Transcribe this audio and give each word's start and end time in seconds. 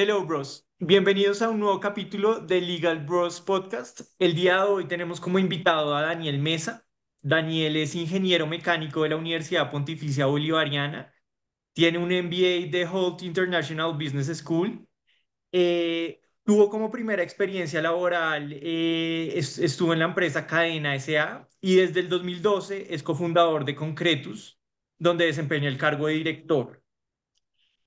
Hello, 0.00 0.24
bros. 0.24 0.64
Bienvenidos 0.78 1.42
a 1.42 1.50
un 1.50 1.58
nuevo 1.58 1.80
capítulo 1.80 2.38
de 2.38 2.60
Legal 2.60 3.04
Bros 3.04 3.40
Podcast. 3.40 4.02
El 4.20 4.36
día 4.36 4.58
de 4.58 4.62
hoy 4.62 4.84
tenemos 4.86 5.20
como 5.20 5.40
invitado 5.40 5.92
a 5.96 6.02
Daniel 6.02 6.38
Mesa. 6.38 6.86
Daniel 7.20 7.74
es 7.76 7.96
ingeniero 7.96 8.46
mecánico 8.46 9.02
de 9.02 9.08
la 9.08 9.16
Universidad 9.16 9.72
Pontificia 9.72 10.26
Bolivariana. 10.26 11.12
Tiene 11.72 11.98
un 11.98 12.12
MBA 12.12 12.70
de 12.70 12.88
Holt 12.88 13.22
International 13.22 13.92
Business 13.94 14.28
School. 14.38 14.86
Eh, 15.50 16.20
tuvo 16.44 16.70
como 16.70 16.92
primera 16.92 17.24
experiencia 17.24 17.82
laboral, 17.82 18.52
eh, 18.52 19.32
es- 19.34 19.58
estuvo 19.58 19.94
en 19.94 19.98
la 19.98 20.04
empresa 20.04 20.46
Cadena 20.46 20.94
S.A. 20.94 21.48
y 21.60 21.74
desde 21.74 21.98
el 22.00 22.08
2012 22.08 22.94
es 22.94 23.02
cofundador 23.02 23.64
de 23.64 23.74
Concretus, 23.74 24.60
donde 24.96 25.26
desempeña 25.26 25.68
el 25.68 25.76
cargo 25.76 26.06
de 26.06 26.14
director. 26.14 26.84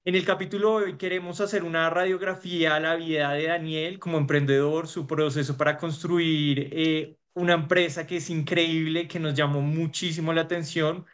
En 0.03 0.15
el 0.15 0.25
capítulo 0.25 0.79
de 0.79 0.85
hoy 0.85 0.97
queremos 0.97 1.41
hacer 1.41 1.63
una 1.63 1.89
radiografía 1.91 2.75
a 2.75 2.79
la 2.79 2.95
vida 2.95 3.31
de 3.33 3.45
Daniel 3.47 3.99
como 3.99 4.17
emprendedor, 4.17 4.87
su 4.87 5.05
proceso 5.05 5.57
para 5.57 5.77
construir 5.77 6.69
eh, 6.71 7.17
una 7.33 7.53
empresa 7.53 8.07
que 8.07 8.17
es 8.17 8.29
increíble, 8.31 9.07
que 9.07 9.19
nos 9.19 9.35
llamó 9.35 9.61
muchísimo 9.61 10.33
la 10.33 10.41
atención. 10.41 11.05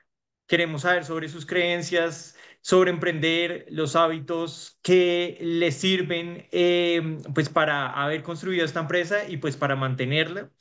Queremos 0.47 0.83
saber 0.83 1.03
sobre 1.05 1.27
sus 1.29 1.45
creencias, 1.45 2.37
sobre 2.61 2.91
emprender, 2.91 3.65
los 3.69 3.95
hábitos 3.97 4.79
que 4.81 5.37
le 5.41 5.71
sirven 5.73 6.47
eh, 6.51 7.19
pues 7.33 7.49
para 7.49 7.89
haber 7.91 8.23
construido 8.23 8.65
esta 8.65 8.79
empresa 8.81 9.27
y 9.29 9.37
pues 9.37 9.57
para 9.57 9.75
mantenerla. 9.75 10.51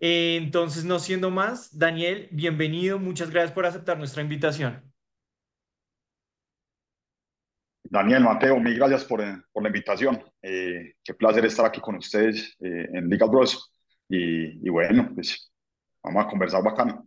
Eh, 0.00 0.36
entonces, 0.36 0.84
no 0.84 0.98
siendo 0.98 1.30
más, 1.30 1.78
Daniel, 1.78 2.28
bienvenido, 2.32 2.98
muchas 2.98 3.30
gracias 3.30 3.52
por 3.52 3.66
aceptar 3.66 3.98
nuestra 3.98 4.22
invitación. 4.22 4.91
Daniel, 7.92 8.22
Mateo, 8.22 8.58
mil 8.58 8.74
gracias 8.76 9.04
por, 9.04 9.20
la 9.20 9.68
invitación. 9.68 10.24
Eh, 10.40 10.94
qué 11.04 11.12
placer 11.12 11.44
estar 11.44 11.66
aquí 11.66 11.78
con 11.78 11.96
ustedes 11.96 12.56
eh, 12.60 12.88
en 12.90 13.06
Legal 13.06 13.28
Bros. 13.28 13.70
Y, 14.08 14.66
bueno, 14.70 15.10
pues 15.14 15.52
vamos 16.02 16.24
a 16.24 16.28
conversar 16.28 16.62
bacano. 16.62 17.06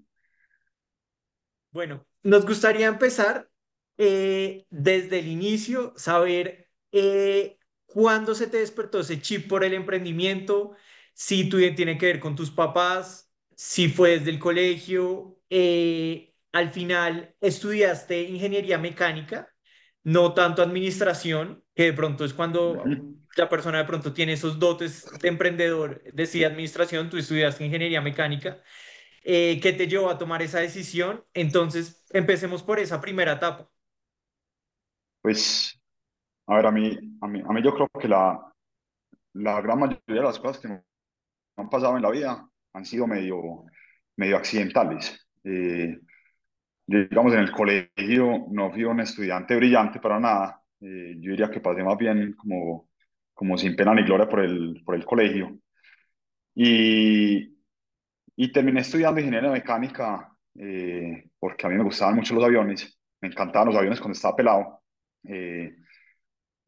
Bueno, 1.72 2.06
nos 2.22 2.46
gustaría 2.46 2.86
empezar 2.86 3.50
eh, 3.98 4.68
desde 4.70 5.18
el 5.18 5.28
inicio, 5.28 5.94
saber 5.96 6.70
cuándo 7.88 8.36
se 8.36 8.46
te 8.46 8.58
despertó 8.58 9.00
ese 9.00 9.20
chip 9.20 9.50
por 9.50 9.64
el 9.64 9.74
emprendimiento, 9.74 10.76
si 11.16 11.50
tú 11.50 11.58
tiene 11.76 11.98
que 11.98 12.06
ver 12.06 12.20
con 12.20 12.36
tus 12.36 12.52
papás, 12.52 13.32
si 13.56 13.90
fue 13.90 14.20
desde 14.20 14.30
el 14.30 14.38
colegio, 14.38 15.40
al 16.52 16.72
final 16.72 17.36
estudiaste 17.42 18.22
ingeniería 18.22 18.78
mecánica, 18.78 19.55
no 20.06 20.34
tanto 20.34 20.62
administración, 20.62 21.66
que 21.76 21.84
de 21.84 21.94
pronto 21.94 22.24
es 22.24 22.34
cuando 22.34 22.82
la 23.36 23.50
persona 23.50 23.80
de 23.80 23.84
pronto 23.86 24.14
tiene 24.14 24.32
esos 24.34 24.58
dotes 24.58 25.06
de 25.20 25.28
emprendedor, 25.28 26.02
decide 26.14 26.46
administración, 26.46 27.10
tú 27.10 27.18
estudiaste 27.18 27.66
ingeniería 27.66 28.00
mecánica 28.00 28.62
eh, 29.28 29.60
¿qué 29.60 29.74
te 29.74 29.88
llevó 29.88 30.12
a 30.12 30.20
tomar 30.20 30.44
esa 30.44 30.60
decisión? 30.60 31.26
Entonces, 31.34 32.06
empecemos 32.12 32.62
por 32.62 32.78
esa 32.78 33.02
primera 33.02 33.34
etapa. 33.34 33.68
Pues, 35.24 35.82
a 36.46 36.58
ver, 36.58 36.68
a 36.68 36.72
mí, 36.72 36.96
a 37.22 37.28
mí, 37.28 37.42
a 37.42 37.52
mí 37.52 37.64
yo 37.64 37.74
creo 37.74 37.90
que 38.00 38.08
la, 38.08 38.54
la 39.34 39.62
gran 39.62 39.80
mayoría 39.80 40.04
de 40.08 40.22
las 40.22 40.40
cosas 40.40 40.60
que 40.60 40.68
me 40.68 40.84
han 41.58 41.70
pasado 41.72 41.96
en 41.98 42.04
la 42.04 42.12
vida 42.12 42.48
han 42.74 42.86
sido 42.86 43.08
medio, 43.08 43.64
medio 44.16 44.38
accidentales. 44.38 45.28
Eh, 45.44 45.98
digamos, 46.88 47.34
en 47.34 47.40
el 47.40 47.52
colegio 47.52 48.48
no 48.52 48.72
fui 48.72 48.84
un 48.84 49.00
estudiante 49.02 49.56
brillante 49.56 50.00
para 50.00 50.20
nada. 50.20 50.62
Eh, 50.82 51.16
yo 51.20 51.32
diría 51.32 51.50
que 51.50 51.60
pasé 51.62 51.84
más 51.84 51.98
bien 51.98 52.34
como, 52.34 52.90
como 53.34 53.58
sin 53.58 53.76
pena 53.76 53.94
ni 53.94 54.04
gloria 54.04 54.28
por 54.30 54.42
el, 54.42 54.82
por 54.86 54.96
el 54.96 55.06
colegio. 55.06 55.58
Y, 56.56 57.56
Y 58.38 58.52
terminé 58.54 58.82
estudiando 58.82 59.20
ingeniería 59.22 59.52
mecánica 59.52 60.36
eh, 60.56 61.30
porque 61.40 61.68
a 61.68 61.70
mí 61.70 61.78
me 61.78 61.84
gustaban 61.84 62.16
mucho 62.16 62.36
los 62.36 62.44
aviones, 62.46 63.00
me 63.22 63.30
encantaban 63.30 63.70
los 63.70 63.78
aviones 63.78 64.00
cuando 64.02 64.16
estaba 64.18 64.36
pelado. 64.38 64.82
eh, 65.26 65.76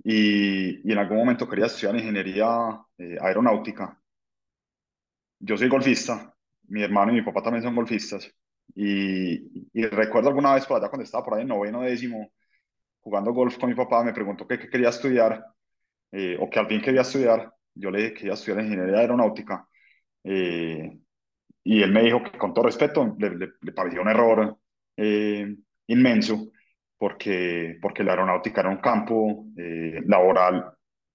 y, 0.03 0.90
y 0.90 0.92
en 0.94 0.97
algún 1.00 1.18
momento 1.18 1.47
quería 1.50 1.66
estudiar 1.68 1.96
ingeniería 1.96 2.47
eh, 2.97 3.18
aeronáutica. 3.22 4.02
Yo 5.40 5.58
soy 5.58 5.68
golfista, 5.68 6.36
mi 6.68 6.84
hermano 6.84 7.12
y 7.12 7.16
mi 7.16 7.22
papá 7.24 7.42
también 7.42 7.63
son 7.63 7.75
golfistas. 7.75 8.31
Y, 8.76 9.68
y 9.74 9.86
recuerdo 9.88 10.30
alguna 10.30 10.54
vez 10.56 10.66
por 10.66 10.78
allá 10.78 10.90
cuando 10.90 11.04
estaba 11.06 11.24
por 11.26 11.36
ahí 11.36 11.42
en 11.44 11.48
noveno 11.50 11.82
décimo, 11.82 12.32
jugando 13.02 13.34
golf 13.34 13.58
con 13.58 13.70
mi 13.70 13.76
papá, 13.76 14.04
me 14.04 14.14
preguntó 14.14 14.48
qué, 14.48 14.60
qué 14.60 14.70
quería 14.70 14.90
estudiar 14.90 15.46
eh, 16.12 16.38
o 16.40 16.50
que 16.50 16.60
al 16.60 16.68
fin 16.68 16.82
quería 16.82 17.02
estudiar. 17.02 17.54
Yo 17.76 17.92
le 17.92 18.00
dije 18.00 18.14
que 18.14 18.20
quería 18.22 18.34
estudiar 18.36 18.64
ingeniería 18.66 19.00
aeronáutica. 19.00 19.68
Eh, 20.24 21.00
Y 21.64 21.84
él 21.84 21.92
me 21.92 22.04
dijo 22.04 22.24
que 22.24 22.38
con 22.38 22.54
todo 22.54 22.66
respeto 22.66 23.16
le, 23.20 23.30
le, 23.36 23.50
le 23.62 23.72
pareció 23.74 24.02
un 24.02 24.08
error 24.10 24.58
eh, 24.98 25.56
inmenso 25.88 26.52
porque, 26.98 27.78
porque 27.82 28.04
la 28.04 28.12
aeronáutica 28.14 28.62
era 28.62 28.70
un 28.70 28.78
campo 28.78 29.46
eh, 29.58 30.02
laboral 30.06 30.74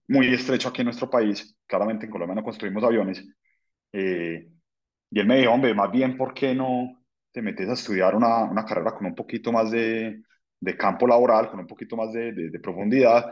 muy 0.08 0.32
estrecho 0.34 0.68
aquí 0.68 0.82
en 0.82 0.86
nuestro 0.86 1.08
país. 1.10 1.56
Claramente 1.66 2.06
en 2.06 2.12
Colombia 2.12 2.34
no 2.36 2.44
construimos 2.44 2.84
aviones. 2.84 3.24
Eh, 3.92 4.48
y 5.10 5.20
él 5.20 5.26
me 5.26 5.38
dijo, 5.38 5.52
hombre, 5.52 5.74
más 5.74 5.90
bien, 5.92 6.16
¿por 6.16 6.34
qué 6.34 6.54
no 6.54 7.01
te 7.32 7.42
metes 7.42 7.68
a 7.68 7.72
estudiar 7.74 8.14
una, 8.14 8.44
una 8.44 8.64
carrera 8.64 8.92
con 8.92 9.06
un 9.06 9.14
poquito 9.14 9.52
más 9.52 9.70
de, 9.70 10.22
de 10.60 10.76
campo 10.76 11.06
laboral, 11.06 11.50
con 11.50 11.60
un 11.60 11.66
poquito 11.66 11.96
más 11.96 12.12
de, 12.12 12.32
de, 12.32 12.50
de 12.50 12.60
profundidad? 12.60 13.30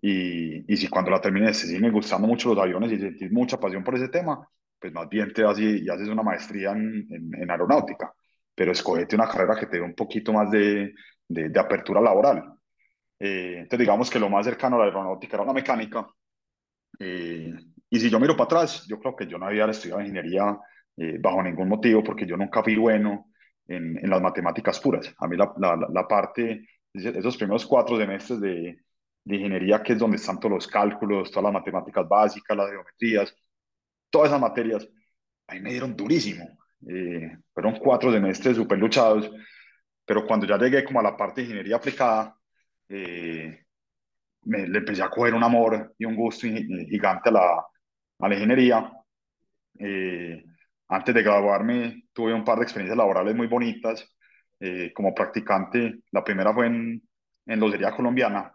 Y, 0.00 0.72
y 0.72 0.76
si 0.76 0.88
cuando 0.88 1.10
la 1.10 1.20
termines 1.20 1.60
te 1.60 1.66
siguen 1.68 1.92
gustando 1.92 2.26
mucho 2.28 2.50
los 2.54 2.58
aviones 2.62 2.92
y 2.92 2.98
sentís 2.98 3.32
mucha 3.32 3.58
pasión 3.58 3.82
por 3.84 3.94
ese 3.94 4.08
tema, 4.08 4.46
pues 4.78 4.92
más 4.92 5.08
bien 5.08 5.32
te 5.32 5.42
vas 5.42 5.58
y, 5.58 5.82
y 5.84 5.88
haces 5.88 6.08
una 6.08 6.22
maestría 6.22 6.72
en, 6.72 7.06
en, 7.10 7.30
en, 7.42 7.50
aeronáutica. 7.50 8.12
Pero 8.54 8.72
escogete 8.72 9.16
una 9.16 9.28
carrera 9.28 9.56
que 9.56 9.66
te 9.66 9.78
dé 9.78 9.82
un 9.82 9.94
poquito 9.94 10.32
más 10.32 10.50
de, 10.50 10.94
apertura 11.58 12.00
laboral. 12.00 12.52
Eh, 13.18 13.54
entonces, 13.60 13.78
digamos 13.78 14.10
que 14.10 14.18
lo 14.18 14.28
más 14.28 14.44
cercano 14.46 14.76
a 14.76 14.80
la 14.80 14.84
aeronáutica 14.86 15.36
era 15.36 15.46
la 15.46 15.52
mecánica. 15.54 16.06
Eh, 16.98 17.52
y 17.90 18.00
si 18.00 18.10
yo 18.10 18.20
miro 18.20 18.36
para 18.36 18.44
atrás, 18.44 18.86
yo 18.88 18.98
creo 18.98 19.16
que 19.16 19.26
yo 19.26 19.38
no 19.38 19.46
había 19.46 19.66
estudiado 19.66 20.00
ingeniería 20.00 20.58
eh, 20.96 21.18
bajo 21.20 21.42
ningún 21.42 21.68
motivo, 21.68 22.02
porque 22.02 22.26
yo 22.26 22.36
nunca 22.36 22.62
fui 22.62 22.76
bueno 22.76 23.26
en, 23.66 23.98
en 23.98 24.10
las 24.10 24.20
matemáticas 24.20 24.80
puras. 24.80 25.14
A 25.18 25.26
mí 25.26 25.36
la, 25.36 25.52
la, 25.58 25.88
la, 25.92 26.08
parte, 26.08 26.68
esos 26.92 27.36
primeros 27.36 27.66
cuatro 27.66 27.98
semestres 27.98 28.40
de, 28.40 28.78
de 29.24 29.36
ingeniería, 29.36 29.82
que 29.82 29.94
es 29.94 29.98
donde 29.98 30.16
están 30.16 30.38
todos 30.38 30.52
los 30.52 30.66
cálculos, 30.66 31.30
todas 31.30 31.44
las 31.44 31.52
matemáticas 31.54 32.06
básicas, 32.08 32.56
las 32.56 32.70
geometrías, 32.70 33.34
todas 34.10 34.28
esas 34.28 34.40
materias, 34.40 34.88
a 35.46 35.54
mí 35.54 35.60
me 35.60 35.70
dieron 35.70 35.96
durísimo. 35.96 36.58
Eh, 36.86 37.38
fueron 37.52 37.78
cuatro 37.78 38.12
semestres 38.12 38.56
súper 38.56 38.78
luchados, 38.78 39.30
pero 40.04 40.26
cuando 40.26 40.46
ya 40.46 40.58
llegué 40.58 40.84
como 40.84 41.00
a 41.00 41.02
la 41.02 41.16
parte 41.16 41.40
de 41.40 41.46
ingeniería 41.46 41.76
aplicada, 41.76 42.36
eh, 42.88 43.64
me, 44.42 44.68
le 44.68 44.78
empecé 44.78 45.02
a 45.02 45.08
coger 45.08 45.34
un 45.34 45.42
amor 45.42 45.94
y 45.98 46.04
un 46.04 46.14
gusto 46.14 46.46
gigante 46.46 47.30
a 47.30 47.32
la, 47.32 47.64
a 48.18 48.28
la 48.28 48.34
ingeniería. 48.34 48.92
Eh, 49.78 50.44
antes 50.88 51.14
de 51.14 51.22
graduarme 51.22 52.03
tuve 52.14 52.32
un 52.32 52.44
par 52.44 52.58
de 52.58 52.64
experiencias 52.64 52.96
laborales 52.96 53.34
muy 53.34 53.46
bonitas. 53.46 54.10
Eh, 54.60 54.92
como 54.94 55.14
practicante, 55.14 56.00
la 56.12 56.24
primera 56.24 56.54
fue 56.54 56.66
en, 56.68 57.02
en 57.44 57.60
locería 57.60 57.90
colombiana, 57.90 58.50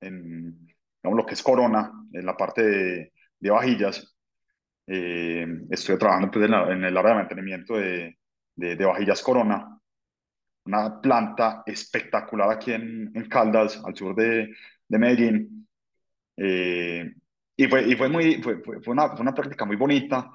en 0.00 0.66
digamos, 1.02 1.18
lo 1.18 1.26
que 1.26 1.34
es 1.34 1.42
Corona, 1.42 1.92
en 2.12 2.24
la 2.24 2.36
parte 2.36 2.62
de, 2.62 3.12
de 3.38 3.50
vajillas. 3.50 4.16
Eh, 4.86 5.46
estoy 5.70 5.98
trabajando 5.98 6.30
pues, 6.30 6.44
en, 6.46 6.50
la, 6.52 6.72
en, 6.72 6.84
el 6.84 6.96
área 6.96 7.10
de 7.10 7.18
mantenimiento 7.18 7.74
de, 7.76 8.18
de, 8.54 8.76
de, 8.76 8.84
vajillas 8.84 9.22
Corona, 9.22 9.78
una 10.66 11.00
planta 11.00 11.62
espectacular 11.66 12.50
aquí 12.50 12.72
en, 12.72 13.10
en 13.14 13.28
Caldas, 13.28 13.82
al 13.84 13.94
sur 13.94 14.14
de 14.14 14.54
Medellín. 14.88 15.68
Eh, 16.36 17.12
y 17.56 17.66
fue, 17.66 17.82
y 17.86 17.96
fue, 17.96 18.08
muy, 18.08 18.42
fue, 18.42 18.62
fue, 18.62 18.92
una, 18.92 19.10
fue 19.10 19.20
una 19.20 19.34
práctica 19.34 19.64
muy 19.64 19.76
bonita, 19.76 20.30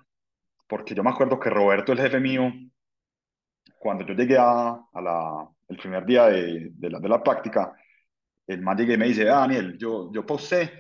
porque 0.69 0.95
yo 0.95 1.04
me 1.04 1.10
acuerdo 1.12 1.39
que 1.39 1.50
Roberto, 1.50 1.92
el 1.94 2.00
jefe 2.00 2.19
mío, 2.21 2.54
cuando 3.77 4.06
yo 4.06 4.13
llegué 4.13 4.38
a, 4.38 4.69
a 4.94 5.01
la, 5.01 5.50
el 5.68 5.77
primer 5.77 6.06
día 6.06 6.25
de, 6.27 6.69
de, 6.74 6.89
la, 6.89 7.00
de 7.00 7.10
la 7.10 7.24
práctica, 7.24 7.74
el 8.48 8.62
man 8.62 8.77
llegué 8.77 8.94
y 8.95 8.98
me 8.98 9.07
dice, 9.07 9.25
Daniel, 9.25 9.77
yo, 9.77 10.12
yo 10.13 10.25
usted 10.30 10.71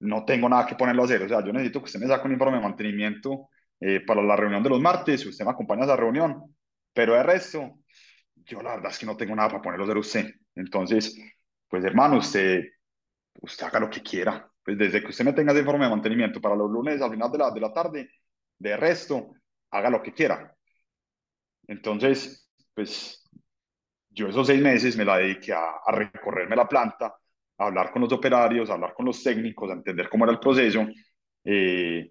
no 0.00 0.24
tengo 0.24 0.48
nada 0.48 0.66
que 0.66 0.76
ponerlo 0.76 1.02
a 1.02 1.04
hacer, 1.06 1.22
o 1.22 1.28
sea, 1.28 1.44
yo 1.44 1.52
necesito 1.52 1.80
que 1.80 1.86
usted 1.86 2.00
me 2.00 2.06
saque 2.06 2.26
un 2.26 2.32
informe 2.32 2.58
de 2.58 2.64
mantenimiento 2.64 3.50
eh, 3.80 4.00
para 4.06 4.22
la 4.22 4.36
reunión 4.36 4.62
de 4.62 4.70
los 4.70 4.80
martes, 4.80 5.26
usted 5.26 5.44
me 5.44 5.50
acompaña 5.52 5.82
a 5.82 5.84
esa 5.86 5.96
reunión, 5.96 6.56
pero 6.92 7.14
de 7.14 7.22
resto, 7.22 7.80
yo 8.36 8.62
la 8.62 8.76
verdad 8.76 8.92
es 8.92 8.98
que 8.98 9.06
no 9.06 9.16
tengo 9.16 9.34
nada 9.36 9.48
para 9.48 9.62
ponerlo 9.62 9.84
a 9.84 9.88
hacer 9.88 9.98
usted. 9.98 10.34
Entonces, 10.54 11.16
pues 11.68 11.84
hermano, 11.84 12.18
usted, 12.18 12.64
usted 13.42 13.66
haga 13.66 13.80
lo 13.80 13.90
que 13.90 14.02
quiera. 14.02 14.50
Pues 14.64 14.78
desde 14.78 15.00
que 15.02 15.08
usted 15.08 15.24
me 15.24 15.32
tenga 15.32 15.52
ese 15.52 15.60
informe 15.60 15.84
de 15.84 15.90
mantenimiento 15.90 16.40
para 16.40 16.56
los 16.56 16.70
lunes 16.70 17.00
al 17.00 17.10
final 17.10 17.30
de 17.30 17.38
la, 17.38 17.50
de 17.50 17.60
la 17.60 17.72
tarde, 17.72 18.10
de 18.58 18.76
resto, 18.76 19.34
haga 19.70 19.90
lo 19.90 20.02
que 20.02 20.12
quiera. 20.12 20.54
Entonces, 21.66 22.48
pues 22.74 23.24
yo 24.10 24.28
esos 24.28 24.46
seis 24.46 24.60
meses 24.60 24.96
me 24.96 25.04
la 25.04 25.18
dediqué 25.18 25.52
a, 25.52 25.76
a 25.84 25.92
recorrerme 25.92 26.56
la 26.56 26.68
planta, 26.68 27.14
hablar 27.58 27.90
con 27.92 28.02
los 28.02 28.12
operarios, 28.12 28.70
hablar 28.70 28.94
con 28.94 29.06
los 29.06 29.22
técnicos, 29.22 29.70
a 29.70 29.74
entender 29.74 30.08
cómo 30.08 30.24
era 30.24 30.32
el 30.32 30.40
proceso. 30.40 30.86
Eh, 31.44 32.10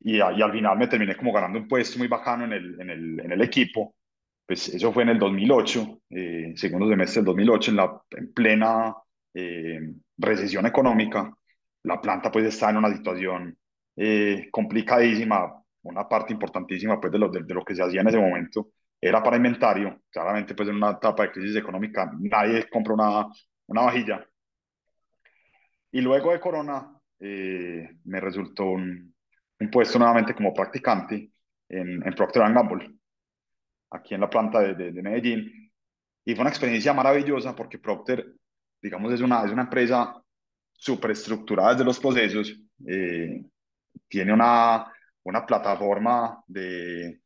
y, 0.00 0.16
y, 0.16 0.20
al 0.20 0.52
final 0.52 0.78
me 0.78 0.88
terminé 0.88 1.16
como 1.16 1.32
ganando 1.32 1.58
un 1.58 1.68
puesto 1.68 1.98
muy 1.98 2.08
bacano 2.08 2.44
en 2.44 2.52
el, 2.52 2.80
en 2.80 2.90
el, 2.90 3.20
en 3.20 3.32
el 3.32 3.42
equipo. 3.42 3.94
Pues 4.46 4.68
eso 4.68 4.92
fue 4.92 5.02
en 5.02 5.10
el 5.10 5.18
2008, 5.18 6.02
eh, 6.10 6.52
segundo 6.54 6.88
semestre 6.88 7.20
del 7.20 7.26
2008, 7.26 7.70
en, 7.72 7.76
la, 7.76 8.02
en 8.10 8.32
plena 8.32 8.94
eh, 9.34 9.80
recesión 10.18 10.66
económica. 10.66 11.32
La 11.82 12.00
planta 12.00 12.30
pues 12.30 12.46
está 12.46 12.70
en 12.70 12.76
una 12.76 12.94
situación 12.94 13.58
eh, 13.96 14.48
complicadísima, 14.52 15.62
una 15.86 16.08
parte 16.08 16.32
importantísima 16.32 17.00
pues 17.00 17.12
de 17.12 17.18
lo, 17.18 17.28
de, 17.28 17.42
de 17.42 17.54
lo 17.54 17.64
que 17.64 17.74
se 17.74 17.82
hacía 17.82 18.00
en 18.00 18.08
ese 18.08 18.18
momento 18.18 18.68
era 19.00 19.22
para 19.22 19.36
inventario. 19.36 20.02
Claramente, 20.10 20.54
pues 20.54 20.68
en 20.68 20.76
una 20.76 20.90
etapa 20.92 21.24
de 21.24 21.32
crisis 21.32 21.56
económica, 21.56 22.10
nadie 22.18 22.68
compra 22.68 22.94
una, 22.94 23.26
una 23.66 23.82
vajilla. 23.82 24.26
Y 25.92 26.00
luego 26.00 26.32
de 26.32 26.40
Corona, 26.40 26.92
eh, 27.18 27.88
me 28.04 28.20
resultó 28.20 28.64
un, 28.66 29.14
un, 29.60 29.70
puesto 29.70 29.98
nuevamente 29.98 30.34
como 30.34 30.52
practicante 30.52 31.30
en, 31.68 32.06
en 32.06 32.14
Procter 32.14 32.42
Gamble, 32.52 32.94
aquí 33.90 34.14
en 34.14 34.20
la 34.20 34.30
planta 34.30 34.60
de, 34.60 34.74
de, 34.74 34.92
de, 34.92 35.02
Medellín. 35.02 35.72
Y 36.24 36.34
fue 36.34 36.42
una 36.42 36.50
experiencia 36.50 36.92
maravillosa 36.92 37.54
porque 37.54 37.78
Procter, 37.78 38.34
digamos, 38.82 39.12
es 39.12 39.20
una, 39.20 39.44
es 39.44 39.52
una 39.52 39.62
empresa 39.62 40.20
súper 40.72 41.12
estructurada 41.12 41.72
desde 41.72 41.84
los 41.84 41.98
procesos. 41.98 42.54
Eh, 42.86 43.42
tiene 44.08 44.32
una, 44.32 44.92
una 45.26 45.44
plataforma 45.44 46.42
de, 46.46 47.20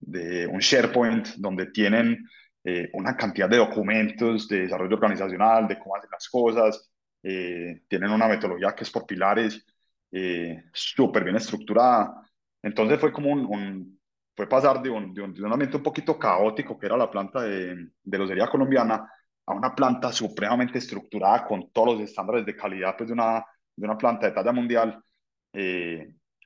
de 0.00 0.46
un 0.46 0.58
SharePoint 0.58 1.36
donde 1.36 1.66
tienen 1.66 2.26
eh, 2.64 2.88
una 2.94 3.16
cantidad 3.16 3.48
de 3.48 3.58
documentos 3.58 4.48
de 4.48 4.62
desarrollo 4.62 4.96
organizacional, 4.96 5.68
de 5.68 5.78
cómo 5.78 5.96
hacen 5.96 6.10
las 6.10 6.28
cosas, 6.28 6.90
eh, 7.22 7.82
tienen 7.88 8.10
una 8.10 8.26
metodología 8.26 8.74
que 8.74 8.84
es 8.84 8.90
por 8.90 9.06
pilares, 9.06 9.64
eh, 10.10 10.64
súper 10.72 11.24
bien 11.24 11.36
estructurada. 11.36 12.22
Entonces 12.62 12.98
fue 12.98 13.12
como 13.12 13.30
un, 13.30 13.44
un 13.44 14.00
fue 14.34 14.48
pasar 14.48 14.80
de 14.82 14.88
un, 14.88 15.12
de 15.12 15.20
un, 15.20 15.34
de, 15.34 15.42
un, 15.42 15.52
ambiente 15.52 15.76
un 15.76 15.82
poquito 15.82 16.18
caótico, 16.18 16.78
que 16.78 16.86
era 16.86 16.96
la 16.96 17.10
planta 17.10 17.42
de, 17.42 17.90
de 18.02 18.18
losería 18.18 18.48
colombiana, 18.48 19.06
a 19.44 19.52
una 19.52 19.74
planta 19.74 20.10
supremamente 20.10 20.78
estructurada 20.78 21.44
con 21.44 21.70
todos 21.70 21.98
los 21.98 22.08
estándares 22.08 22.46
de 22.46 22.56
calidad 22.56 22.96
pues, 22.96 23.08
de, 23.08 23.12
una, 23.12 23.44
de 23.76 23.84
una 23.84 23.98
planta 23.98 24.26
de 24.26 24.32
talla 24.32 24.52
mundial. 24.52 25.02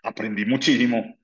Aprendí 0.06 0.44
muchísimo. 0.46 1.18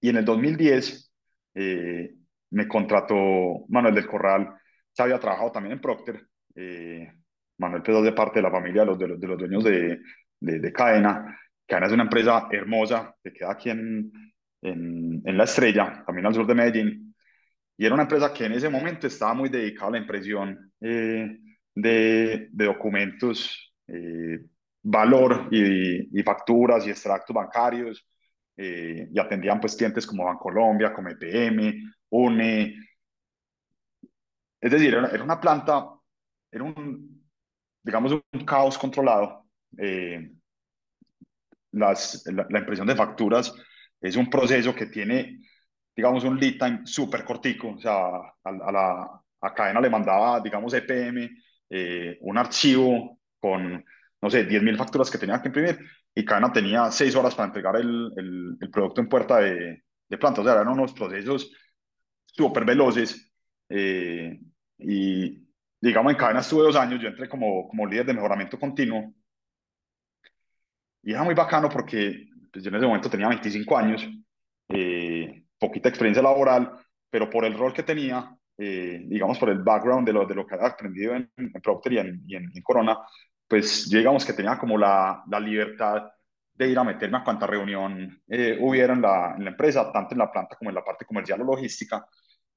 Y 0.00 0.08
en 0.08 0.16
el 0.16 0.24
2010 0.24 1.12
eh, 1.54 2.14
me 2.50 2.68
contrató 2.68 3.64
Manuel 3.68 3.94
del 3.94 4.06
Corral, 4.06 4.54
se 4.92 5.02
había 5.02 5.18
trabajado 5.18 5.52
también 5.52 5.74
en 5.74 5.80
Procter. 5.80 6.26
Eh, 6.54 7.12
Manuel 7.58 7.82
quedó 7.82 8.02
de 8.02 8.12
parte 8.12 8.38
de 8.38 8.42
la 8.44 8.50
familia 8.50 8.82
de 8.82 8.86
los, 8.86 8.98
de 8.98 9.08
los, 9.08 9.20
de 9.20 9.26
los 9.26 9.38
dueños 9.38 9.64
de, 9.64 10.00
de, 10.40 10.60
de, 10.60 10.72
Cadena. 10.72 11.38
Cadena 11.66 11.86
es 11.88 11.92
una 11.92 12.04
empresa 12.04 12.48
hermosa 12.50 13.14
que 13.22 13.32
queda 13.32 13.52
aquí 13.52 13.70
en, 13.70 14.12
en, 14.62 15.22
en, 15.24 15.36
La 15.36 15.44
Estrella, 15.44 16.02
también 16.06 16.26
al 16.26 16.34
sur 16.34 16.46
de 16.46 16.54
Medellín. 16.54 17.14
Y 17.76 17.84
era 17.84 17.94
una 17.94 18.04
empresa 18.04 18.32
que 18.32 18.46
en 18.46 18.52
ese 18.52 18.68
momento 18.68 19.06
estaba 19.06 19.34
muy 19.34 19.48
dedicada 19.48 19.88
a 19.88 19.90
la 19.92 19.98
impresión 19.98 20.72
eh, 20.80 21.38
de, 21.74 22.48
de, 22.50 22.64
documentos, 22.64 23.72
eh, 23.86 24.40
valor 24.90 25.48
y, 25.50 26.18
y, 26.18 26.22
facturas 26.22 26.86
y 26.86 26.90
extractos 26.90 27.34
bancarios 27.34 28.06
eh, 28.56 29.08
y 29.12 29.18
atendían 29.18 29.60
pues 29.60 29.76
clientes 29.76 30.06
como 30.06 30.24
Bancolombia, 30.24 30.92
como 30.92 31.10
EPM, 31.10 31.92
UNE. 32.10 32.74
Es 34.60 34.70
decir, 34.70 34.94
era, 34.94 35.08
era 35.08 35.22
una 35.22 35.40
planta, 35.40 35.86
era 36.50 36.64
un, 36.64 37.22
digamos, 37.82 38.12
un 38.12 38.44
caos 38.46 38.78
controlado. 38.78 39.44
Eh, 39.76 40.32
las, 41.72 42.24
la, 42.26 42.46
la, 42.48 42.58
impresión 42.58 42.86
de 42.86 42.96
facturas 42.96 43.52
es 44.00 44.16
un 44.16 44.30
proceso 44.30 44.74
que 44.74 44.86
tiene, 44.86 45.38
digamos, 45.94 46.24
un 46.24 46.40
lead 46.40 46.58
time 46.58 46.80
súper 46.86 47.24
cortico. 47.24 47.68
O 47.70 47.78
sea, 47.78 48.06
a, 48.06 48.32
a, 48.44 48.72
la 48.72 49.22
a 49.40 49.54
cadena 49.54 49.80
le 49.80 49.90
mandaba, 49.90 50.40
digamos, 50.40 50.72
EPM, 50.72 51.28
eh, 51.70 52.18
un 52.22 52.38
archivo 52.38 53.20
con, 53.38 53.84
no 54.20 54.30
sé, 54.30 54.44
10.000 54.44 54.76
facturas 54.76 55.10
que 55.10 55.18
tenía 55.18 55.40
que 55.40 55.48
imprimir 55.48 55.78
y 56.14 56.24
Cadena 56.24 56.52
tenía 56.52 56.90
seis 56.90 57.14
horas 57.14 57.34
para 57.34 57.46
entregar 57.46 57.76
el, 57.76 58.12
el, 58.16 58.56
el 58.60 58.70
producto 58.70 59.00
en 59.00 59.08
puerta 59.08 59.38
de, 59.38 59.84
de, 60.08 60.18
planta. 60.18 60.40
O 60.40 60.44
sea, 60.44 60.54
eran 60.54 60.68
unos 60.68 60.92
procesos 60.92 61.52
súper 62.24 62.64
veloces. 62.64 63.32
Eh, 63.68 64.40
y 64.78 65.48
digamos, 65.80 66.12
en 66.12 66.18
Cadena 66.18 66.40
estuve 66.40 66.64
dos 66.64 66.76
años, 66.76 67.00
yo 67.00 67.08
entré 67.08 67.28
como, 67.28 67.68
como 67.68 67.86
líder 67.86 68.06
de 68.06 68.14
mejoramiento 68.14 68.58
continuo. 68.58 69.14
Y 71.02 71.12
era 71.12 71.22
muy 71.22 71.34
bacano 71.34 71.68
porque 71.68 72.26
pues, 72.52 72.64
yo 72.64 72.70
en 72.70 72.76
ese 72.76 72.86
momento 72.86 73.10
tenía 73.10 73.28
25 73.28 73.76
años, 73.78 74.06
eh, 74.68 75.44
poquita 75.58 75.88
experiencia 75.88 76.22
laboral, 76.22 76.72
pero 77.10 77.30
por 77.30 77.44
el 77.44 77.56
rol 77.56 77.72
que 77.72 77.82
tenía, 77.84 78.36
eh, 78.58 79.04
digamos, 79.06 79.38
por 79.38 79.50
el 79.50 79.62
background 79.62 80.06
de 80.06 80.12
lo, 80.12 80.26
de 80.26 80.34
lo 80.34 80.46
que 80.46 80.56
había 80.56 80.68
aprendido 80.68 81.14
en, 81.14 81.30
en 81.36 81.52
Procter 81.62 81.92
y 81.92 81.98
en, 81.98 82.22
y 82.26 82.36
en, 82.36 82.50
en 82.52 82.62
Corona, 82.62 82.98
pues 83.48 83.88
yo 83.90 83.98
digamos 83.98 84.24
que 84.24 84.32
tenía 84.34 84.58
como 84.58 84.78
la, 84.78 85.22
la 85.28 85.40
libertad 85.40 86.10
de 86.54 86.68
ir 86.68 86.78
a 86.78 86.84
meterme 86.84 87.18
a 87.18 87.24
cuanta 87.24 87.46
reunión 87.46 88.22
eh, 88.28 88.58
hubiera 88.60 88.92
en 88.94 89.02
la, 89.02 89.34
en 89.36 89.44
la, 89.44 89.50
empresa, 89.50 89.90
tanto 89.92 90.14
en 90.14 90.18
la 90.18 90.30
planta 90.30 90.56
como 90.56 90.70
en 90.70 90.74
la 90.76 90.84
parte 90.84 91.04
comercial 91.06 91.40
o 91.42 91.44
logística. 91.44 92.06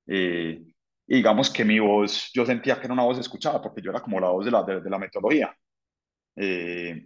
Eh, 0.07 0.61
y 1.07 1.15
digamos 1.15 1.49
que 1.51 1.65
mi 1.65 1.79
voz, 1.79 2.31
yo 2.33 2.45
sentía 2.45 2.79
que 2.79 2.85
era 2.85 2.93
una 2.93 3.03
voz 3.03 3.19
escuchada, 3.19 3.61
porque 3.61 3.81
yo 3.81 3.91
era 3.91 4.01
como 4.01 4.19
la 4.19 4.29
voz 4.29 4.45
de 4.45 4.51
la, 4.51 4.63
de, 4.63 4.81
de 4.81 4.89
la 4.89 4.97
metodología. 4.99 5.55
Eh, 6.35 7.03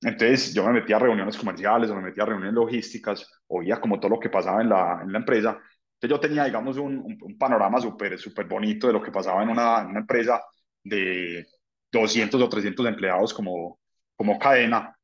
entonces 0.00 0.54
yo 0.54 0.64
me 0.66 0.72
metía 0.74 0.96
a 0.96 1.00
reuniones 1.00 1.36
comerciales 1.36 1.90
o 1.90 1.96
me 1.96 2.02
metía 2.02 2.22
a 2.22 2.26
reuniones 2.26 2.54
logísticas, 2.54 3.28
oía 3.48 3.80
como 3.80 3.98
todo 3.98 4.10
lo 4.12 4.20
que 4.20 4.30
pasaba 4.30 4.62
en 4.62 4.68
la, 4.68 5.00
en 5.02 5.12
la 5.12 5.18
empresa. 5.18 5.50
Entonces 5.50 6.10
yo 6.10 6.20
tenía, 6.20 6.44
digamos, 6.44 6.76
un, 6.78 6.98
un, 6.98 7.18
un 7.20 7.38
panorama 7.38 7.80
súper 7.80 8.18
súper 8.18 8.46
bonito 8.46 8.86
de 8.86 8.92
lo 8.92 9.02
que 9.02 9.10
pasaba 9.10 9.42
en 9.42 9.48
una, 9.50 9.82
en 9.82 9.88
una 9.88 10.00
empresa 10.00 10.42
de 10.84 11.46
200 11.92 12.40
o 12.40 12.48
300 12.48 12.86
empleados 12.86 13.34
como, 13.34 13.78
como 14.16 14.38
cadena. 14.38 14.96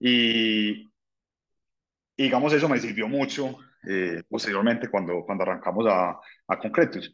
Y, 0.00 0.88
digamos, 2.16 2.52
eso 2.52 2.68
me 2.68 2.78
sirvió 2.78 3.08
mucho 3.08 3.58
eh, 3.88 4.22
posteriormente 4.28 4.88
cuando, 4.90 5.24
cuando 5.24 5.44
arrancamos 5.44 5.86
a, 5.88 6.18
a 6.48 6.58
Concretos. 6.58 7.12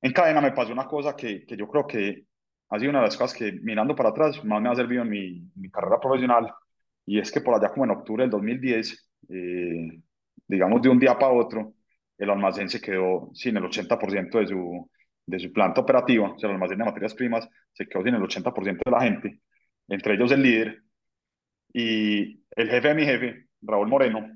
En 0.00 0.12
cadena 0.12 0.40
me 0.40 0.52
pasó 0.52 0.72
una 0.72 0.86
cosa 0.86 1.16
que, 1.16 1.44
que, 1.44 1.56
yo 1.56 1.68
creo 1.68 1.86
que 1.86 2.24
ha 2.68 2.78
sido 2.78 2.90
una 2.90 3.00
de 3.00 3.06
las 3.06 3.16
cosas 3.16 3.36
que 3.36 3.52
mirando 3.52 3.94
para 3.94 4.10
atrás 4.10 4.44
más 4.44 4.62
me 4.62 4.68
ha 4.68 4.74
servido 4.74 5.02
en 5.02 5.10
mi, 5.10 5.50
mi 5.56 5.70
carrera 5.70 5.98
profesional 6.00 6.52
y 7.06 7.18
es 7.18 7.32
que 7.32 7.40
por 7.40 7.54
allá 7.54 7.70
como 7.70 7.84
en 7.84 7.92
octubre 7.92 8.22
del 8.24 8.30
2010, 8.30 9.10
eh, 9.30 10.00
digamos 10.46 10.82
de 10.82 10.88
un 10.90 10.98
día 10.98 11.18
para 11.18 11.32
otro, 11.32 11.74
el 12.18 12.30
almacén 12.30 12.68
se 12.68 12.80
quedó 12.80 13.30
sin 13.34 13.56
el 13.56 13.64
80% 13.64 14.38
de 14.40 14.46
su, 14.48 14.90
de 15.28 15.38
su 15.38 15.52
planta 15.52 15.82
operativa, 15.82 16.30
o 16.30 16.38
sea, 16.38 16.48
el 16.48 16.54
almacén 16.54 16.78
de 16.78 16.84
materias 16.86 17.14
primas, 17.14 17.48
se 17.72 17.86
quedó 17.86 18.02
sin 18.02 18.14
el 18.14 18.22
80% 18.22 18.80
de 18.84 18.90
la 18.90 19.00
gente, 19.02 19.40
entre 19.88 20.14
ellos 20.14 20.32
el 20.32 20.42
líder, 20.42 20.82
y 21.72 22.42
el 22.56 22.70
jefe 22.70 22.88
de 22.88 22.94
mi 22.94 23.04
jefe, 23.04 23.46
Raúl 23.60 23.88
Moreno, 23.88 24.26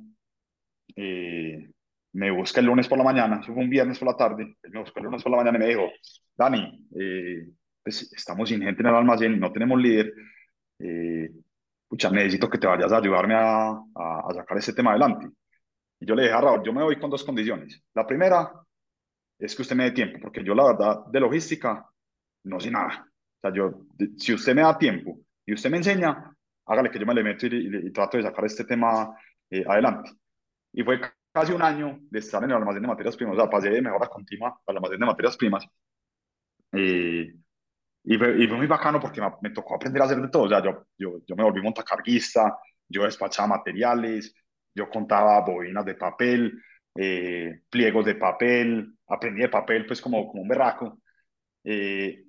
eh, 0.94 1.70
me 2.12 2.30
busca 2.30 2.60
el 2.60 2.66
lunes 2.66 2.88
por 2.88 2.98
la 2.98 3.04
mañana, 3.04 3.40
eso 3.40 3.54
fue 3.54 3.62
un 3.62 3.70
viernes 3.70 3.98
por 3.98 4.08
la 4.08 4.16
tarde, 4.16 4.56
me 4.70 4.80
buscó 4.80 4.98
el 4.98 5.06
lunes 5.06 5.22
por 5.22 5.32
la 5.32 5.38
mañana 5.38 5.56
y 5.56 5.60
me 5.60 5.68
dijo, 5.68 5.88
Dani, 6.36 6.86
eh, 7.00 7.48
pues 7.82 8.12
estamos 8.12 8.50
sin 8.50 8.60
gente 8.60 8.82
en 8.82 8.88
el 8.88 8.94
almacén, 8.94 9.40
no 9.40 9.50
tenemos 9.50 9.80
líder, 9.80 10.12
eh, 10.78 11.30
pucha, 11.88 12.10
necesito 12.10 12.50
que 12.50 12.58
te 12.58 12.66
vayas 12.66 12.92
a 12.92 12.98
ayudarme 12.98 13.34
a, 13.34 13.68
a, 13.70 14.28
a 14.28 14.34
sacar 14.34 14.58
este 14.58 14.74
tema 14.74 14.90
adelante. 14.90 15.26
Y 16.00 16.06
yo 16.06 16.14
le 16.14 16.24
dije 16.24 16.34
a 16.34 16.40
Raúl, 16.42 16.62
yo 16.62 16.72
me 16.74 16.82
voy 16.82 16.98
con 16.98 17.08
dos 17.08 17.24
condiciones. 17.24 17.82
La 17.94 18.06
primera, 18.06 18.52
es 19.46 19.56
que 19.56 19.62
usted 19.62 19.76
me 19.76 19.84
dé 19.84 19.90
tiempo, 19.90 20.18
porque 20.20 20.44
yo 20.44 20.54
la 20.54 20.64
verdad 20.64 21.06
de 21.06 21.20
logística 21.20 21.88
no 22.44 22.60
sé 22.60 22.70
nada. 22.70 23.06
O 23.06 23.40
sea, 23.40 23.52
yo, 23.52 23.86
si 24.16 24.34
usted 24.34 24.54
me 24.54 24.62
da 24.62 24.78
tiempo 24.78 25.18
y 25.44 25.54
usted 25.54 25.70
me 25.70 25.78
enseña, 25.78 26.32
hágale 26.66 26.90
que 26.90 26.98
yo 26.98 27.06
me 27.06 27.14
le 27.14 27.24
meto 27.24 27.46
y, 27.46 27.50
y, 27.50 27.86
y 27.88 27.90
trato 27.90 28.16
de 28.16 28.22
sacar 28.22 28.44
este 28.44 28.64
tema 28.64 29.16
eh, 29.50 29.64
adelante. 29.66 30.12
Y 30.72 30.82
fue 30.84 31.00
casi 31.32 31.52
un 31.52 31.62
año 31.62 31.98
de 32.02 32.18
estar 32.20 32.42
en 32.44 32.50
el 32.50 32.56
almacén 32.56 32.82
de 32.82 32.88
materias 32.88 33.16
primas, 33.16 33.36
o 33.36 33.40
sea, 33.40 33.50
pasé 33.50 33.70
de 33.70 33.82
mejora 33.82 34.06
continua 34.08 34.60
al 34.66 34.76
almacén 34.76 35.00
de 35.00 35.06
materias 35.06 35.36
primas. 35.36 35.66
Eh, 36.72 37.34
y, 38.04 38.18
fue, 38.18 38.42
y, 38.42 38.46
fue, 38.46 38.56
muy 38.56 38.66
bacano 38.66 39.00
porque 39.00 39.20
me, 39.20 39.28
me, 39.42 39.50
tocó 39.50 39.74
aprender 39.74 40.02
a 40.02 40.04
hacer 40.04 40.20
de 40.20 40.28
todo. 40.28 40.44
O 40.44 40.48
sea, 40.48 40.62
yo, 40.62 40.86
yo, 40.96 41.18
yo 41.26 41.36
me 41.36 41.42
volví 41.42 41.60
montacarguista, 41.60 42.58
yo 42.88 43.04
despachaba 43.04 43.48
materiales, 43.48 44.34
yo 44.74 44.88
contaba 44.88 45.40
bobinas 45.40 45.84
de 45.84 45.94
papel, 45.96 46.62
eh, 46.94 47.62
pliegos 47.70 48.04
de 48.04 48.14
papel, 48.16 48.94
aprendí 49.08 49.42
de 49.42 49.48
papel 49.48 49.86
pues 49.86 50.00
como, 50.00 50.28
como 50.28 50.42
un 50.42 50.48
berraco 50.48 51.00
eh, 51.64 52.24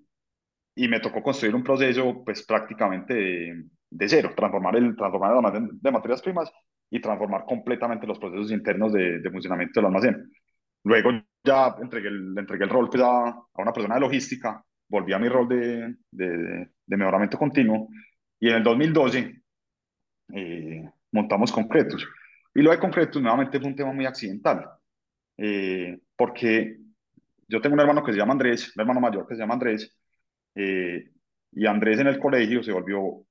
y 0.75 0.87
me 0.87 0.99
tocó 0.99 1.21
construir 1.21 1.55
un 1.55 1.63
proceso 1.63 2.23
pues 2.23 2.45
prácticamente 2.45 3.13
de, 3.13 3.63
de 3.89 4.09
cero, 4.09 4.33
transformar 4.35 4.75
el, 4.75 4.95
transformar 4.95 5.31
el 5.31 5.37
almacén 5.37 5.69
de 5.81 5.91
materias 5.91 6.21
primas 6.21 6.51
y 6.89 6.99
transformar 7.01 7.45
completamente 7.45 8.07
los 8.07 8.19
procesos 8.19 8.51
internos 8.51 8.93
de, 8.93 9.19
de 9.19 9.31
funcionamiento 9.31 9.79
del 9.79 9.87
almacén. 9.87 10.31
Luego 10.83 11.11
ya 11.43 11.75
entregué 11.81 12.09
el, 12.09 12.35
entregué 12.37 12.65
el 12.65 12.69
rol 12.69 12.89
pues, 12.89 13.03
a, 13.03 13.29
a, 13.29 13.61
una 13.61 13.73
persona 13.73 13.95
de 13.95 14.01
logística, 14.01 14.63
volví 14.87 15.13
a 15.13 15.19
mi 15.19 15.29
rol 15.29 15.47
de, 15.47 15.95
de, 16.11 16.69
de 16.85 16.97
mejoramiento 16.97 17.37
continuo 17.37 17.87
y 18.39 18.49
en 18.49 18.55
el 18.55 18.63
2012 18.63 19.41
eh, 20.35 20.89
montamos 21.11 21.51
concretos. 21.51 22.05
Y 22.53 22.61
lo 22.61 22.71
de 22.71 22.79
concretos 22.79 23.21
nuevamente 23.21 23.59
fue 23.59 23.69
un 23.69 23.75
tema 23.75 23.91
muy 23.91 24.05
accidental, 24.05 24.69
eh, 25.37 25.99
porque 26.15 26.77
yo 27.47 27.61
tengo 27.61 27.73
un 27.73 27.79
hermano 27.79 28.03
que 28.03 28.11
se 28.11 28.17
llama 28.17 28.33
Andrés, 28.33 28.75
un 28.75 28.81
hermano 28.81 28.99
mayor 28.99 29.27
que 29.27 29.35
se 29.35 29.41
llama 29.41 29.55
Andrés, 29.55 29.95
eh, 30.55 31.11
y 31.51 31.65
Andrés 31.65 31.99
en 31.99 32.07
el 32.07 32.19
colegio 32.19 32.63
se 32.63 32.71
volvió 32.71 33.25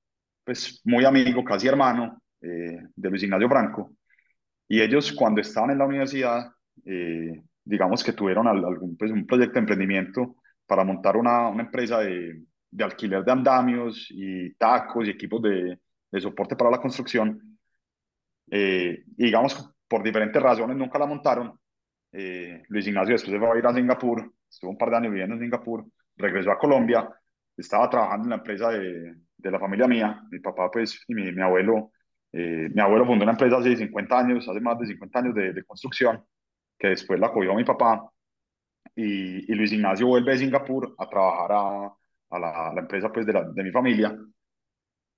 pues 0.44 0.80
muy 0.84 1.04
amigo, 1.04 1.44
casi 1.44 1.68
hermano 1.68 2.20
de 2.40 3.08
Luis 3.08 3.22
Ignacio 3.22 3.48
Franco. 3.48 3.92
Y 4.66 4.80
ellos 4.80 5.12
cuando 5.12 5.40
estaban 5.40 5.70
en 5.70 5.78
la 5.78 5.86
universidad, 5.86 6.50
digamos 7.64 8.02
que 8.02 8.12
tuvieron 8.12 8.48
algún, 8.48 8.96
pues, 8.96 9.10
un 9.10 9.26
proyecto 9.26 9.54
de 9.54 9.60
emprendimiento 9.60 10.36
para 10.66 10.84
montar 10.84 11.16
una, 11.16 11.48
una 11.48 11.62
empresa 11.64 12.00
de, 12.00 12.42
de, 12.70 12.84
alquiler 12.84 13.24
de 13.24 13.32
andamios 13.32 14.06
y 14.10 14.54
tacos 14.54 15.06
y 15.06 15.10
equipos 15.10 15.42
de, 15.42 15.78
de 16.10 16.20
soporte 16.20 16.56
para 16.56 16.70
la 16.70 16.80
construcción. 16.80 17.51
Eh, 18.54 19.04
y 19.16 19.24
digamos, 19.24 19.74
por 19.88 20.02
diferentes 20.02 20.40
razones 20.42 20.76
nunca 20.76 20.98
la 20.98 21.06
montaron. 21.06 21.58
Eh, 22.12 22.62
Luis 22.68 22.86
Ignacio 22.86 23.14
después 23.14 23.32
se 23.32 23.38
fue 23.38 23.50
a 23.50 23.58
ir 23.58 23.66
a 23.66 23.72
Singapur, 23.72 24.30
estuvo 24.48 24.70
un 24.70 24.76
par 24.76 24.90
de 24.90 24.96
años 24.98 25.12
viviendo 25.12 25.34
en 25.36 25.40
Singapur, 25.40 25.86
regresó 26.16 26.50
a 26.52 26.58
Colombia, 26.58 27.08
estaba 27.56 27.88
trabajando 27.88 28.24
en 28.24 28.30
la 28.30 28.36
empresa 28.36 28.68
de, 28.70 29.14
de 29.38 29.50
la 29.50 29.58
familia 29.58 29.88
mía, 29.88 30.22
mi 30.30 30.38
papá 30.40 30.70
pues 30.70 31.02
y 31.08 31.14
mi, 31.14 31.32
mi 31.32 31.42
abuelo. 31.42 31.92
Eh, 32.30 32.68
mi 32.74 32.80
abuelo 32.82 33.06
fundó 33.06 33.24
una 33.24 33.32
empresa 33.32 33.56
hace 33.56 33.74
50 33.76 34.18
años, 34.18 34.48
hace 34.48 34.60
más 34.60 34.78
de 34.78 34.86
50 34.86 35.18
años 35.18 35.34
de, 35.34 35.52
de 35.54 35.64
construcción, 35.64 36.22
que 36.78 36.88
después 36.88 37.18
la 37.18 37.32
cogió 37.32 37.54
mi 37.54 37.64
papá 37.64 38.10
y, 38.94 39.50
y, 39.50 39.54
Luis 39.54 39.72
Ignacio 39.72 40.06
vuelve 40.06 40.32
de 40.32 40.38
Singapur 40.38 40.94
a 40.98 41.08
trabajar 41.08 41.52
a, 41.52 41.86
a, 42.30 42.38
la, 42.38 42.72
la, 42.74 42.80
empresa 42.80 43.10
pues, 43.12 43.26
de, 43.26 43.32
la, 43.32 43.44
de 43.44 43.62
mi 43.62 43.70
familia. 43.70 44.14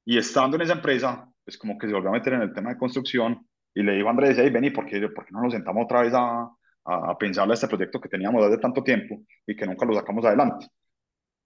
Y 0.05 0.19
estando 0.19 0.57
en 0.57 0.63
esa 0.63 0.75
empresa, 0.75 1.29
pues 1.45 1.59
como 1.59 1.79
que 1.79 1.87
se 1.87 1.93
volvió 1.93 2.11
a 2.11 2.13
meter 2.13 2.35
en 2.35 2.43
el 2.43 2.53
tema 2.53 2.71
de 2.71 2.79
construcción 2.79 3.47
y 3.75 3.83
le 3.83 3.95
dijo 3.95 4.09
a 4.09 4.11
Andrés, 4.11 4.37
hey, 4.39 4.51
vení, 4.51 4.71
¿por 4.71 4.87
qué, 4.87 5.01
¿por 5.09 5.25
qué 5.27 5.33
no 5.33 5.43
nos 5.43 5.53
sentamos 5.53 5.85
otra 5.85 6.03
vez 6.03 6.13
a, 6.15 6.43
a, 6.43 7.11
a 7.11 7.19
pensar 7.19 7.51
este 7.53 7.69
proyecto 7.69 8.01
que 8.01 8.09
teníamos 8.09 8.45
desde 8.45 8.59
tanto 8.61 8.83
tiempo 8.83 9.21
y 9.47 9.57
que 9.57 9.67
nunca 9.67 9.87
lo 9.87 9.95
sacamos 9.95 10.25
adelante? 10.25 10.67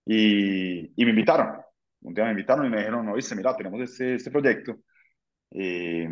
Y, 0.06 0.92
y 1.00 1.04
me 1.04 1.10
invitaron. 1.10 1.60
Un 2.02 2.14
día 2.14 2.24
me 2.24 2.30
invitaron 2.30 2.66
y 2.66 2.70
me 2.70 2.78
dijeron, 2.78 3.04
no, 3.06 3.14
viste, 3.14 3.34
mira, 3.36 3.56
tenemos 3.56 3.80
este, 3.82 4.14
este 4.14 4.30
proyecto, 4.30 4.76
eh, 5.52 6.08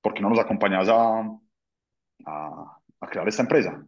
¿por 0.00 0.14
qué 0.14 0.22
no 0.22 0.30
nos 0.30 0.38
acompañas 0.40 0.88
a, 0.88 1.20
a, 2.26 2.78
a 3.00 3.06
crear 3.08 3.28
esta 3.28 3.42
empresa? 3.42 3.84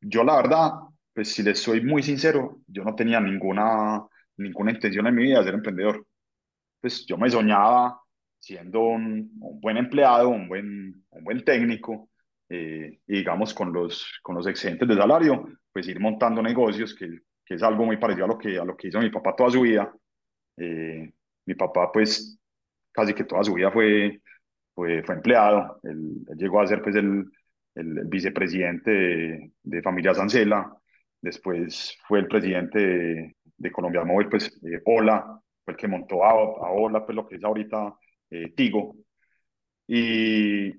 yo 0.00 0.24
la 0.24 0.36
verdad, 0.36 0.70
pues 1.12 1.32
si 1.32 1.42
les 1.42 1.58
soy 1.60 1.82
muy 1.82 2.02
sincero, 2.02 2.60
yo 2.66 2.84
no 2.84 2.94
tenía 2.94 3.20
ninguna, 3.20 4.04
ninguna 4.36 4.70
intención 4.72 5.06
en 5.06 5.14
mi 5.14 5.22
vida 5.24 5.38
de 5.38 5.44
ser 5.44 5.54
emprendedor. 5.54 6.06
Pues 6.80 7.06
yo 7.06 7.18
me 7.18 7.30
soñaba 7.30 8.00
siendo 8.46 8.80
un, 8.80 9.32
un 9.40 9.60
buen 9.60 9.76
empleado, 9.76 10.28
un 10.28 10.48
buen, 10.48 11.04
un 11.10 11.24
buen 11.24 11.44
técnico, 11.44 12.10
eh, 12.48 13.00
y 13.08 13.16
digamos 13.16 13.52
con 13.52 13.72
los, 13.72 14.20
con 14.22 14.36
los 14.36 14.46
excedentes 14.46 14.86
de 14.86 14.94
salario, 14.94 15.48
pues 15.72 15.88
ir 15.88 15.98
montando 15.98 16.40
negocios, 16.40 16.94
que, 16.94 17.08
que, 17.44 17.54
es 17.54 17.62
algo 17.64 17.84
muy 17.84 17.96
parecido 17.96 18.26
a 18.26 18.28
lo 18.28 18.38
que, 18.38 18.56
a 18.58 18.64
lo 18.64 18.76
que 18.76 18.88
hizo 18.88 19.00
mi 19.00 19.10
papá 19.10 19.34
toda 19.34 19.50
su 19.50 19.62
vida. 19.62 19.92
Eh, 20.56 21.12
mi 21.44 21.54
papá 21.54 21.90
pues 21.92 22.38
casi 22.92 23.12
que 23.14 23.24
toda 23.24 23.42
su 23.42 23.54
vida 23.54 23.72
fue, 23.72 24.22
fue, 24.74 25.02
fue 25.02 25.16
empleado, 25.16 25.80
él, 25.82 26.24
él 26.28 26.36
llegó 26.38 26.60
a 26.60 26.66
ser 26.68 26.82
pues 26.82 26.94
el 26.96 27.26
el, 27.74 28.04
vicepresidente 28.06 28.90
de, 28.90 29.52
de, 29.62 29.82
Familia 29.82 30.14
Sancela, 30.14 30.72
después 31.20 31.96
fue 32.08 32.20
el 32.20 32.26
presidente 32.26 32.78
de, 32.78 33.36
de 33.56 33.72
Colombia 33.72 34.04
Móvil, 34.04 34.28
pues 34.28 34.58
eh, 34.64 34.80
Ola, 34.84 35.40
fue 35.64 35.74
el 35.74 35.78
que 35.78 35.88
montó 35.88 36.24
a, 36.24 36.30
a, 36.30 36.70
Ola, 36.70 37.04
pues 37.04 37.14
lo 37.16 37.26
que 37.26 37.36
es 37.36 37.44
ahorita 37.44 37.94
eh, 38.30 38.52
Tigo. 38.54 38.96
Y, 39.86 40.72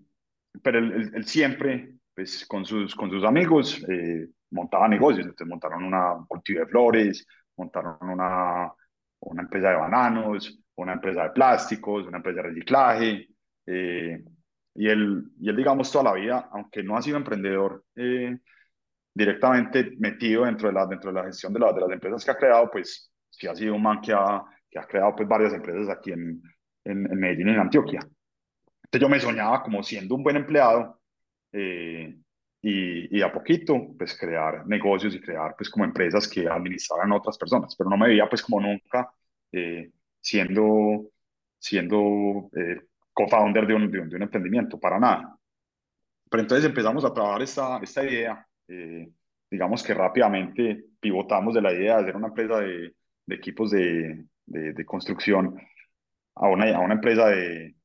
pero 0.62 0.80
él, 0.80 1.12
él, 1.14 1.26
siempre, 1.26 1.96
pues 2.14 2.46
con 2.46 2.66
sus, 2.66 2.96
con 2.96 3.10
sus 3.10 3.24
amigos, 3.24 3.84
eh, 3.90 4.28
montaba 4.52 4.88
negocios, 4.88 5.26
entonces 5.26 5.48
montaron 5.48 5.84
una 5.84 6.16
cultivo 6.28 6.62
de 6.62 6.68
flores, 6.68 7.26
montaron 7.58 7.98
una, 8.02 8.72
una 9.20 9.42
empresa 9.42 9.70
de 9.70 9.76
bananos, 9.76 10.60
una 10.76 10.94
empresa 10.94 11.24
de 11.24 11.30
plásticos, 11.32 12.08
una 12.08 12.18
empresa 12.18 12.42
de 12.42 12.50
reciclaje, 12.50 13.28
eh, 13.66 14.24
y 14.76 14.88
él, 14.88 15.24
y 15.40 15.50
él, 15.50 15.56
digamos, 15.56 15.92
toda 15.92 16.06
la 16.06 16.14
vida, 16.14 16.50
aunque 16.52 16.84
no 16.84 16.96
ha 16.96 17.02
sido 17.02 17.18
emprendedor 17.18 17.84
eh, 17.96 18.38
directamente 19.14 19.96
metido 20.00 20.46
dentro 20.46 20.68
de, 20.68 20.74
la, 20.76 20.86
dentro 20.86 21.12
de 21.12 21.20
la 21.20 21.26
gestión 21.26 21.54
de, 21.54 21.60
la, 21.60 21.74
de 21.74 21.82
las 21.82 21.92
empresas 21.92 22.24
que 22.24 22.32
ha 22.32 22.38
creado, 22.38 22.70
pues 22.72 23.12
sí 23.30 23.48
ha 23.48 23.56
sido 23.56 23.76
un 23.76 23.82
man 23.82 24.02
que 24.02 24.14
ha, 24.14 24.44
que 24.70 24.80
ha 24.80 24.86
creado 24.86 25.16
pues, 25.16 25.28
varias 25.28 25.54
empresas 25.54 25.90
aquí 25.90 26.12
en, 26.12 26.42
en, 26.92 27.12
en 27.12 27.20
Medellín, 27.20 27.50
en 27.50 27.60
Antioquia. 27.60 28.00
Entonces 28.00 29.02
yo 29.02 29.10
me 29.10 29.20
soñaba 29.20 29.64
como 29.64 29.84
siendo 29.84 30.16
un 30.16 30.24
buen 30.24 30.38
empleado 30.38 31.00
eh, 31.52 32.16
y, 32.62 33.18
y, 33.18 33.22
a 33.22 33.32
poquito 33.32 33.96
pues 33.98 34.18
crear 34.18 34.66
negocios 34.68 35.14
y 35.16 35.22
crear 35.22 35.56
pues 35.58 35.70
como 35.70 35.86
empresas 35.86 36.28
que 36.28 36.48
administraran 36.48 37.12
otras 37.12 37.38
personas, 37.38 37.76
pero 37.76 37.90
no 37.90 37.98
me 37.98 38.08
veía 38.08 38.28
pues 38.30 38.42
como 38.42 38.60
nunca 38.62 39.12
eh, 39.52 39.92
siendo, 40.22 41.12
siendo 41.60 42.50
eh, 42.56 42.82
co-founder 43.14 43.66
de 43.68 43.74
un, 43.74 43.92
de, 43.92 44.00
un, 44.00 44.10
de 44.10 44.16
un, 44.18 44.24
emprendimiento, 44.24 44.80
para 44.80 45.00
nada. 45.00 45.38
Pero 46.30 46.42
entonces 46.42 46.66
empezamos 46.66 47.06
a 47.06 47.14
trabajar 47.14 47.42
esta, 47.42 47.80
esta 47.80 48.04
idea, 48.04 48.46
eh, 48.68 49.10
digamos 49.50 49.84
que 49.84 49.94
rápidamente 49.94 50.86
pivotamos 51.00 51.56
de 51.56 51.62
la 51.62 51.74
idea 51.74 51.96
de 51.96 52.02
hacer 52.04 52.16
una 52.18 52.28
empresa 52.28 52.60
de, 52.60 52.94
de 53.26 53.36
equipos 53.36 53.72
de, 53.72 54.26
de, 54.46 54.86
construcción 54.86 55.56
a 56.40 56.48
una, 56.48 56.76
a 56.76 56.80
una 56.80 56.96
empresa 56.96 57.28
de, 57.28 57.76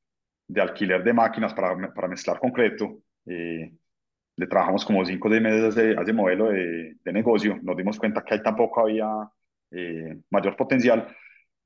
alquiler 0.55 1.03
de 1.03 1.13
máquinas 1.13 1.53
para, 1.53 1.93
para 1.93 2.07
mezclar 2.07 2.39
concreto. 2.39 2.99
Eh, 3.25 3.71
le 4.35 4.47
trabajamos 4.47 4.85
como 4.85 5.05
cinco 5.05 5.27
o 5.27 5.31
seis 5.31 5.41
meses 5.41 5.77
a 5.77 6.01
ese, 6.01 6.13
modelo 6.13 6.49
de, 6.49 6.95
negocio, 7.05 7.59
nos 7.61 7.77
dimos 7.77 7.99
cuenta 7.99 8.23
que 8.23 8.35
ahí 8.35 8.43
tampoco 8.43 8.81
había 8.81 9.07
eh, 9.71 10.17
mayor 10.31 10.55
potencial 10.55 11.07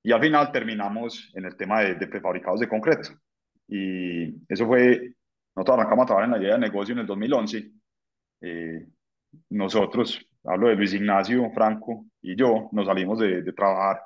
y 0.04 0.12
al 0.12 0.22
final 0.22 0.52
terminamos 0.52 1.32
en 1.34 1.46
el 1.46 1.56
tema 1.56 1.82
de, 1.82 1.96
de 1.96 2.08
prefabricados 2.08 2.60
de 2.60 2.68
concreto. 2.68 3.10
Y 3.68 4.36
eso 4.52 4.66
fue, 4.66 5.14
nosotros 5.56 5.78
arrancamos 5.78 6.04
a 6.04 6.08
trabajar 6.08 6.30
en 6.30 6.32
la 6.32 6.44
idea 6.44 6.54
de 6.56 6.62
negocio 6.62 6.94
en 6.94 7.00
el 7.00 7.06
2011. 7.06 7.72
Eh, 8.42 8.88
nosotros, 9.50 10.26
hablo 10.44 10.70
de 10.70 10.76
Luis 10.76 10.94
Ignacio, 10.94 11.50
Franco 11.52 12.06
y 12.22 12.36
yo, 12.36 12.70
nos 12.72 12.86
salimos 12.86 13.20
de, 13.20 13.42
de 13.42 13.54
trabajar 13.54 14.02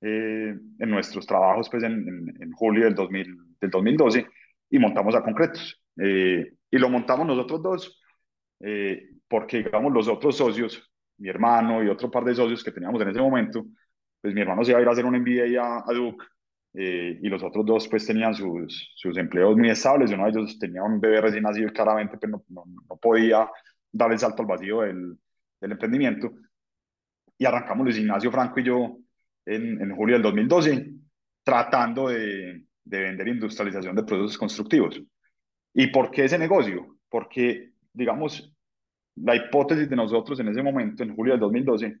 eh, 0.00 0.54
en 0.78 0.90
nuestros 0.90 1.26
trabajos 1.26 1.68
pues 1.70 1.82
en, 1.82 1.92
en, 1.92 2.42
en 2.42 2.52
julio 2.52 2.84
del, 2.84 2.94
2000, 2.94 3.36
del 3.60 3.70
2012 3.70 4.26
y 4.70 4.78
montamos 4.78 5.14
a 5.14 5.22
concretos. 5.22 5.80
Eh, 5.96 6.54
y 6.70 6.78
lo 6.78 6.88
montamos 6.88 7.26
nosotros 7.26 7.62
dos 7.62 8.02
eh, 8.60 9.10
porque, 9.28 9.58
digamos, 9.58 9.92
los 9.92 10.08
otros 10.08 10.36
socios, 10.36 10.90
mi 11.18 11.28
hermano 11.28 11.82
y 11.82 11.88
otro 11.88 12.10
par 12.10 12.24
de 12.24 12.34
socios 12.34 12.64
que 12.64 12.72
teníamos 12.72 13.00
en 13.02 13.08
ese 13.08 13.20
momento, 13.20 13.64
pues 14.20 14.34
mi 14.34 14.40
hermano 14.40 14.64
se 14.64 14.72
iba 14.72 14.80
a 14.80 14.82
ir 14.82 14.88
a 14.88 14.92
hacer 14.92 15.04
un 15.04 15.16
MBA 15.16 15.60
a, 15.62 15.84
a 15.86 15.92
Duke 15.92 16.24
eh, 16.74 17.18
y 17.22 17.28
los 17.28 17.42
otros 17.42 17.64
dos 17.64 17.88
pues 17.88 18.06
tenían 18.06 18.34
sus, 18.34 18.92
sus 18.96 19.16
empleos 19.16 19.56
muy 19.56 19.70
estables, 19.70 20.10
uno 20.10 20.24
de 20.24 20.30
ellos 20.30 20.58
tenía 20.58 20.82
un 20.82 21.00
bebé 21.00 21.20
recién 21.20 21.44
nacido 21.44 21.68
y 21.68 21.72
claramente 21.72 22.18
pues, 22.18 22.30
no, 22.30 22.42
no, 22.48 22.64
no, 22.88 22.96
podía 22.96 23.48
dar 23.92 24.10
el 24.12 24.18
salto 24.18 24.42
al 24.42 24.48
vacío 24.48 24.80
del, 24.80 25.16
del, 25.60 25.72
emprendimiento. 25.72 26.32
Y 27.38 27.44
arrancamos 27.44 27.84
Luis 27.84 27.98
Ignacio 27.98 28.30
Franco 28.30 28.60
y 28.60 28.64
yo 28.64 28.98
en, 29.46 29.80
en 29.80 29.94
julio 29.96 30.16
del 30.16 30.22
2012 30.22 30.90
tratando 31.42 32.08
de, 32.08 32.64
de 32.84 33.00
vender 33.00 33.28
industrialización 33.28 33.96
de 33.96 34.04
productos 34.04 34.38
constructivos. 34.38 35.00
¿Y 35.72 35.88
por 35.88 36.10
qué 36.10 36.24
ese 36.24 36.38
negocio? 36.38 36.98
Porque, 37.08 37.72
digamos, 37.92 38.52
la 39.16 39.36
hipótesis 39.36 39.88
de 39.88 39.96
nosotros 39.96 40.40
en 40.40 40.48
ese 40.48 40.62
momento, 40.62 41.02
en 41.02 41.14
julio 41.14 41.34
del 41.34 41.40
2012, 41.40 41.96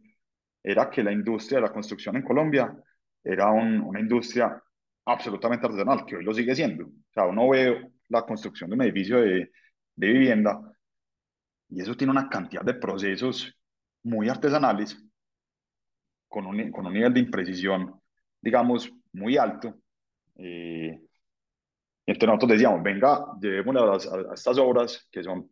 era 0.62 0.88
que 0.90 1.02
la 1.02 1.12
industria 1.12 1.58
de 1.58 1.66
la 1.66 1.72
construcción 1.72 2.16
en 2.16 2.22
Colombia 2.22 2.74
era 3.22 3.50
un, 3.50 3.80
una 3.80 4.00
industria 4.00 4.62
absolutamente 5.06 5.66
artesanal, 5.66 6.04
que 6.06 6.16
hoy 6.16 6.24
lo 6.24 6.32
sigue 6.32 6.54
siendo. 6.54 6.84
O 6.86 7.12
sea, 7.12 7.26
uno 7.26 7.48
ve 7.50 7.90
la 8.08 8.22
construcción 8.22 8.70
de 8.70 8.76
un 8.76 8.82
edificio 8.82 9.20
de, 9.20 9.50
de 9.96 10.08
vivienda 10.08 10.60
y 11.68 11.80
eso 11.80 11.96
tiene 11.96 12.12
una 12.12 12.28
cantidad 12.28 12.62
de 12.62 12.74
procesos 12.74 13.56
muy 14.02 14.28
artesanales 14.28 15.02
con 16.28 16.46
un, 16.46 16.70
con 16.70 16.86
un 16.86 16.92
nivel 16.92 17.14
de 17.14 17.20
imprecisión, 17.20 18.00
digamos, 18.40 18.90
muy 19.12 19.36
alto. 19.36 19.74
Eh, 20.36 21.00
entonces 22.06 22.26
nosotros 22.28 22.50
decíamos, 22.50 22.82
venga, 22.82 23.24
llevémosle 23.40 23.80
a, 23.80 24.30
a, 24.30 24.34
estas 24.34 24.58
obras 24.58 25.08
que 25.10 25.22
son 25.22 25.48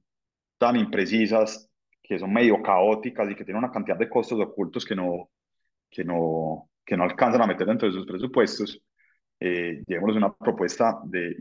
tan 0.59 0.77
imprecisas, 0.77 1.69
que 2.03 2.19
son 2.19 2.33
medio 2.33 2.63
caóticas 2.63 3.31
y 3.31 3.35
que 3.35 3.45
tienen 3.45 3.63
una 3.65 3.73
cantidad 3.73 3.97
de 3.97 4.09
costos 4.09 4.41
ocultos 4.41 4.85
que 4.85 4.95
no, 4.95 5.31
que 5.91 6.05
no, 6.05 6.71
que 6.85 6.97
no 6.97 7.05
alcanzan 7.05 7.43
a 7.43 7.47
meter 7.47 7.67
dentro 7.67 7.89
de 7.89 7.95
sus 7.95 8.07
presupuestos, 8.07 8.83
eh, 9.41 9.83
llevemos 9.87 10.15
una 10.15 10.33
propuesta 10.33 11.01
de 11.05 11.35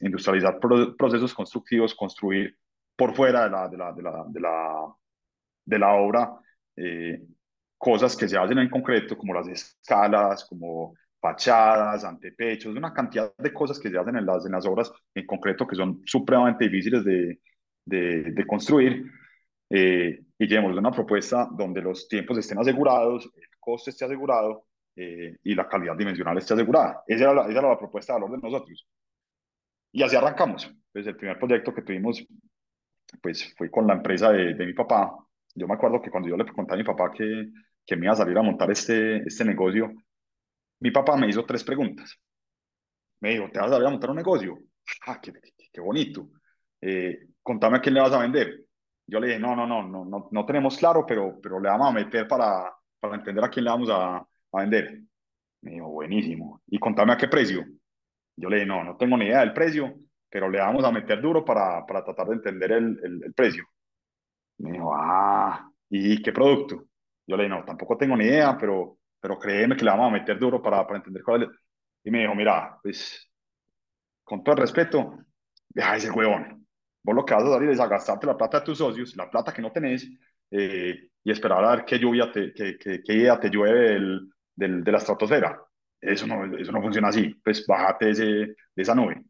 industrializar 0.00 0.58
procesos 0.96 1.34
constructivos, 1.34 1.94
construir 1.94 2.56
por 2.94 3.14
fuera 3.14 3.44
de 3.44 3.50
la, 3.50 3.68
de 3.68 3.76
la, 3.76 3.92
de 3.92 4.02
la, 4.02 4.24
de 4.28 4.40
la, 4.40 4.94
de 5.64 5.78
la 5.78 5.94
obra 5.94 6.32
eh, 6.76 7.20
cosas 7.78 8.16
que 8.16 8.28
se 8.28 8.36
hacen 8.36 8.58
en 8.58 8.68
concreto, 8.68 9.16
como 9.16 9.32
las 9.34 9.48
escalas, 9.48 10.44
como 10.48 10.94
fachadas, 11.20 12.04
antepechos, 12.04 12.76
una 12.76 12.92
cantidad 12.92 13.32
de 13.36 13.52
cosas 13.52 13.78
que 13.78 13.90
se 13.90 13.98
hacen 13.98 14.16
en 14.16 14.26
las, 14.26 14.46
en 14.46 14.52
las 14.52 14.66
obras 14.66 14.92
en 15.14 15.26
concreto 15.26 15.66
que 15.66 15.76
son 15.76 16.02
supremamente 16.04 16.64
difíciles 16.68 17.04
de, 17.04 17.40
de, 17.84 18.32
de 18.32 18.46
construir. 18.46 19.10
Eh, 19.70 20.20
y 20.38 20.46
llevemos 20.46 20.76
una 20.76 20.90
propuesta 20.90 21.48
donde 21.52 21.82
los 21.82 22.08
tiempos 22.08 22.38
estén 22.38 22.58
asegurados, 22.58 23.24
el 23.34 23.58
coste 23.58 23.90
esté 23.90 24.04
asegurado 24.04 24.66
eh, 24.96 25.36
y 25.42 25.54
la 25.54 25.68
calidad 25.68 25.96
dimensional 25.96 26.38
esté 26.38 26.54
asegurada. 26.54 27.02
Esa 27.06 27.24
era, 27.24 27.34
la, 27.34 27.42
esa 27.42 27.58
era 27.58 27.68
la 27.68 27.78
propuesta 27.78 28.14
de 28.14 28.20
valor 28.20 28.40
de 28.40 28.48
nosotros. 28.48 28.86
Y 29.92 30.02
así 30.02 30.16
arrancamos. 30.16 30.72
Pues 30.92 31.06
el 31.06 31.16
primer 31.16 31.38
proyecto 31.38 31.74
que 31.74 31.82
tuvimos 31.82 32.24
pues 33.22 33.54
fue 33.56 33.70
con 33.70 33.86
la 33.86 33.94
empresa 33.94 34.30
de, 34.32 34.54
de 34.54 34.66
mi 34.66 34.72
papá. 34.72 35.16
Yo 35.54 35.66
me 35.66 35.74
acuerdo 35.74 36.00
que 36.00 36.10
cuando 36.10 36.28
yo 36.28 36.36
le 36.36 36.46
conté 36.46 36.74
a 36.74 36.76
mi 36.76 36.84
papá 36.84 37.10
que, 37.10 37.48
que 37.88 37.96
me 37.96 38.04
iba 38.04 38.12
a 38.12 38.16
salir 38.16 38.36
a 38.36 38.42
montar 38.42 38.70
este, 38.70 39.16
este 39.26 39.46
negocio, 39.46 39.90
mi 40.80 40.90
papá 40.90 41.16
me 41.16 41.26
hizo 41.26 41.46
tres 41.46 41.64
preguntas. 41.64 42.14
Me 43.20 43.30
dijo, 43.30 43.48
¿te 43.50 43.58
vas 43.58 43.68
a 43.68 43.72
salir 43.72 43.86
a 43.86 43.90
montar 43.90 44.10
un 44.10 44.16
negocio? 44.16 44.58
Ah, 45.06 45.18
qué, 45.20 45.32
qué, 45.32 45.52
qué 45.72 45.80
bonito. 45.80 46.28
Eh, 46.82 47.18
contame 47.42 47.78
a 47.78 47.80
quién 47.80 47.94
le 47.94 48.02
vas 48.02 48.12
a 48.12 48.18
vender. 48.20 48.66
Yo 49.06 49.18
le 49.18 49.28
dije, 49.28 49.38
no, 49.40 49.56
no, 49.56 49.66
no, 49.66 49.82
no, 49.88 50.04
no, 50.04 50.28
no 50.30 50.46
tenemos 50.46 50.76
claro, 50.76 51.06
pero, 51.06 51.40
pero 51.42 51.58
le 51.58 51.70
vamos 51.70 51.88
a 51.88 51.92
meter 51.92 52.28
para, 52.28 52.70
para 53.00 53.16
entender 53.16 53.42
a 53.42 53.48
quién 53.48 53.64
le 53.64 53.70
vamos 53.70 53.88
a, 53.90 54.18
a 54.18 54.26
vender. 54.60 55.00
Me 55.62 55.72
dijo, 55.72 55.88
buenísimo. 55.88 56.60
¿Y 56.66 56.78
contame 56.78 57.14
a 57.14 57.16
qué 57.16 57.26
precio? 57.26 57.64
Yo 58.36 58.50
le 58.50 58.56
dije, 58.56 58.68
no, 58.68 58.84
no 58.84 58.98
tengo 58.98 59.16
ni 59.16 59.24
idea 59.24 59.40
del 59.40 59.54
precio, 59.54 59.94
pero 60.28 60.50
le 60.50 60.58
vamos 60.58 60.84
a 60.84 60.92
meter 60.92 61.22
duro 61.22 61.42
para, 61.42 61.86
para 61.86 62.04
tratar 62.04 62.28
de 62.28 62.34
entender 62.34 62.72
el, 62.72 63.00
el, 63.02 63.24
el 63.24 63.32
precio. 63.32 63.64
Me 64.58 64.72
dijo, 64.72 64.92
ah, 64.94 65.70
¿y 65.88 66.22
qué 66.22 66.32
producto? 66.32 66.87
Yo 67.28 67.36
le 67.36 67.44
dije, 67.44 67.54
no, 67.54 67.64
tampoco 67.64 67.96
tengo 67.98 68.16
ni 68.16 68.24
idea, 68.24 68.56
pero, 68.58 68.98
pero 69.20 69.38
créeme 69.38 69.76
que 69.76 69.84
le 69.84 69.90
vamos 69.90 70.08
a 70.08 70.12
meter 70.12 70.38
duro 70.38 70.62
para, 70.62 70.86
para 70.86 70.96
entender 70.96 71.22
cuál 71.22 71.42
es. 71.44 71.50
Y 72.02 72.10
me 72.10 72.20
dijo, 72.20 72.34
mira, 72.34 72.78
pues, 72.82 73.30
con 74.24 74.42
todo 74.42 74.54
el 74.54 74.62
respeto, 74.62 75.18
deja 75.68 75.96
ese 75.96 76.10
huevón. 76.10 76.66
Vos 77.02 77.14
lo 77.14 77.24
que 77.24 77.34
vas 77.34 77.44
a 77.44 77.52
salir 77.52 77.68
es 77.70 77.80
a 77.80 77.86
gastarte 77.86 78.26
la 78.26 78.36
plata 78.36 78.60
de 78.60 78.64
tus 78.64 78.78
socios, 78.78 79.14
la 79.14 79.30
plata 79.30 79.52
que 79.52 79.60
no 79.62 79.70
tenés, 79.70 80.08
eh, 80.50 81.08
y 81.22 81.30
esperar 81.30 81.62
a 81.64 81.76
ver 81.76 81.84
qué 81.84 81.98
lluvia, 81.98 82.32
te, 82.32 82.52
qué, 82.54 82.78
qué, 82.78 83.02
qué 83.04 83.12
idea 83.12 83.38
te 83.38 83.50
llueve 83.50 83.90
del, 83.92 84.30
del, 84.54 84.82
de 84.82 84.92
la 84.92 84.98
estratosfera. 84.98 85.60
Eso 86.00 86.26
no, 86.26 86.56
eso 86.56 86.72
no 86.72 86.80
funciona 86.80 87.08
así. 87.08 87.34
Pues 87.44 87.66
bájate 87.66 88.10
ese, 88.10 88.24
de 88.24 88.56
esa 88.76 88.94
nube. 88.94 89.22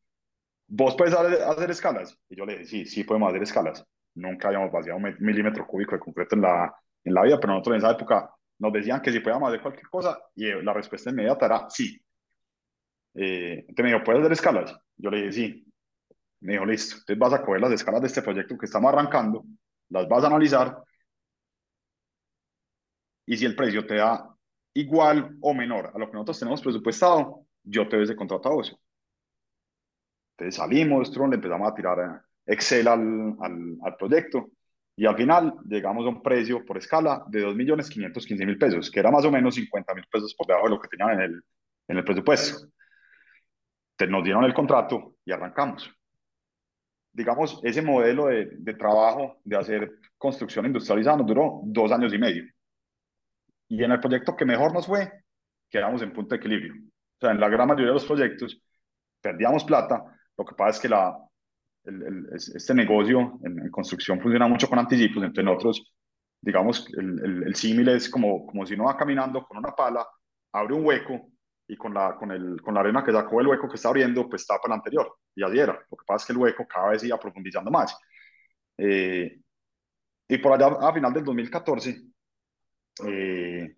¿Vos 0.69 0.95
puedes 0.97 1.15
hacer 1.15 1.71
escalas? 1.71 2.17
Y 2.29 2.37
yo 2.37 2.47
le 2.47 2.59
dije, 2.59 2.65
sí, 2.65 2.87
sí 2.87 3.05
podemos 3.05 3.31
hacer 3.31 3.43
escalas. 3.43 3.85
Nunca 4.15 4.49
habíamos 4.49 4.71
vaciado 4.71 4.99
un 4.99 5.17
milímetro 5.21 5.67
cúbico 5.67 5.97
de 5.97 6.01
concreto 6.01 6.37
en 6.37 6.43
la, 6.43 6.73
en 7.09 7.15
la 7.15 7.23
vida, 7.23 7.39
pero 7.41 7.55
nosotros 7.55 7.75
en 7.75 7.79
esa 7.79 7.93
época 7.93 8.31
nos 8.59 8.73
decían 8.73 9.01
que 9.01 9.13
si 9.13 9.21
podíamos 9.21 9.49
hacer 9.49 9.63
cualquier 9.63 9.89
cosa 9.89 10.19
y 10.35 10.51
la 10.63 10.73
respuesta 10.73 11.11
inmediata 11.11 11.47
era 11.47 11.71
sí. 11.71 12.01
Eh, 13.15 13.65
entonces 13.69 13.85
me 13.85 13.93
dijo, 13.93 14.05
¿puedes 14.05 14.21
hacer 14.21 14.33
escalas? 14.33 14.77
Yo 14.97 15.11
le 15.11 15.19
dije, 15.19 15.33
sí. 15.33 15.73
Me 16.41 16.53
dijo, 16.53 16.67
listo. 16.67 16.97
Entonces 16.97 17.19
vas 17.19 17.33
a 17.33 17.43
coger 17.43 17.61
las 17.61 17.73
escalas 17.73 18.01
de 18.01 18.07
este 18.07 18.23
proyecto 18.23 18.57
que 18.57 18.67
estamos 18.67 18.93
arrancando, 18.93 19.45
las 19.89 20.09
vas 20.09 20.25
a 20.25 20.29
analizar 20.29 20.83
y 23.29 23.37
si 23.37 23.45
el 23.45 23.55
precio 23.55 23.87
te 23.87 23.97
da 23.97 24.35
igual 24.73 25.37
o 25.43 25.53
menor 25.53 25.93
a 25.95 25.99
lo 25.99 26.07
que 26.07 26.15
nosotros 26.15 26.39
tenemos 26.39 26.63
presupuestado, 26.63 27.45
yo 27.63 27.87
te 27.87 27.97
doy 27.97 28.05
ese 28.05 28.17
contrato 28.17 28.49
a 28.49 28.55
vos. 28.55 28.75
Entonces 30.33 30.55
salimos, 30.55 31.15
le 31.15 31.35
empezamos 31.35 31.71
a 31.71 31.75
tirar 31.75 32.23
Excel 32.47 32.89
al, 32.89 33.37
al, 33.41 33.77
al, 33.83 33.97
proyecto 33.99 34.49
y 34.99 35.07
al 35.07 35.17
final 35.17 35.55
llegamos 35.65 36.05
a 36.05 36.09
un 36.09 36.21
precio 36.21 36.65
por 36.65 36.77
escala 36.77 37.23
de 37.29 37.47
2.515.000 37.47 38.59
pesos, 38.59 38.91
que 38.91 38.99
era 38.99 39.13
más 39.13 39.25
o 39.25 39.31
menos 39.31 39.57
50.000 39.57 40.09
pesos 40.11 40.35
por 40.35 40.49
debajo 40.49 40.67
de 40.67 40.71
lo 40.71 40.81
que 40.81 40.89
tenían 40.89 41.13
en 41.13 41.21
el, 41.21 41.43
en 41.87 41.99
el 41.99 42.05
presupuesto. 42.05 42.67
Entonces 43.93 44.11
nos 44.11 44.25
dieron 44.25 44.43
el 44.43 44.53
contrato 44.53 45.15
y 45.25 45.31
arrancamos. 45.31 45.89
Digamos, 47.13 47.61
ese 47.63 47.81
modelo 47.81 48.27
de, 48.27 48.49
de 48.59 48.75
trabajo 48.75 49.37
de 49.45 49.57
hacer 49.57 49.89
construcción 50.17 50.67
industrializada 50.67 51.19
nos 51.19 51.29
duró 51.29 51.61
dos 51.63 51.93
años 51.93 52.13
y 52.13 52.19
medio. 52.19 52.45
Y 53.69 53.85
en 53.85 53.93
el 53.93 54.01
proyecto 54.01 54.35
que 54.35 54.45
mejor 54.45 54.75
nos 54.75 54.89
fue, 54.89 55.13
quedamos 55.71 56.03
en 56.03 56.13
punto 56.13 56.35
de 56.35 56.39
equilibrio. 56.39 56.75
O 56.75 57.21
sea, 57.21 57.31
en 57.31 57.39
la 57.39 57.49
gran 57.49 57.69
mayoría 57.69 57.91
de 57.91 57.95
los 57.95 58.05
proyectos 58.05 58.61
perdíamos 59.21 59.63
plata, 59.63 60.03
lo 60.37 60.45
que 60.45 60.57
pasa 60.57 60.71
es 60.71 60.81
que 60.81 60.89
la, 60.89 61.17
el, 61.85 62.03
el, 62.03 62.29
este 62.33 62.75
negocio 62.75 63.39
en, 63.45 63.59
en, 63.59 63.71
construcción 63.71 64.21
funciona 64.21 64.49
mucho 64.49 64.69
con 64.69 64.79
anticipos, 64.79 65.23
entre 65.25 65.45
nosotros, 65.45 65.93
digamos, 66.41 66.87
el, 66.97 67.45
el 67.47 67.55
símil 67.55 67.89
es 67.89 68.09
como, 68.09 68.47
como 68.47 68.67
si 68.67 68.75
uno 68.75 68.85
va 68.85 68.97
caminando 68.97 69.45
con 69.47 69.59
una 69.59 69.73
pala, 69.73 70.07
abre 70.53 70.75
un 70.75 70.85
hueco 70.85 71.31
y 71.69 71.77
con 71.77 71.93
la, 71.93 72.17
con, 72.17 72.31
el, 72.33 72.61
con 72.63 72.75
la 72.75 72.81
arena 72.81 73.05
que 73.05 73.13
sacó 73.13 73.41
el 73.41 73.47
hueco 73.47 73.69
que 73.69 73.77
está 73.77 73.91
abriendo, 73.91 74.29
pues 74.29 74.47
tapa 74.47 74.63
el 74.67 74.73
anterior. 74.73 75.19
Y 75.35 75.45
así 75.45 75.59
era. 75.59 75.75
Lo 75.75 75.97
que 75.97 76.05
pasa 76.07 76.23
es 76.23 76.27
que 76.27 76.33
el 76.33 76.39
hueco 76.39 76.67
cada 76.67 76.91
vez 76.91 77.05
iba 77.05 77.21
profundizando 77.21 77.71
más. 77.71 77.97
Eh, 78.79 79.39
y 80.29 80.39
por 80.39 80.53
allá, 80.53 80.77
a 80.81 80.93
final 80.93 81.13
del 81.13 81.25
2014, 81.25 82.03
eh, 83.07 83.77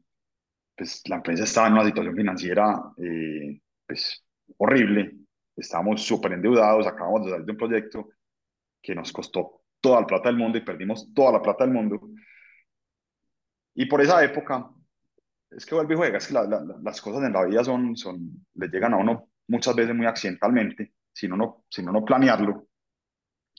pues 0.77 1.03
la 1.07 1.17
empresa 1.17 1.45
estaba 1.45 1.67
en 1.67 1.73
una 1.75 1.85
situación 1.85 2.15
financiera 2.15 2.81
eh, 2.97 3.61
pues, 3.87 4.25
horrible 4.57 5.20
estábamos 5.61 6.03
súper 6.03 6.33
endeudados, 6.33 6.87
acabamos 6.87 7.25
de 7.25 7.31
salir 7.33 7.47
de 7.47 7.53
un 7.53 7.59
proyecto 7.59 8.09
que 8.83 8.95
nos 8.95 9.13
costó 9.13 9.63
toda 9.81 10.01
la 10.01 10.07
plata 10.07 10.29
del 10.29 10.39
mundo 10.39 10.59
y 10.59 10.65
perdimos 10.65 11.13
toda 11.15 11.33
la 11.33 11.43
plata 11.43 11.65
del 11.65 11.75
mundo. 11.75 12.01
Y 13.75 13.87
por 13.87 14.01
esa 14.01 14.23
época, 14.25 14.71
es 15.51 15.67
que 15.67 15.75
vuelve 15.75 15.95
y 15.95 15.97
juega, 15.97 16.19
es 16.19 16.29
que 16.29 16.35
la, 16.35 16.45
la, 16.45 16.65
las 16.83 17.01
cosas 17.01 17.25
en 17.25 17.33
la 17.33 17.45
vida 17.45 17.65
son, 17.65 17.97
son, 17.97 18.47
le 18.55 18.69
llegan 18.69 18.95
a 18.95 18.99
uno 18.99 19.29
muchas 19.49 19.75
veces 19.75 19.95
muy 19.95 20.07
accidentalmente, 20.07 20.95
sin 21.13 21.33
uno, 21.33 21.65
sin 21.69 21.89
uno 21.89 22.05
planearlo. 22.05 22.69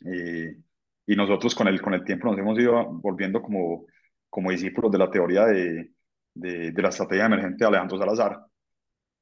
Eh, 0.06 0.58
y 1.06 1.16
nosotros 1.16 1.54
con 1.54 1.68
el, 1.68 1.82
con 1.82 1.94
el 1.94 2.04
tiempo 2.04 2.28
nos 2.28 2.38
hemos 2.38 2.58
ido 2.58 2.86
volviendo 2.94 3.42
como, 3.42 3.86
como 4.30 4.52
discípulos 4.52 4.92
de 4.92 4.98
la 4.98 5.12
teoría 5.12 5.46
de, 5.46 5.92
de, 6.34 6.72
de 6.72 6.82
la 6.82 6.90
estrategia 6.90 7.26
emergente 7.26 7.58
de 7.64 7.68
Alejandro 7.68 7.98
Salazar, 7.98 8.46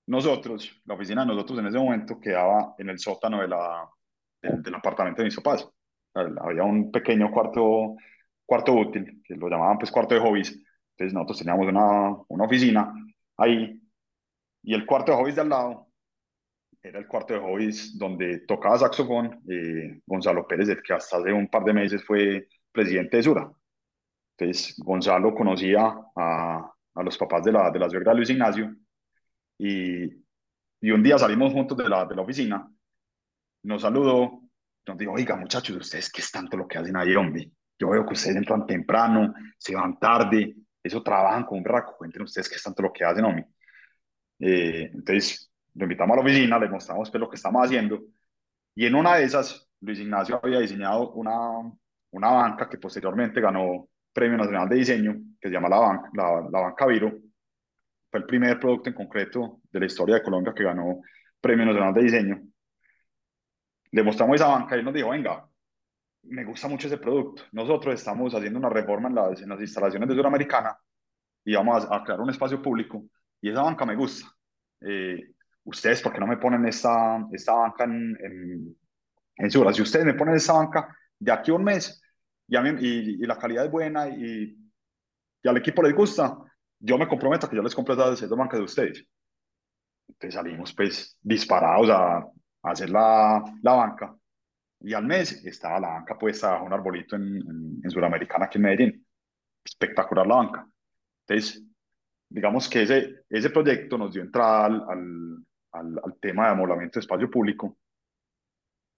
nosotros, 0.10 0.82
la 0.86 0.96
oficina 0.96 1.22
de 1.22 1.28
nosotros 1.28 1.60
en 1.60 1.68
ese 1.68 1.78
momento 1.78 2.20
quedaba 2.20 2.74
en 2.80 2.90
el 2.90 2.98
sótano 2.98 3.42
de 3.42 3.48
la, 3.48 3.88
del, 4.42 4.64
del 4.64 4.74
apartamento 4.74 5.22
de 5.22 5.26
mis 5.26 5.36
papás. 5.36 5.70
Había 6.16 6.64
un 6.64 6.92
pequeño 6.92 7.30
cuarto, 7.32 7.96
cuarto 8.44 8.74
útil, 8.74 9.22
que 9.24 9.36
lo 9.36 9.48
llamaban 9.48 9.78
pues 9.78 9.92
cuarto 9.92 10.16
de 10.16 10.22
hobbies. 10.22 10.52
Entonces 10.98 11.14
nosotros 11.14 11.38
teníamos 11.38 11.68
una, 11.68 12.18
una 12.28 12.44
oficina 12.44 12.92
ahí 13.38 13.80
y 14.64 14.74
el 14.74 14.86
cuarto 14.88 15.12
de 15.12 15.18
hobbies 15.20 15.36
de 15.36 15.42
al 15.42 15.50
lado 15.50 15.88
era 16.82 16.98
el 16.98 17.08
cuarto 17.08 17.36
de 17.36 17.40
hobbies 17.42 17.96
donde 17.98 18.40
tocaba 18.48 18.80
saxofón 18.80 19.42
eh, 19.48 20.02
Gonzalo 20.08 20.48
Pérez, 20.48 20.70
el 20.70 20.82
que 20.82 20.94
hasta 20.94 21.18
hace 21.18 21.32
un 21.32 21.48
par 21.50 21.64
de 21.64 21.74
meses 21.74 22.04
fue 22.04 22.48
presidente 22.72 23.18
de 23.18 23.24
Sura. 23.24 23.52
Entonces 24.38 24.76
Gonzalo 24.80 25.36
conocía 25.36 25.94
a, 26.16 26.74
a 26.96 27.04
los 27.04 27.16
papás 27.16 27.44
de 27.44 27.52
la, 27.52 27.70
de 27.70 27.78
la 27.78 27.90
suegra 27.90 28.12
de 28.12 28.18
Luis 28.18 28.30
Ignacio 28.32 28.76
y, 29.60 30.06
y 30.82 30.92
un 30.92 31.04
día 31.04 31.18
salimos 31.18 31.54
juntos 31.54 31.78
de 31.78 31.88
la, 31.88 32.06
de 32.06 32.16
la 32.16 32.22
oficina, 32.22 32.68
nos 33.64 33.82
saludó, 33.82 34.42
nos 34.88 34.98
dijo, 34.98 35.12
oiga 35.12 35.36
muchachos, 35.36 35.76
¿ustedes 35.76 36.12
qué 36.12 36.22
es 36.22 36.32
tanto 36.32 36.58
lo 36.58 36.68
que 36.68 36.78
hacen 36.78 36.96
ahí, 36.96 37.14
hombre? 37.16 37.52
Yo 37.78 37.90
veo 37.90 38.06
que 38.06 38.14
ustedes 38.14 38.38
entran 38.38 38.66
temprano, 38.66 39.34
se 39.58 39.76
van 39.76 40.00
tarde, 40.00 40.56
eso 40.82 41.04
trabajan 41.04 41.44
con 41.44 41.58
un 41.60 41.64
braco, 41.64 41.96
cuenten 41.98 42.22
ustedes 42.24 42.50
qué 42.50 42.56
es 42.56 42.64
tanto 42.64 42.82
lo 42.82 42.94
que 42.94 43.04
hacen, 43.04 43.26
hombre. 43.26 43.48
Eh, 44.40 44.90
entonces, 44.94 45.52
lo 45.76 45.84
invitamos 45.84 46.14
a 46.14 46.22
la 46.22 46.26
oficina, 46.26 46.58
le 46.58 46.70
mostramos 46.70 47.10
pues, 47.12 47.20
lo 47.20 47.30
que 47.30 47.36
estamos 47.36 47.64
haciendo, 47.66 48.02
y 48.76 48.86
en 48.86 48.96
una 48.96 49.18
de 49.18 49.26
esas, 49.26 49.70
Luis 49.82 50.00
Ignacio 50.00 50.40
había 50.42 50.60
diseñado 50.60 51.12
una, 51.12 51.72
una 52.12 52.30
banca 52.32 52.70
que 52.70 52.78
posteriormente 52.78 53.42
ganó 53.42 53.90
Premio 54.14 54.38
Nacional 54.38 54.70
de 54.70 54.78
Diseño, 54.78 55.16
que 55.40 55.50
se 55.50 55.54
llama 55.54 55.70
la, 55.70 55.80
banca, 55.80 56.10
la, 56.14 56.48
la 56.50 56.60
Banca 56.62 56.86
Viro, 56.86 57.12
fue 58.10 58.20
el 58.20 58.26
primer 58.26 58.60
producto 58.60 58.90
en 58.90 58.96
concreto 58.96 59.62
de 59.72 59.80
la 59.80 59.86
historia 59.86 60.16
de 60.16 60.24
Colombia 60.24 60.54
que 60.56 60.64
ganó 60.64 61.02
Premio 61.40 61.66
Nacional 61.66 61.94
de 61.94 62.02
Diseño. 62.02 62.42
Le 63.92 64.04
mostramos 64.04 64.36
esa 64.36 64.48
banca 64.48 64.76
y 64.76 64.80
él 64.80 64.86
nos 64.86 64.94
dijo, 64.94 65.10
venga, 65.10 65.48
me 66.24 66.44
gusta 66.44 66.68
mucho 66.68 66.88
ese 66.88 66.98
producto. 66.98 67.44
Nosotros 67.52 67.96
estamos 67.96 68.34
haciendo 68.34 68.60
una 68.60 68.70
reforma 68.70 69.10
en 69.10 69.16
las, 69.16 69.42
en 69.42 69.50
las 69.50 69.60
instalaciones 69.60 70.10
de 70.10 70.16
Suramericana 70.16 70.78
y 71.46 71.56
vamos 71.56 71.86
a, 71.86 71.96
a, 71.96 72.04
crear 72.04 72.20
un 72.20 72.30
espacio 72.30 72.62
público 72.62 73.04
y 73.42 73.50
esa 73.50 73.62
banca 73.62 73.86
me 73.86 73.96
gusta. 73.96 74.28
Eh, 74.82 75.34
ustedes, 75.64 76.02
¿por 76.02 76.14
qué 76.14 76.20
no 76.20 76.28
me 76.28 76.38
ponen 76.38 76.66
esta, 76.66 77.26
esta 77.32 77.54
banca 77.54 77.84
en, 77.86 78.18
en, 78.22 78.78
en 79.38 79.52
Sura? 79.52 79.72
Si 79.74 79.82
ustedes 79.82 80.06
me 80.06 80.14
ponen 80.14 80.36
esta 80.36 80.54
banca 80.54 80.96
de 81.18 81.32
aquí 81.32 81.52
a 81.52 81.56
un 81.56 81.64
mes 81.64 82.02
y, 82.48 82.56
a 82.56 82.62
mí, 82.62 82.70
y, 82.80 83.24
y 83.24 83.28
la 83.28 83.38
calidad 83.38 83.66
es 83.66 83.72
buena 83.72 84.08
y, 84.10 84.58
y 85.42 85.48
al 85.48 85.58
equipo 85.58 85.82
les 85.82 85.96
gusta, 85.96 86.38
yo 86.80 86.98
me 86.98 87.08
comprometo 87.08 87.46
a 87.46 87.50
que 87.50 87.56
yo 87.56 87.62
les 87.62 87.76
compre 87.76 87.94
esas 87.94 88.28
dos 88.28 88.38
bancas 88.38 88.60
de 88.60 88.66
ustedes. 88.66 89.06
Entonces 90.08 90.34
salimos 90.34 90.74
pues 90.74 91.18
disparados 91.22 91.90
a, 91.90 92.18
a 92.18 92.32
hacer 92.64 92.90
la, 92.90 93.44
la, 93.62 93.74
banca 93.74 94.16
y 94.80 94.94
al 94.94 95.06
mes 95.06 95.46
estaba 95.46 95.80
la 95.80 95.90
banca 95.90 96.18
puesta 96.18 96.52
bajo 96.52 96.66
un 96.66 96.74
arbolito 96.74 97.16
en, 97.16 97.38
en, 97.38 97.82
en 97.84 97.92
Suramericana 97.92 98.46
aquí 98.46 98.58
en 98.58 98.64
Medellín. 98.64 99.08
Espectacular 99.64 100.26
la 100.26 100.36
banca. 100.36 100.68
Entonces 101.28 101.64
digamos 102.30 102.70
que 102.70 102.84
ese, 102.84 103.24
ese 103.30 103.50
proyecto 103.50 103.98
nos 103.98 104.14
dio 104.14 104.22
entrada 104.22 104.66
al, 104.66 105.46
al, 105.72 106.02
al 106.04 106.20
tema 106.20 106.46
de 106.46 106.52
amoblamiento 106.52 107.00
de 107.00 107.02
espacio 107.02 107.30
público. 107.30 107.78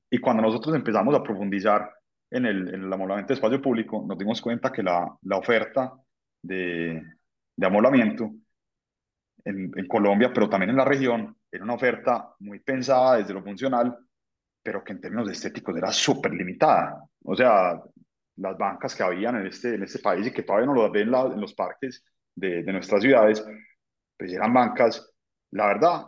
Y 0.09 0.19
cuando 0.19 0.43
nosotros 0.43 0.75
empezamos 0.75 1.15
a 1.15 1.23
profundizar 1.23 1.89
en 2.29 2.45
el, 2.45 2.73
en 2.73 2.83
el 2.83 2.93
amoblamiento 2.93 3.29
de 3.29 3.35
espacio 3.35 3.61
público, 3.61 4.03
nos 4.07 4.17
dimos 4.17 4.41
cuenta 4.41 4.71
que 4.71 4.83
la, 4.83 5.17
la 5.23 5.37
oferta 5.37 5.93
de, 6.43 7.01
de 7.55 7.67
amoblamiento 7.67 8.31
en, 9.43 9.87
Colombia, 9.87 10.31
pero 10.33 10.49
también 10.49 10.71
en 10.71 10.77
la 10.77 10.85
región, 10.85 11.35
era 11.51 11.63
una 11.63 11.73
oferta 11.73 12.35
muy 12.39 12.59
pensada 12.59 13.17
desde 13.17 13.33
lo 13.33 13.43
funcional, 13.43 13.97
pero 14.63 14.83
que 14.83 14.93
en 14.93 15.01
términos 15.01 15.29
estéticos 15.31 15.75
era 15.75 15.91
súper 15.91 16.33
limitada. 16.33 17.03
O 17.23 17.35
sea, 17.35 17.81
las 18.37 18.57
bancas 18.57 18.95
que 18.95 19.03
habían 19.03 19.37
en 19.37 19.47
este, 19.47 19.75
en 19.75 19.83
este 19.83 19.99
país 19.99 20.27
y 20.27 20.31
que 20.31 20.43
todavía 20.43 20.67
no 20.67 20.73
lo 20.73 20.91
ven 20.91 21.13
en, 21.13 21.41
los 21.41 21.53
parques 21.53 22.03
de, 22.35 22.63
de, 22.63 22.71
nuestras 22.71 23.01
ciudades, 23.01 23.43
pues 24.17 24.33
eran 24.33 24.53
bancas, 24.53 25.11
la 25.51 25.67
verdad, 25.67 26.05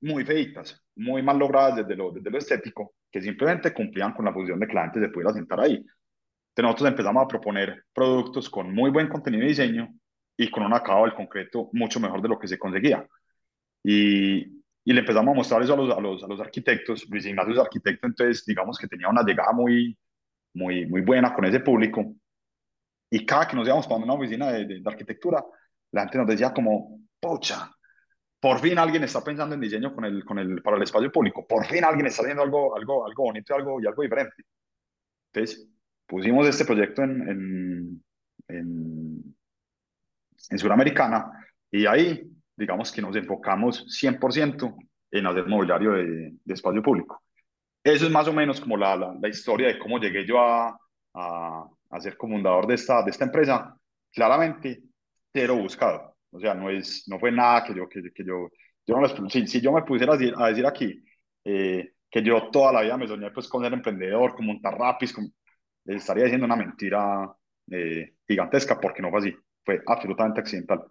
muy 0.00 0.24
feitas, 0.24 0.82
muy 0.96 1.22
mal 1.22 1.38
logradas 1.38 1.76
desde 1.76 1.96
lo, 1.96 2.12
desde 2.12 2.30
lo 2.30 2.38
estético, 2.38 2.94
que 3.10 3.20
simplemente 3.20 3.72
cumplían 3.72 4.12
con 4.12 4.24
la 4.24 4.32
función 4.32 4.60
de 4.60 4.66
que 4.66 4.74
la 4.74 4.82
gente 4.82 5.00
se 5.00 5.08
pudiera 5.08 5.32
sentar 5.32 5.60
ahí. 5.60 5.74
Entonces 5.74 6.62
nosotros 6.62 6.88
empezamos 6.88 7.24
a 7.24 7.28
proponer 7.28 7.84
productos 7.92 8.48
con 8.48 8.72
muy 8.72 8.90
buen 8.90 9.08
contenido 9.08 9.44
y 9.44 9.48
diseño 9.48 9.92
y 10.36 10.50
con 10.50 10.64
un 10.64 10.74
acabado 10.74 11.06
del 11.06 11.14
concreto 11.14 11.70
mucho 11.72 12.00
mejor 12.00 12.20
de 12.22 12.28
lo 12.28 12.38
que 12.38 12.48
se 12.48 12.58
conseguía. 12.58 13.06
Y, 13.82 14.62
y 14.84 14.92
le 14.92 15.00
empezamos 15.00 15.32
a 15.32 15.36
mostrar 15.36 15.62
eso 15.62 15.74
a 15.74 15.76
los, 15.76 15.96
a 15.96 16.00
los, 16.00 16.22
a 16.24 16.26
los 16.26 16.40
arquitectos. 16.40 17.08
Luis 17.08 17.26
Ignacio 17.26 17.54
es 17.54 17.58
arquitecto, 17.60 18.06
entonces 18.06 18.44
digamos 18.44 18.78
que 18.78 18.88
tenía 18.88 19.08
una 19.08 19.22
llegada 19.22 19.52
muy, 19.52 19.98
muy, 20.54 20.86
muy 20.86 21.00
buena 21.02 21.34
con 21.34 21.44
ese 21.44 21.60
público. 21.60 22.14
Y 23.10 23.24
cada 23.24 23.46
que 23.46 23.56
nos 23.56 23.66
íbamos 23.66 23.86
para 23.86 24.02
una 24.02 24.14
oficina 24.14 24.50
de, 24.50 24.66
de, 24.66 24.80
de 24.80 24.90
arquitectura, 24.90 25.44
la 25.92 26.02
gente 26.02 26.18
nos 26.18 26.26
decía 26.26 26.52
como, 26.52 27.00
pocha, 27.20 27.70
por 28.40 28.60
fin 28.60 28.78
alguien 28.78 29.04
está 29.04 29.22
pensando 29.24 29.54
en 29.54 29.60
diseño 29.60 29.94
con 29.94 30.04
el, 30.04 30.24
con 30.24 30.38
el, 30.38 30.62
para 30.62 30.76
el 30.76 30.82
espacio 30.82 31.10
público, 31.10 31.46
por 31.46 31.64
fin 31.66 31.84
alguien 31.84 32.06
está 32.06 32.22
haciendo 32.22 32.42
algo, 32.42 32.76
algo, 32.76 33.06
algo 33.06 33.24
bonito 33.24 33.54
y 33.54 33.56
algo, 33.56 33.80
y 33.80 33.86
algo 33.86 34.02
diferente. 34.02 34.34
Entonces, 35.32 35.68
pusimos 36.06 36.46
este 36.46 36.64
proyecto 36.64 37.02
en, 37.02 37.28
en, 37.28 38.04
en, 38.48 39.35
en 40.50 40.58
Suramericana 40.58 41.30
y 41.70 41.86
ahí, 41.86 42.22
digamos 42.56 42.92
que 42.92 43.02
nos 43.02 43.16
enfocamos 43.16 43.86
100% 43.88 44.74
en 45.10 45.26
hacer 45.26 45.46
mobiliario 45.46 45.92
de, 45.92 46.32
de, 46.44 46.54
espacio 46.54 46.82
público. 46.82 47.22
Eso 47.82 48.06
es 48.06 48.10
más 48.10 48.26
o 48.28 48.32
menos 48.32 48.60
como 48.60 48.76
la, 48.76 48.96
la, 48.96 49.14
la 49.20 49.28
historia 49.28 49.68
de 49.68 49.78
cómo 49.78 49.98
llegué 49.98 50.26
yo 50.26 50.40
a, 50.40 50.78
a, 51.14 51.66
a 51.90 52.00
ser 52.00 52.16
cofundador 52.16 52.66
de 52.66 52.74
esta, 52.74 53.02
de 53.02 53.10
esta 53.10 53.24
empresa. 53.24 53.76
Claramente, 54.12 54.82
cero 55.32 55.56
buscado 55.56 56.16
o 56.36 56.40
sea, 56.40 56.54
no, 56.54 56.70
es, 56.70 57.04
no 57.08 57.18
fue 57.18 57.32
nada 57.32 57.64
que 57.64 57.74
yo, 57.74 57.88
que, 57.88 58.02
que 58.12 58.24
yo, 58.24 58.50
yo 58.86 59.00
no 59.00 59.30
si, 59.30 59.46
si, 59.46 59.60
yo 59.60 59.72
me 59.72 59.82
pusiera 59.82 60.12
a 60.12 60.16
decir, 60.16 60.34
a 60.36 60.48
decir 60.48 60.66
aquí 60.66 61.02
eh, 61.44 61.92
que 62.10 62.22
yo 62.22 62.50
toda 62.50 62.72
la 62.72 62.82
vida 62.82 62.96
me 62.98 63.08
soñé 63.08 63.30
pues 63.30 63.48
con 63.48 63.62
ser 63.62 63.72
emprendedor, 63.72 64.34
con 64.34 64.46
montar 64.46 64.76
rapis, 64.78 65.12
con, 65.12 65.32
estaría 65.84 66.24
diciendo 66.24 66.46
una 66.46 66.56
mentira 66.56 67.34
eh, 67.70 68.16
gigantesca 68.26 68.78
porque 68.78 69.00
no 69.00 69.10
fue 69.10 69.20
así, 69.20 69.36
fue 69.66 69.82
absolutamente 69.86 70.40
accidental. 70.40 70.84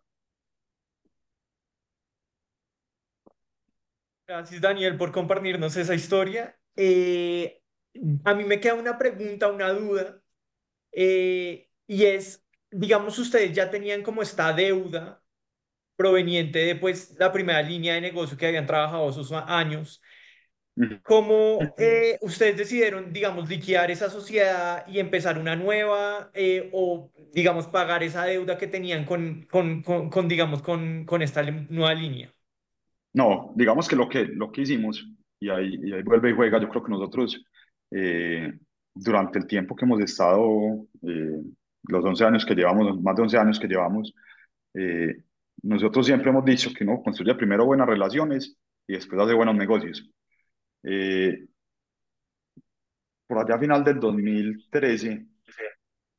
Gracias, 4.27 4.59
Daniel, 4.59 4.97
por 4.97 5.11
compartirnos 5.11 5.77
esa 5.77 5.95
historia. 5.95 6.57
Eh, 6.75 7.61
a 8.25 8.33
mí 8.33 8.43
me 8.43 8.59
queda 8.59 8.73
una 8.73 8.97
pregunta, 8.97 9.47
una 9.49 9.69
duda, 9.71 10.19
eh, 10.91 11.69
y 11.87 12.05
es, 12.05 12.45
digamos, 12.71 13.17
ustedes 13.19 13.53
ya 13.53 13.69
tenían 13.71 14.03
como 14.03 14.21
esta 14.21 14.51
deuda 14.51 15.23
proveniente 15.95 16.59
de 16.59 16.75
pues, 16.75 17.15
la 17.19 17.31
primera 17.31 17.61
línea 17.61 17.95
de 17.95 18.01
negocio 18.01 18.37
que 18.37 18.47
habían 18.47 18.65
trabajado 18.65 19.09
esos 19.09 19.31
años. 19.31 20.01
¿Cómo 21.03 21.59
eh, 21.77 22.17
ustedes 22.21 22.57
decidieron, 22.57 23.13
digamos, 23.13 23.47
liquidar 23.47 23.91
esa 23.91 24.09
sociedad 24.09 24.85
y 24.87 24.99
empezar 24.99 25.39
una 25.39 25.55
nueva 25.55 26.29
eh, 26.33 26.69
o, 26.73 27.09
digamos, 27.33 27.67
pagar 27.67 28.03
esa 28.03 28.25
deuda 28.25 28.57
que 28.57 28.67
tenían 28.67 29.05
con, 29.05 29.43
con, 29.49 29.81
con, 29.81 30.09
con 30.09 30.27
digamos, 30.27 30.61
con, 30.61 31.05
con 31.05 31.21
esta 31.21 31.43
nueva 31.43 31.93
línea? 31.93 32.33
No, 33.13 33.53
digamos 33.55 33.87
que 33.87 33.95
lo 33.95 34.09
que, 34.09 34.25
lo 34.25 34.51
que 34.51 34.61
hicimos, 34.63 35.07
y 35.39 35.49
ahí, 35.49 35.79
y 35.81 35.93
ahí 35.93 36.03
vuelve 36.03 36.31
y 36.31 36.33
juega, 36.33 36.59
yo 36.59 36.67
creo 36.67 36.83
que 36.83 36.91
nosotros, 36.91 37.41
eh, 37.91 38.51
durante 38.93 39.39
el 39.39 39.47
tiempo 39.47 39.77
que 39.77 39.85
hemos 39.85 40.01
estado, 40.01 40.85
eh, 41.03 41.41
los 41.83 42.03
11 42.03 42.25
años 42.25 42.45
que 42.45 42.53
llevamos, 42.53 43.01
más 43.01 43.15
de 43.15 43.21
11 43.21 43.37
años 43.37 43.59
que 43.59 43.67
llevamos, 43.67 44.13
nosotros 45.63 46.05
siempre 46.05 46.31
hemos 46.31 46.43
dicho 46.43 46.69
que 46.77 46.83
uno 46.83 47.01
construye 47.01 47.33
primero 47.35 47.65
buenas 47.65 47.87
relaciones 47.87 48.57
y 48.85 48.93
después 48.93 49.21
hace 49.21 49.33
buenos 49.33 49.55
negocios. 49.55 50.11
Eh, 50.87 51.47
por 53.27 53.39
allá 53.39 53.55
a 53.55 53.59
final 53.59 53.83
del 53.83 53.99
2013, 53.99 55.25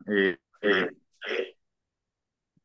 eh, 0.09 0.37
eh, 0.63 0.91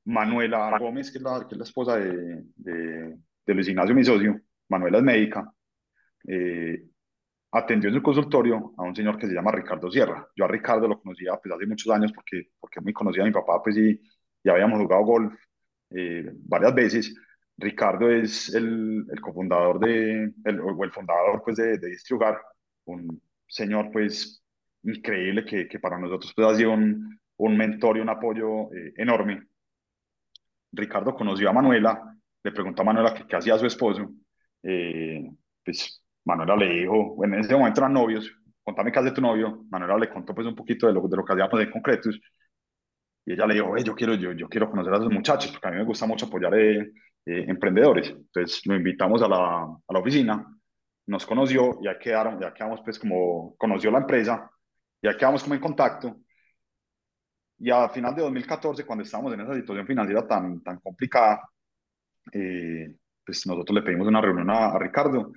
Manuela 0.06 0.78
Gómez, 0.80 1.12
que 1.12 1.20
es 1.20 1.24
la, 1.24 1.48
que 1.48 1.56
es 1.56 1.58
la 1.58 1.64
esposa 1.64 1.98
de, 1.98 2.44
de, 2.56 3.18
de, 3.46 3.54
Luis 3.54 3.68
Ignacio, 3.68 3.94
mi 3.94 4.04
socio, 4.04 4.40
Manuela 4.70 4.98
es 4.98 5.04
médica, 5.04 5.54
eh, 6.28 6.84
atendió 7.52 7.90
en 7.90 7.96
su 7.96 8.02
consultorio 8.02 8.74
a 8.78 8.84
un 8.84 8.96
señor 8.96 9.18
que 9.18 9.28
se 9.28 9.34
llama 9.34 9.52
Ricardo 9.52 9.92
Sierra. 9.92 10.28
Yo 10.36 10.46
a 10.46 10.48
Ricardo 10.48 10.88
lo 10.88 11.00
conocía 11.00 11.38
pues, 11.42 11.54
hace 11.54 11.68
muchos 11.68 11.94
años 11.94 12.12
porque, 12.14 12.50
porque 12.60 12.82
me 12.82 12.94
conocía 12.94 13.24
a 13.24 13.26
mi 13.26 13.32
papá 13.32 13.62
pues, 13.62 13.78
y, 13.78 14.02
y 14.44 14.50
habíamos 14.50 14.80
jugado 14.80 15.04
golf 15.04 15.34
eh, 15.92 16.32
varias 16.34 16.74
veces. 16.74 17.16
Ricardo 17.62 18.10
es 18.12 18.54
el, 18.54 19.06
el 19.12 19.22
cofundador 19.22 19.80
de, 19.80 20.34
el, 20.44 20.60
o 20.60 20.84
el 20.84 20.92
fundador 20.92 21.42
pues 21.44 21.58
de, 21.58 21.78
de 21.78 21.90
Distribugar, 21.90 22.38
un 22.86 23.22
señor 23.48 23.92
pues 23.92 24.44
increíble 24.84 25.46
que, 25.46 25.68
que 25.68 25.80
para 25.80 25.98
nosotros 26.00 26.34
pues 26.36 26.48
ha 26.48 26.56
sido 26.56 26.72
un, 26.72 27.20
un 27.38 27.58
mentor 27.58 27.98
y 27.98 28.02
un 28.02 28.10
apoyo 28.10 28.74
eh, 28.74 28.94
enorme. 28.98 29.44
Ricardo 30.72 31.14
conoció 31.14 31.50
a 31.50 31.54
Manuela, 31.54 32.16
le 32.44 32.52
preguntó 32.52 32.82
a 32.82 32.86
Manuela 32.86 33.14
qué, 33.14 33.36
hacía 33.36 33.58
su 33.58 33.66
esposo, 33.66 34.10
eh, 34.64 35.30
pues 35.64 36.04
Manuela 36.26 36.56
le 36.56 36.82
dijo, 36.82 37.16
bueno, 37.16 37.36
en 37.36 37.42
ese 37.42 37.54
momento 37.54 37.82
eran 37.82 37.94
novios, 37.94 38.32
contame 38.64 38.92
qué 38.92 39.00
hace 39.00 39.12
tu 39.12 39.22
novio, 39.22 39.66
Manuela 39.70 39.98
le 39.98 40.10
contó 40.10 40.34
pues 40.34 40.48
un 40.48 40.56
poquito 40.56 40.88
de 40.88 40.94
lo, 40.94 41.08
de 41.08 41.18
lo 41.18 41.26
que 41.26 41.34
hacíamos 41.34 41.60
en 41.62 41.72
concretos, 41.72 42.20
y 43.26 43.34
ella 43.34 43.46
le 43.46 43.54
dijo, 43.56 43.78
yo 43.78 43.94
quiero, 43.94 44.16
yo, 44.16 44.32
yo 44.32 44.50
quiero 44.50 44.70
conocer 44.70 44.94
a 44.94 44.98
esos 44.98 45.12
muchachos, 45.12 45.52
porque 45.52 45.68
a 45.68 45.72
mí 45.72 45.78
me 45.78 45.84
gusta 45.84 46.08
mucho 46.08 46.26
apoyar 46.26 46.56
eh, 46.56 46.92
eh, 47.26 47.46
emprendedores. 47.48 48.10
Entonces 48.10 48.66
lo 48.66 48.76
invitamos 48.76 49.22
a 49.22 49.28
la, 49.28 49.64
a 49.64 49.94
la 49.94 50.00
oficina, 50.00 50.46
nos 51.08 51.26
conoció, 51.26 51.80
ya 51.82 51.98
quedaron, 52.00 52.40
ya 52.40 52.54
quedamos 52.54 52.82
pues 52.84 53.00
como, 53.00 53.56
conoció 53.58 53.92
la 53.92 54.00
empresa, 54.00 54.50
ya 55.02 55.18
quedamos 55.18 55.44
como 55.44 55.56
en 55.56 55.62
contacto. 55.62 56.18
Y 57.60 57.70
a 57.70 57.90
final 57.90 58.16
de 58.16 58.24
2014, 58.24 58.86
cuando 58.86 59.04
estábamos 59.04 59.34
en 59.34 59.42
esa 59.42 59.54
situación 59.54 59.86
financiera 59.86 60.28
tan, 60.28 60.62
tan 60.64 60.80
complicada, 60.80 61.48
eh, 62.32 62.96
pues 63.26 63.46
nosotros 63.46 63.76
le 63.76 63.84
pedimos 63.84 64.08
una 64.08 64.22
reunión 64.22 64.50
a, 64.50 64.68
a 64.68 64.80
Ricardo 64.80 65.32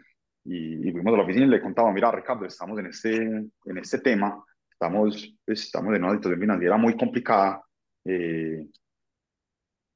y, 0.45 0.89
y, 0.89 0.93
fuimos 0.93 1.15
a 1.15 1.17
la 1.19 1.23
oficina 1.25 1.47
y 1.47 1.49
le 1.49 1.61
contaba, 1.61 1.93
mira 1.93 2.11
Ricardo, 2.11 2.45
estamos 2.47 2.79
en 2.79 2.87
este, 2.87 3.17
en 3.17 3.79
este 3.79 3.99
tema, 3.99 4.43
estamos, 4.71 5.35
pues, 5.45 5.63
estamos 5.63 5.95
en 5.95 6.05
una 6.05 6.15
situación 6.15 6.41
financiera 6.41 6.77
muy 6.77 6.97
complicada, 6.97 7.63
eh, 8.05 8.67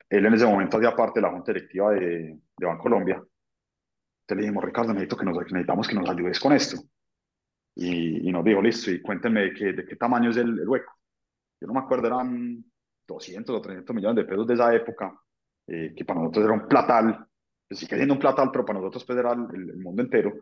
él 0.09 0.27
en 0.27 0.35
ese 0.35 0.47
momento 0.47 0.79
hacía 0.79 0.97
parte 0.97 1.21
de 1.21 1.27
la 1.27 1.33
junta 1.33 1.53
directiva 1.53 1.93
de, 1.93 2.39
de 2.57 2.67
Bancolombia. 2.67 3.15
Entonces 3.15 4.37
le 4.37 4.43
dijimos, 4.43 4.65
Ricardo, 4.65 4.93
necesito 4.93 5.17
que 5.17 5.25
nos, 5.25 5.37
necesitamos 5.39 5.89
que 5.89 5.95
nos 5.95 6.09
ayudes 6.09 6.41
con 6.41 6.53
esto. 6.53 6.77
Y, 7.75 8.29
y 8.29 8.33
nos 8.33 8.45
dijo, 8.45 8.61
listo, 8.61 8.91
y 8.91 9.01
cuéntenme 9.01 9.43
de 9.43 9.55
qué, 9.55 9.73
de 9.73 9.87
qué 9.87 9.97
tamaño 9.97 10.31
es 10.31 10.37
el, 10.37 10.59
el, 10.59 10.69
hueco. 10.69 10.93
Yo 11.61 11.67
no 11.67 11.75
me 11.75 11.81
acuerdo, 11.81 12.09
eran 12.09 12.65
200 13.07 13.55
o 13.55 13.61
300 13.61 13.95
millones 13.95 14.17
de 14.17 14.25
pesos 14.29 14.47
de 14.47 14.55
esa 14.55 14.75
época, 14.75 15.19
eh, 15.67 15.95
que 15.97 16.05
para 16.05 16.21
nosotros 16.21 16.45
era 16.45 16.55
un 16.55 16.69
platal, 16.69 17.27
pues 17.69 17.81
sigue 17.81 17.97
siendo 17.97 18.15
un 18.15 18.21
platal, 18.21 18.51
pero 18.51 18.65
para 18.65 18.81
nosotros 18.81 19.05
pues 19.05 19.19
era 19.19 19.33
el, 19.33 19.71
el 19.71 19.79
mundo 19.79 20.03
entero. 20.03 20.33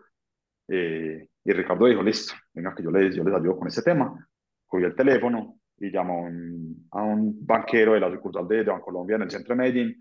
Eh, 0.68 1.29
y 1.44 1.52
Ricardo 1.52 1.87
dijo, 1.87 2.02
listo, 2.02 2.35
venga, 2.52 2.74
que 2.74 2.83
yo 2.83 2.90
les, 2.90 3.14
yo 3.14 3.22
les 3.22 3.35
ayudo 3.35 3.59
con 3.59 3.68
ese 3.68 3.83
tema. 3.83 4.29
Cogió 4.66 4.88
el 4.88 4.96
teléfono, 4.96 5.59
y 5.79 5.91
llamó 5.91 6.23
un, 6.23 6.89
a 6.91 7.03
un 7.03 7.47
banquero 7.47 7.95
de 7.95 8.01
la 8.01 8.11
sucursal 8.11 8.49
de, 8.49 8.59
de 8.59 8.71
Bancolombia 8.71 9.17
en 9.17 9.23
el 9.23 9.31
centro 9.31 9.55
de 9.55 9.62
Medellín 9.62 10.01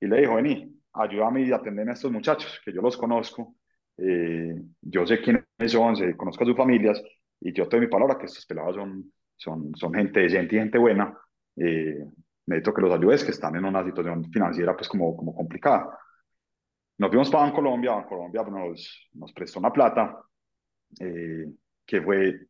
y 0.00 0.06
le 0.06 0.20
dijo, 0.20 0.34
vení, 0.34 0.80
ayúdame 0.92 1.42
y 1.42 1.52
atendeme 1.52 1.92
a 1.92 1.94
estos 1.94 2.10
muchachos, 2.10 2.60
que 2.64 2.72
yo 2.72 2.82
los 2.82 2.96
conozco, 2.96 3.56
eh, 3.98 4.54
yo 4.80 5.06
sé 5.06 5.20
quiénes 5.20 5.44
son, 5.66 5.96
sé, 5.96 6.16
conozco 6.16 6.44
a 6.44 6.46
sus 6.46 6.56
familias 6.56 7.02
y 7.40 7.52
yo 7.52 7.68
tengo 7.68 7.82
mi 7.82 7.88
palabra 7.88 8.18
que 8.18 8.26
estos 8.26 8.46
pelados 8.46 8.76
son, 8.76 9.12
son, 9.36 9.74
son 9.74 9.94
gente 9.94 10.20
decente 10.20 10.56
y 10.56 10.58
gente 10.58 10.78
buena, 10.78 11.16
eh, 11.56 12.04
necesito 12.46 12.74
que 12.74 12.82
los 12.82 12.92
ayudes, 12.92 13.24
que 13.24 13.30
están 13.30 13.56
en 13.56 13.64
una 13.64 13.84
situación 13.84 14.24
financiera 14.30 14.76
pues 14.76 14.88
como, 14.88 15.16
como 15.16 15.34
complicada. 15.34 15.98
Nos 16.98 17.10
fuimos 17.10 17.30
para 17.30 17.44
Bancolombia, 17.44 17.92
Bancolombia 17.92 18.42
nos, 18.44 19.08
nos 19.12 19.32
prestó 19.32 19.58
una 19.58 19.72
plata, 19.72 20.18
eh, 21.00 21.46
que 21.84 22.00
fue 22.02 22.46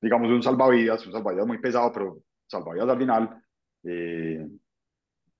digamos, 0.00 0.30
un 0.30 0.42
salvavidas, 0.42 1.06
un 1.06 1.12
salvavidas 1.12 1.46
muy 1.46 1.58
pesado, 1.58 1.92
pero 1.92 2.18
salvavidas 2.46 2.88
al 2.88 2.98
final. 2.98 3.42
Eh, 3.84 4.46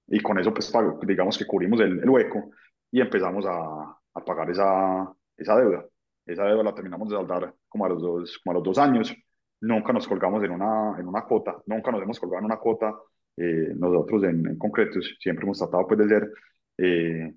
y 0.08 0.20
con 0.20 0.38
eso, 0.38 0.52
pues, 0.52 0.72
digamos 1.06 1.36
que 1.36 1.46
cubrimos 1.46 1.80
el, 1.80 2.00
el 2.00 2.08
hueco 2.08 2.50
y 2.90 3.00
empezamos 3.00 3.44
a, 3.46 3.98
a, 4.14 4.24
pagar 4.24 4.50
esa, 4.50 5.12
esa 5.36 5.56
deuda. 5.56 5.84
Esa 6.26 6.44
deuda 6.44 6.62
la 6.62 6.74
terminamos 6.74 7.08
de 7.08 7.16
saldar 7.16 7.54
como 7.68 7.84
a 7.86 7.88
los 7.90 8.02
dos, 8.02 8.38
como 8.42 8.52
a 8.52 8.54
los 8.54 8.64
dos 8.64 8.78
años. 8.78 9.14
Nunca 9.60 9.92
nos 9.92 10.06
colgamos 10.08 10.42
en 10.44 10.52
una, 10.52 10.98
en 10.98 11.06
una 11.08 11.24
cuota, 11.24 11.56
nunca 11.66 11.90
nos 11.90 12.02
hemos 12.02 12.20
colgado 12.20 12.40
en 12.40 12.44
una 12.46 12.58
cuota. 12.58 12.94
Eh, 13.36 13.72
nosotros 13.76 14.24
en, 14.24 14.46
en 14.46 14.58
concretos 14.58 15.16
siempre 15.20 15.44
hemos 15.44 15.58
tratado 15.58 15.86
pues, 15.86 15.98
de 16.00 16.08
ser 16.08 16.32
eh, 16.78 17.34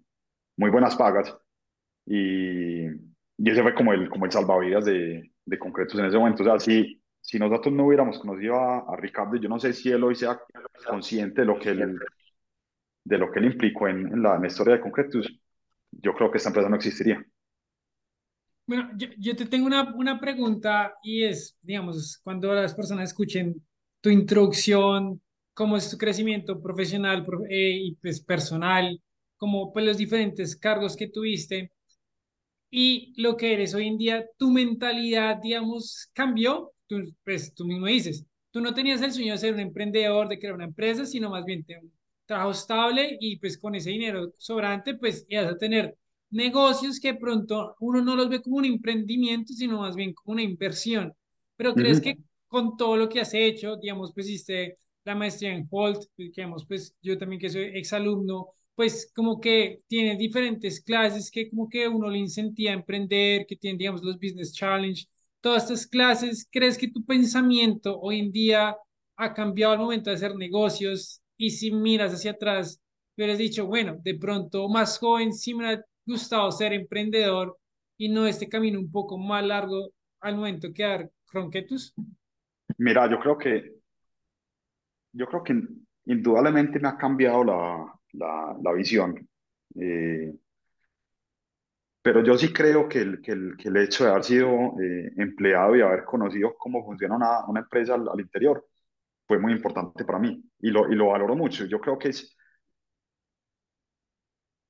muy 0.57 0.69
buenas 0.71 0.95
pagas 0.95 1.37
y, 2.05 2.85
y, 2.87 3.49
ese 3.49 3.61
fue 3.61 3.75
como 3.75 3.93
el, 3.93 4.09
como 4.09 4.25
el 4.25 4.31
salvavidas 4.31 4.85
de, 4.85 5.31
de 5.45 5.59
concretos 5.59 5.99
en 5.99 6.05
ese 6.05 6.17
momento. 6.17 6.43
O 6.43 6.45
sea, 6.45 6.59
si, 6.59 7.00
si 7.21 7.39
nosotros 7.39 7.73
no 7.73 7.85
hubiéramos 7.85 8.19
conocido 8.19 8.55
a, 8.55 8.79
a 8.79 8.95
Ricardo, 8.97 9.35
yo 9.37 9.47
no 9.47 9.59
sé 9.59 9.73
si 9.73 9.89
él 9.89 10.03
hoy 10.03 10.15
sea 10.15 10.39
consciente 10.87 11.41
de 11.41 11.47
lo 11.47 11.59
que 11.59 11.69
él, 11.69 11.99
de 13.03 13.17
lo 13.17 13.31
que 13.31 13.39
él 13.39 13.45
implicó 13.45 13.87
en, 13.87 14.07
en, 14.07 14.21
la, 14.23 14.35
en 14.35 14.41
la 14.41 14.47
historia 14.47 14.75
de 14.75 14.81
concretos, 14.81 15.27
yo 15.91 16.13
creo 16.13 16.31
que 16.31 16.37
esta 16.37 16.49
empresa 16.49 16.69
no 16.69 16.75
existiría. 16.75 17.25
Bueno, 18.65 18.89
yo, 18.97 19.07
yo, 19.17 19.35
te 19.35 19.45
tengo 19.45 19.65
una, 19.65 19.93
una 19.95 20.19
pregunta 20.19 20.93
y 21.03 21.23
es, 21.23 21.57
digamos, 21.61 22.19
cuando 22.23 22.53
las 22.53 22.73
personas 22.73 23.09
escuchen 23.09 23.61
tu 23.99 24.09
introducción, 24.09 25.21
cómo 25.53 25.77
es 25.77 25.89
tu 25.89 25.97
crecimiento 25.97 26.61
profesional 26.61 27.25
eh, 27.49 27.71
y 27.83 27.95
pues 27.95 28.21
personal, 28.21 29.01
como 29.37 29.73
pues 29.73 29.85
los 29.85 29.97
diferentes 29.97 30.55
cargos 30.55 30.95
que 30.95 31.07
tuviste 31.09 31.71
y 32.69 33.13
lo 33.21 33.35
que 33.35 33.53
eres 33.53 33.73
hoy 33.75 33.87
en 33.87 33.97
día, 33.97 34.25
tu 34.37 34.49
mentalidad, 34.49 35.37
digamos, 35.41 36.09
cambió, 36.13 36.71
tú, 36.91 37.15
pues 37.23 37.53
tú 37.53 37.65
mismo 37.65 37.85
dices, 37.87 38.25
tú 38.51 38.59
no 38.61 38.73
tenías 38.73 39.01
el 39.01 39.13
sueño 39.13 39.33
de 39.33 39.39
ser 39.39 39.53
un 39.53 39.61
emprendedor, 39.61 40.27
de 40.27 40.37
crear 40.39 40.55
una 40.55 40.65
empresa, 40.65 41.05
sino 41.05 41.29
más 41.29 41.45
bien 41.45 41.65
un 41.81 41.91
trabajo 42.25 42.51
estable 42.51 43.17
y 43.21 43.37
pues 43.37 43.57
con 43.57 43.75
ese 43.75 43.91
dinero 43.91 44.33
sobrante, 44.37 44.95
pues 44.95 45.25
ibas 45.29 45.47
a 45.53 45.57
tener 45.57 45.97
negocios 46.29 46.99
que 46.99 47.13
pronto 47.15 47.75
uno 47.79 48.01
no 48.01 48.15
los 48.15 48.29
ve 48.29 48.41
como 48.41 48.57
un 48.57 48.65
emprendimiento, 48.65 49.53
sino 49.53 49.79
más 49.79 49.95
bien 49.95 50.13
como 50.13 50.33
una 50.33 50.43
inversión. 50.43 51.13
Pero 51.55 51.73
crees 51.73 51.99
uh 51.99 52.01
-huh. 52.01 52.03
que 52.03 52.17
con 52.47 52.75
todo 52.77 52.97
lo 52.97 53.07
que 53.09 53.21
has 53.21 53.33
hecho, 53.33 53.77
digamos, 53.77 54.11
pues 54.13 54.27
hiciste 54.27 54.77
la 55.05 55.15
maestría 55.15 55.53
en 55.53 55.67
Holt, 55.69 56.03
digamos, 56.17 56.65
pues 56.67 56.93
yo 57.01 57.17
también 57.17 57.39
que 57.39 57.49
soy 57.49 57.63
exalumno, 57.75 58.49
pues 58.75 59.11
como 59.15 59.39
que 59.39 59.81
tiene 59.87 60.17
diferentes 60.17 60.81
clases 60.81 61.31
que 61.31 61.49
como 61.49 61.69
que 61.69 61.87
uno 61.87 62.09
le 62.09 62.17
incentiva 62.19 62.71
a 62.71 62.75
emprender, 62.75 63.45
que 63.45 63.55
tiene, 63.55 63.77
digamos, 63.77 64.03
los 64.03 64.17
Business 64.19 64.53
Challenge, 64.53 65.05
todas 65.41 65.63
estas 65.63 65.87
clases, 65.87 66.47
¿crees 66.51 66.77
que 66.77 66.89
tu 66.89 67.03
pensamiento 67.05 67.99
hoy 67.99 68.19
en 68.19 68.31
día 68.31 68.77
ha 69.17 69.33
cambiado 69.33 69.73
al 69.73 69.79
momento 69.79 70.09
de 70.09 70.15
hacer 70.15 70.35
negocios? 70.35 71.21
Y 71.37 71.49
si 71.51 71.71
miras 71.71 72.13
hacia 72.13 72.31
atrás, 72.31 72.79
hubieras 73.17 73.37
dicho, 73.37 73.65
bueno, 73.65 73.97
de 74.03 74.15
pronto 74.15 74.69
más 74.69 74.99
joven 74.99 75.33
sí 75.33 75.53
me 75.53 75.67
ha 75.73 75.83
gustado 76.05 76.51
ser 76.51 76.73
emprendedor 76.73 77.57
y 77.97 78.09
no 78.09 78.25
este 78.25 78.47
camino 78.47 78.79
un 78.79 78.91
poco 78.91 79.17
más 79.17 79.45
largo 79.45 79.91
al 80.21 80.35
momento 80.35 80.73
que 80.73 80.83
dar 80.83 81.11
cronquetus? 81.25 81.93
Mira, 82.77 83.09
yo 83.09 83.19
creo 83.19 83.37
que 83.37 83.81
yo 85.13 85.27
creo 85.27 85.43
que 85.43 85.61
indudablemente 86.05 86.79
me 86.79 86.87
ha 86.87 86.97
cambiado 86.97 87.43
la, 87.43 87.93
la, 88.13 88.57
la 88.61 88.73
visión. 88.73 89.27
Eh, 89.75 90.33
pero 92.01 92.23
yo 92.23 92.37
sí 92.37 92.51
creo 92.53 92.89
que 92.89 92.99
el, 92.99 93.21
que 93.21 93.31
el, 93.31 93.57
que 93.57 93.69
el 93.69 93.77
hecho 93.77 94.03
de 94.05 94.11
haber 94.11 94.23
sido 94.23 94.49
eh, 94.81 95.13
empleado 95.17 95.75
y 95.75 95.81
haber 95.81 96.03
conocido 96.05 96.55
cómo 96.57 96.83
funciona 96.85 97.15
una, 97.15 97.45
una 97.47 97.61
empresa 97.61 97.95
al, 97.95 98.07
al, 98.09 98.19
interior 98.19 98.67
fue 99.27 99.39
muy 99.39 99.53
importante 99.53 100.05
para 100.05 100.19
mí 100.19 100.43
y 100.59 100.71
lo, 100.71 100.91
y 100.91 100.95
lo 100.95 101.09
valoro 101.09 101.35
mucho. 101.35 101.65
Yo 101.65 101.79
creo 101.79 101.97
que 101.99 102.09
es, 102.09 102.35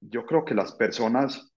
yo 0.01 0.25
creo 0.25 0.43
que 0.43 0.53
las 0.55 0.73
personas, 0.75 1.53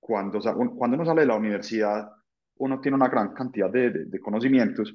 cuando, 0.00 0.40
cuando 0.76 0.96
uno 0.96 1.04
sale 1.04 1.22
de 1.22 1.26
la 1.26 1.36
universidad, 1.36 2.10
uno 2.56 2.80
tiene 2.80 2.96
una 2.96 3.08
gran 3.08 3.34
cantidad 3.34 3.70
de, 3.70 3.90
de, 3.90 4.04
de 4.06 4.20
conocimientos, 4.20 4.94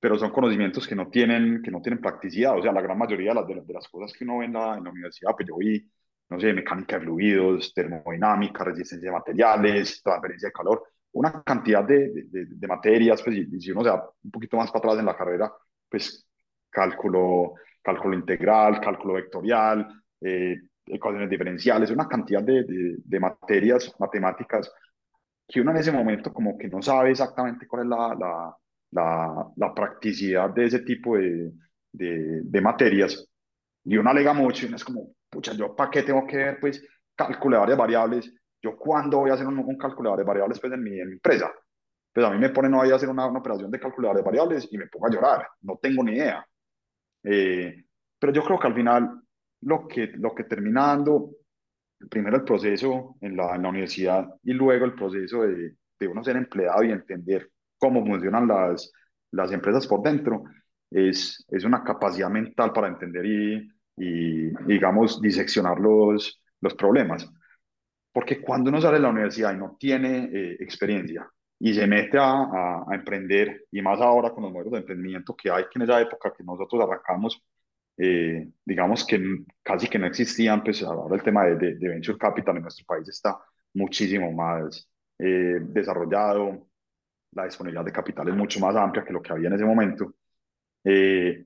pero 0.00 0.18
son 0.18 0.30
conocimientos 0.30 0.86
que 0.86 0.94
no 0.94 1.08
tienen, 1.08 1.62
que 1.62 1.70
no 1.70 1.80
tienen 1.80 2.00
practicidad. 2.00 2.56
O 2.58 2.62
sea, 2.62 2.72
la 2.72 2.82
gran 2.82 2.98
mayoría 2.98 3.30
de 3.30 3.34
las, 3.34 3.66
de, 3.66 3.72
las 3.74 3.88
cosas 3.88 4.12
que 4.16 4.24
uno 4.24 4.38
ve 4.38 4.46
en 4.46 4.52
la, 4.52 4.76
en 4.76 4.84
la 4.84 4.90
universidad, 4.90 5.32
pues 5.36 5.48
yo 5.48 5.56
vi, 5.56 5.90
no 6.28 6.40
sé, 6.40 6.52
mecánica 6.52 6.98
de 6.98 7.04
fluidos, 7.04 7.72
termodinámica, 7.74 8.64
resistencia 8.64 9.10
de 9.10 9.16
materiales, 9.16 10.02
transferencia 10.02 10.48
de 10.48 10.52
calor, 10.52 10.82
una 11.12 11.42
cantidad 11.42 11.84
de, 11.84 12.10
de, 12.28 12.46
de 12.46 12.66
materias, 12.68 13.22
pues 13.22 13.36
y, 13.36 13.60
si 13.60 13.70
uno 13.70 13.82
se 13.82 13.90
va 13.90 14.10
un 14.22 14.30
poquito 14.30 14.56
más 14.56 14.70
para 14.70 14.78
atrás 14.80 14.98
en 14.98 15.06
la 15.06 15.16
carrera, 15.16 15.52
pues 15.88 16.26
cálculo, 16.70 17.54
cálculo 17.82 18.14
integral, 18.16 18.80
cálculo 18.80 19.14
vectorial, 19.14 19.88
eh, 20.20 20.56
ecuaciones 20.86 21.30
diferenciales, 21.30 21.90
una 21.90 22.06
cantidad 22.08 22.42
de, 22.42 22.64
de, 22.98 23.20
materias 23.20 23.94
matemáticas 23.98 24.70
que 25.48 25.60
uno 25.60 25.70
en 25.70 25.78
ese 25.78 25.92
momento 25.92 26.32
como 26.32 26.56
que 26.58 26.68
no 26.68 26.82
sabe 26.82 27.10
exactamente 27.10 27.66
cuál 27.66 27.84
es 27.84 27.88
la, 27.88 28.14
la, 28.14 28.56
la, 28.90 29.46
la 29.56 29.74
practicidad 29.74 30.50
de 30.50 30.64
ese 30.66 30.80
tipo 30.80 31.16
de, 31.16 32.60
materias. 32.60 33.28
Y 33.84 33.96
uno 33.96 34.10
alega 34.10 34.32
mucho 34.32 34.64
y 34.64 34.68
uno 34.68 34.76
es 34.76 34.84
como, 34.84 35.14
pucha, 35.30 35.52
¿yo 35.52 35.74
para 35.74 35.90
qué 35.90 36.02
tengo 36.02 36.26
que 36.26 36.36
ver 36.36 36.58
pues 36.60 36.82
varias 37.16 37.78
variables? 37.78 38.32
¿Yo 38.62 38.76
cuándo 38.76 39.18
voy 39.18 39.30
a 39.30 39.34
hacer 39.34 39.46
un, 39.46 39.58
un 39.58 39.76
cálculo 39.76 40.16
de 40.16 40.24
variables 40.24 40.60
pues 40.60 40.72
en 40.72 40.82
mi, 40.82 40.98
en 40.98 41.08
mi 41.08 41.12
empresa? 41.14 41.52
Pues 42.12 42.26
a 42.26 42.30
mí 42.30 42.38
me 42.38 42.50
ponen 42.50 42.74
hoy 42.74 42.90
a 42.90 42.96
hacer 42.96 43.08
una, 43.08 43.26
una 43.26 43.40
operación 43.40 43.70
de 43.70 43.80
calculador 43.80 44.16
de 44.16 44.22
variables 44.22 44.68
y 44.70 44.78
me 44.78 44.86
pongo 44.86 45.06
a 45.06 45.10
llorar, 45.10 45.48
no 45.62 45.78
tengo 45.80 46.02
ni 46.02 46.12
idea. 46.12 46.46
Eh, 47.22 47.84
pero 48.18 48.32
yo 48.32 48.42
creo 48.42 48.58
que 48.58 48.66
al 48.66 48.74
final 48.74 49.20
lo 49.60 49.86
que, 49.86 50.12
lo 50.16 50.34
que 50.34 50.44
termina 50.44 50.86
dando, 50.88 51.30
primero 52.10 52.36
el 52.36 52.44
proceso 52.44 53.16
en 53.20 53.36
la, 53.36 53.54
en 53.54 53.62
la 53.62 53.68
universidad 53.68 54.26
y 54.42 54.52
luego 54.52 54.84
el 54.84 54.94
proceso 54.94 55.42
de, 55.42 55.76
de 55.98 56.08
uno 56.08 56.24
ser 56.24 56.36
empleado 56.36 56.82
y 56.84 56.90
entender 56.90 57.50
cómo 57.78 58.04
funcionan 58.04 58.48
las, 58.48 58.92
las 59.32 59.52
empresas 59.52 59.86
por 59.86 60.02
dentro, 60.02 60.44
es, 60.90 61.44
es 61.48 61.64
una 61.64 61.82
capacidad 61.82 62.30
mental 62.30 62.72
para 62.72 62.88
entender 62.88 63.26
y, 63.26 63.68
y 63.96 64.50
digamos, 64.64 65.20
diseccionar 65.20 65.78
los, 65.80 66.40
los 66.60 66.74
problemas. 66.74 67.30
Porque 68.12 68.40
cuando 68.40 68.70
uno 68.70 68.80
sale 68.80 68.96
de 68.96 69.02
la 69.02 69.10
universidad 69.10 69.54
y 69.54 69.58
no 69.58 69.76
tiene 69.78 70.30
eh, 70.32 70.56
experiencia 70.60 71.30
y 71.58 71.74
se 71.74 71.86
mete 71.86 72.18
a, 72.18 72.24
a, 72.24 72.84
a, 72.88 72.94
emprender, 72.94 73.66
y 73.70 73.82
más 73.82 74.00
ahora 74.00 74.30
con 74.30 74.42
los 74.44 74.52
modelos 74.52 74.72
de 74.72 74.78
emprendimiento 74.80 75.34
que 75.36 75.50
hay, 75.50 75.64
que 75.64 75.78
en 75.78 75.82
esa 75.82 76.00
época 76.00 76.32
que 76.36 76.44
nosotros 76.44 76.82
arrancamos, 76.82 77.42
eh, 77.98 78.48
digamos 78.64 79.04
que 79.06 79.18
casi 79.62 79.88
que 79.88 79.98
no 79.98 80.06
existían, 80.06 80.62
pues 80.62 80.82
ahora 80.82 81.16
el 81.16 81.22
tema 81.22 81.44
de, 81.44 81.56
de, 81.56 81.74
de 81.76 81.88
venture 81.88 82.18
capital 82.18 82.56
en 82.56 82.62
nuestro 82.62 82.84
país 82.86 83.08
está 83.08 83.38
muchísimo 83.74 84.32
más 84.32 84.88
eh, 85.18 85.58
desarrollado, 85.62 86.68
la 87.32 87.44
disponibilidad 87.44 87.84
de 87.84 87.92
capital 87.92 88.28
es 88.28 88.34
mucho 88.34 88.60
más 88.60 88.74
amplia 88.76 89.04
que 89.04 89.12
lo 89.12 89.22
que 89.22 89.32
había 89.32 89.48
en 89.48 89.54
ese 89.54 89.64
momento. 89.64 90.14
Eh, 90.84 91.44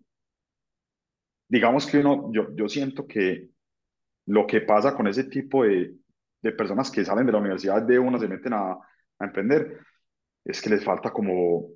digamos 1.51 1.87
que 1.87 1.99
uno, 1.99 2.31
yo, 2.33 2.55
yo 2.55 2.69
siento 2.69 3.07
que 3.07 3.51
lo 4.27 4.47
que 4.47 4.63
pasa 4.63 4.95
con 4.95 5.07
ese 5.07 5.25
tipo 5.25 5.65
de, 5.65 5.95
de 6.41 6.53
personas 6.53 6.91
que 6.91 7.05
salen 7.05 7.27
de 7.27 7.33
la 7.33 7.39
universidad 7.39 7.83
de 7.83 7.99
una 7.99 8.19
se 8.19 8.29
meten 8.29 8.55
a, 8.55 8.73
a 8.73 9.25
emprender 9.25 9.79
es 10.45 10.63
que 10.63 10.71
les 10.71 10.83
falta 10.83 11.11
como 11.11 11.69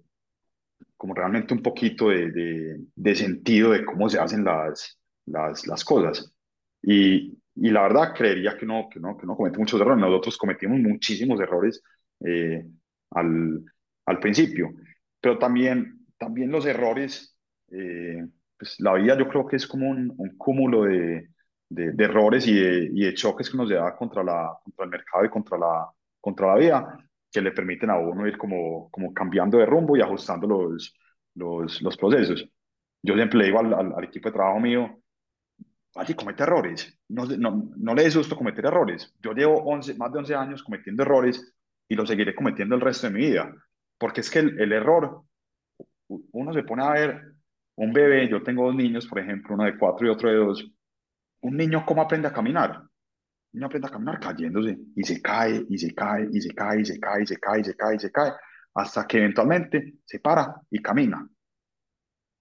como 0.97 1.13
realmente 1.15 1.53
un 1.53 1.63
poquito 1.63 2.09
de, 2.09 2.79
de, 2.95 3.15
sentido 3.15 3.73
de 3.73 3.85
cómo 3.85 4.09
se 4.09 4.19
hacen 4.19 4.45
las, 4.45 4.99
las, 5.27 5.67
las 5.67 5.85
cosas. 5.85 6.33
Y, 6.83 7.39
y, 7.55 7.71
la 7.71 7.83
verdad, 7.83 8.15
creería 8.15 8.57
que 8.57 8.65
no, 8.65 8.89
que, 8.91 9.01
no, 9.01 9.17
que 9.17 9.27
no 9.27 9.37
comete 9.37 9.59
muchos 9.59 9.81
errores. 9.81 10.01
Nosotros 10.01 10.39
cometimos 10.39 10.79
muchísimos 10.79 11.39
errores 11.41 11.83
eh, 12.25 12.67
al, 13.11 13.65
al, 14.07 14.19
principio, 14.19 14.71
pero 15.21 15.39
también, 15.39 16.07
también 16.17 16.51
los 16.51 16.65
errores, 16.65 17.37
eh, 17.71 18.27
pues 18.59 18.81
la 18.81 18.95
vida 18.95 19.17
yo 19.19 19.29
creo 19.29 19.47
que 19.47 19.57
es 19.57 19.67
como 19.67 19.89
un, 19.89 20.13
un 20.17 20.37
cúmulo 20.37 20.85
de, 20.85 21.29
de, 21.69 22.05
errores 22.05 22.47
y 22.47 22.55
de, 22.55 22.91
y 22.93 23.05
de 23.05 23.15
choques 23.15 23.51
que 23.51 23.57
nos 23.57 23.69
da 23.69 23.97
contra, 23.97 24.23
la, 24.23 24.57
contra 24.63 24.85
el 24.85 24.91
mercado 24.91 25.25
y 25.25 25.31
contra 25.31 25.59
la, 25.59 25.89
contra 26.21 26.49
la 26.49 26.57
vida 26.57 26.99
que 27.31 27.41
le 27.41 27.53
permiten 27.53 27.91
a 27.91 27.99
uno 27.99 28.27
ir 28.27 28.39
como, 28.39 28.91
como 28.91 29.13
cambiando 29.13 29.59
de 29.59 29.67
rumbo 29.67 29.97
y 29.97 30.01
ajustando 30.01 30.47
los, 30.47 30.95
los, 31.35 31.83
los 31.83 31.97
procesos. 31.97 32.49
Yo 33.03 33.15
siempre 33.15 33.39
le 33.39 33.47
digo 33.47 33.59
al, 33.59 33.75
al, 33.75 33.93
al 33.93 34.05
equipo 34.05 34.29
de 34.29 34.35
trabajo 34.35 34.61
mío, 34.61 35.01
allí 35.97 36.15
comete 36.15 36.43
errores, 36.43 36.99
no, 37.09 37.25
no, 37.27 37.71
no 37.77 37.95
le 37.95 38.11
susto 38.11 38.37
cometer 38.37 38.67
errores. 38.67 39.13
Yo 39.21 39.33
llevo 39.33 39.63
11, 39.65 39.95
más 39.95 40.13
de 40.13 40.19
11 40.21 40.35
años 40.35 40.63
cometiendo 40.63 41.03
errores 41.03 41.55
y 41.89 41.95
lo 41.95 42.07
seguiré 42.07 42.35
cometiendo 42.35 42.75
el 42.75 42.81
resto 42.81 43.07
de 43.07 43.13
mi 43.13 43.21
vida, 43.21 43.53
porque 43.99 44.21
es 44.21 44.31
que 44.31 44.41
el, 44.41 44.61
el 44.61 44.73
error, 44.73 45.23
uno 46.09 46.53
se 46.53 46.63
pone 46.63 46.85
a 46.85 46.91
ver 46.91 47.34
un 47.77 47.93
bebé, 47.93 48.29
yo 48.29 48.43
tengo 48.43 48.67
dos 48.67 48.75
niños, 48.75 49.07
por 49.07 49.19
ejemplo, 49.19 49.55
uno 49.55 49.65
de 49.65 49.77
cuatro 49.77 50.07
y 50.07 50.11
otro 50.11 50.29
de 50.29 50.37
dos, 50.37 50.71
un 51.41 51.57
niño 51.57 51.85
cómo 51.87 52.03
aprende 52.03 52.29
a 52.29 52.33
caminar, 52.33 52.83
uno 53.53 53.67
aprende 53.67 53.89
a 53.89 53.91
caminar 53.91 54.21
cayéndose 54.21 54.79
y 54.97 55.03
se 55.03 55.21
cae 55.21 55.65
y 55.69 55.79
se 55.79 55.95
cae 55.95 56.29
y 56.33 56.41
se 56.41 56.55
cae 56.55 56.81
y 56.81 56.85
se 56.85 56.99
cae 56.99 57.23
y 57.23 57.27
se 57.27 57.39
cae 57.39 57.61
y 57.61 57.65
se 57.65 57.77
cae 57.77 57.97
y 57.97 57.99
se 57.99 58.13
cae 58.13 58.33
hasta 58.75 59.07
que 59.07 59.19
eventualmente 59.19 59.95
se 60.05 60.19
para 60.21 60.61
y 60.71 60.81
camina. 60.83 61.29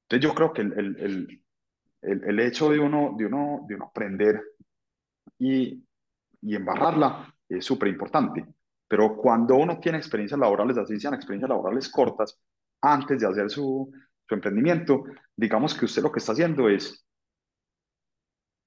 Entonces 0.03 0.29
yo 0.29 0.33
creo 0.35 0.51
que 0.51 0.61
el, 0.61 0.73
el, 0.73 1.43
el, 2.01 2.23
el 2.23 2.39
hecho 2.39 2.69
de 2.69 2.79
uno, 2.79 3.15
de, 3.17 3.25
uno, 3.25 3.65
de 3.67 3.75
uno 3.75 3.85
aprender 3.85 4.41
y, 5.37 5.83
y 6.41 6.55
embarrarla 6.55 7.33
es 7.47 7.65
súper 7.65 7.89
importante. 7.89 8.45
Pero 8.87 9.15
cuando 9.15 9.55
uno 9.55 9.79
tiene 9.79 9.97
experiencias 9.97 10.39
laborales, 10.39 10.77
así 10.77 10.99
sean 10.99 11.13
experiencias 11.13 11.49
laborales 11.49 11.89
cortas, 11.89 12.39
antes 12.81 13.21
de 13.21 13.27
hacer 13.27 13.49
su, 13.49 13.91
su 14.27 14.35
emprendimiento, 14.35 15.03
digamos 15.35 15.73
que 15.73 15.85
usted 15.85 16.01
lo 16.01 16.11
que 16.11 16.19
está 16.19 16.33
haciendo 16.33 16.69
es 16.69 17.05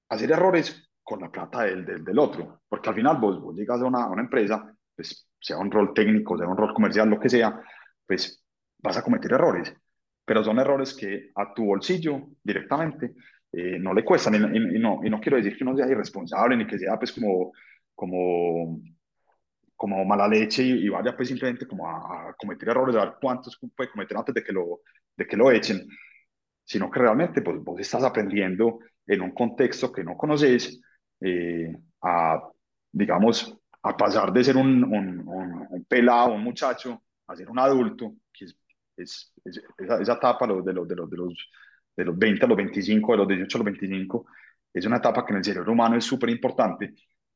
hacer 0.09 0.31
errores 0.31 0.89
con 1.03 1.21
la 1.21 1.31
plata 1.31 1.63
del, 1.63 2.05
del, 2.05 2.19
otro, 2.19 2.63
porque 2.69 2.89
al 2.89 2.95
final 2.97 3.19
vos, 3.19 3.41
vos 3.41 3.55
llegas 3.57 3.81
a 3.81 3.85
una, 3.85 4.07
una 4.09 4.23
empresa, 4.23 4.75
pues 4.95 5.29
sea 5.41 5.59
un 5.59 5.71
rol 5.71 5.95
técnico, 5.95 6.37
sea 6.37 6.49
un 6.49 6.57
rol 6.57 6.75
comercial, 6.75 7.09
lo 7.09 7.21
que 7.21 7.29
sea, 7.29 7.61
pues 8.07 8.43
vas 8.79 8.97
a 8.97 9.03
cometer 9.03 9.33
errores, 9.33 9.73
pero 10.25 10.43
son 10.43 10.59
errores 10.59 10.95
que 10.95 11.31
a 11.35 11.55
tu 11.55 11.65
bolsillo 11.65 12.21
directamente 12.43 13.15
eh, 13.53 13.79
no 13.79 13.95
le 13.95 14.05
cuestan, 14.05 14.35
y, 14.35 14.77
y, 14.77 14.79
no, 14.81 15.01
y 15.05 15.11
no 15.11 15.21
quiero 15.21 15.37
decir 15.37 15.57
que 15.57 15.65
uno 15.65 15.77
sea 15.77 15.89
irresponsable, 15.89 16.57
ni 16.57 16.67
que 16.67 16.79
sea 16.79 16.99
pues 16.99 17.13
como, 17.13 17.53
como, 17.95 18.81
como 19.77 20.05
mala 20.05 20.27
leche 20.27 20.63
y, 20.63 20.87
y 20.87 20.89
vaya 20.89 21.15
pues 21.15 21.29
simplemente 21.29 21.67
como 21.67 21.89
a, 21.89 22.31
a, 22.31 22.35
cometer 22.35 22.71
errores, 22.71 22.97
a 22.97 23.05
ver 23.05 23.15
cuántos 23.21 23.59
puede 23.75 23.91
cometer 23.91 24.17
antes 24.17 24.35
de 24.35 24.43
que 24.43 24.53
lo, 24.53 24.81
de 25.17 25.27
que 25.27 25.37
lo 25.37 25.51
echen, 25.53 25.87
sino 26.65 26.91
que 26.91 27.01
realmente 27.01 27.43
pues, 27.43 27.63
vos 27.63 27.81
estás 27.81 28.03
aprendiendo 28.03 28.81
en 29.07 29.21
un 29.21 29.33
contexto 29.33 29.93
que 29.93 30.03
no 30.03 30.17
conoces 30.17 30.81
eh, 31.21 31.73
a, 32.03 32.43
digamos, 32.91 33.57
a 33.83 33.97
pasar 33.97 34.33
de 34.33 34.45
ser 34.45 34.57
un, 34.57 34.83
un, 34.85 35.29
un, 35.29 35.67
un, 35.71 35.85
pelado, 35.85 36.33
un 36.33 36.43
muchacho, 36.43 37.05
a 37.27 37.37
ser 37.37 37.49
un 37.49 37.59
adulto, 37.59 38.15
que 38.33 38.47
es, 38.47 38.59
es, 38.97 39.33
es 39.45 39.63
esa, 39.79 40.01
esa, 40.01 40.15
etapa 40.15 40.47
de 40.47 40.55
los, 40.55 40.65
de, 40.65 40.73
los, 40.73 40.89
de, 40.89 41.17
los, 41.17 41.51
de 41.97 42.05
los 42.05 42.19
20 42.19 42.45
a 42.45 42.49
los 42.49 42.57
25, 42.57 43.13
de 43.13 43.19
los 43.19 43.29
18 43.29 43.57
a 43.57 43.61
los 43.61 43.65
25, 43.67 44.27
es 44.73 44.87
una 44.87 44.97
etapa 44.97 45.25
que 45.25 45.33
en 45.33 45.39
el 45.39 45.45
cerebro 45.45 45.73
humano 45.73 45.97
es 45.97 46.05
súper 46.05 46.31
importante. 46.31 46.95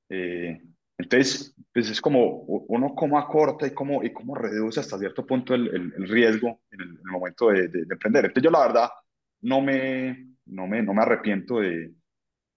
Eh, 0.08 0.60
entonces, 1.02 1.54
pues 1.72 1.90
es 1.90 2.00
como 2.00 2.42
uno 2.42 2.94
como 2.94 3.18
acorta 3.18 3.66
y 3.66 3.74
cómo, 3.74 4.02
y 4.02 4.12
cómo 4.12 4.34
reduce 4.34 4.80
hasta 4.80 4.98
cierto 4.98 5.26
punto 5.26 5.54
el, 5.54 5.68
el, 5.68 5.94
el 5.96 6.08
riesgo 6.08 6.60
en 6.70 6.80
el, 6.80 6.88
en 6.90 6.98
el 6.98 7.12
momento 7.12 7.48
de, 7.50 7.68
de, 7.68 7.84
de, 7.84 7.94
emprender. 7.94 8.26
Entonces 8.26 8.44
yo 8.44 8.50
la 8.50 8.66
verdad 8.66 8.88
no 9.42 9.60
me, 9.60 10.34
no 10.46 10.66
me, 10.66 10.82
no 10.82 10.92
me 10.94 11.02
arrepiento 11.02 11.60
de, 11.60 11.92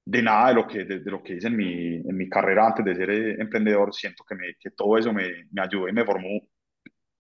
de 0.06 0.22
nada 0.24 0.50
de 0.50 0.56
lo 0.56 0.68
que, 0.68 0.86
de, 0.86 1.00
lo 1.12 1.24
que 1.24 1.36
hice 1.36 1.48
en 1.48 1.58
mi, 1.58 1.96
en 1.96 2.18
mi 2.18 2.30
carrera 2.30 2.68
antes 2.68 2.86
de 2.86 2.96
ser 2.96 3.10
eh, 3.12 3.36
emprendedor. 3.40 3.94
Siento 3.94 4.24
que, 4.26 4.36
me, 4.36 4.56
que 4.60 4.72
todo 4.72 4.98
eso 4.98 5.14
me, 5.14 5.46
me 5.52 5.62
ayudó 5.62 5.88
y 5.88 5.94
me 5.94 6.06
formó 6.06 6.30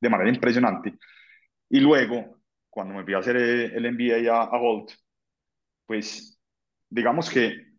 de 0.01 0.09
manera 0.09 0.29
impresionante. 0.29 0.95
Y 1.69 1.79
luego, 1.79 2.39
cuando 2.69 2.95
me 2.95 3.03
fui 3.03 3.13
a 3.13 3.19
hacer 3.19 3.37
eh, 3.37 3.65
el 3.75 3.85
MBA 3.93 4.31
a, 4.33 4.43
a 4.43 4.59
Holt, 4.61 4.91
pues 5.85 6.39
digamos 6.89 7.29
que 7.29 7.73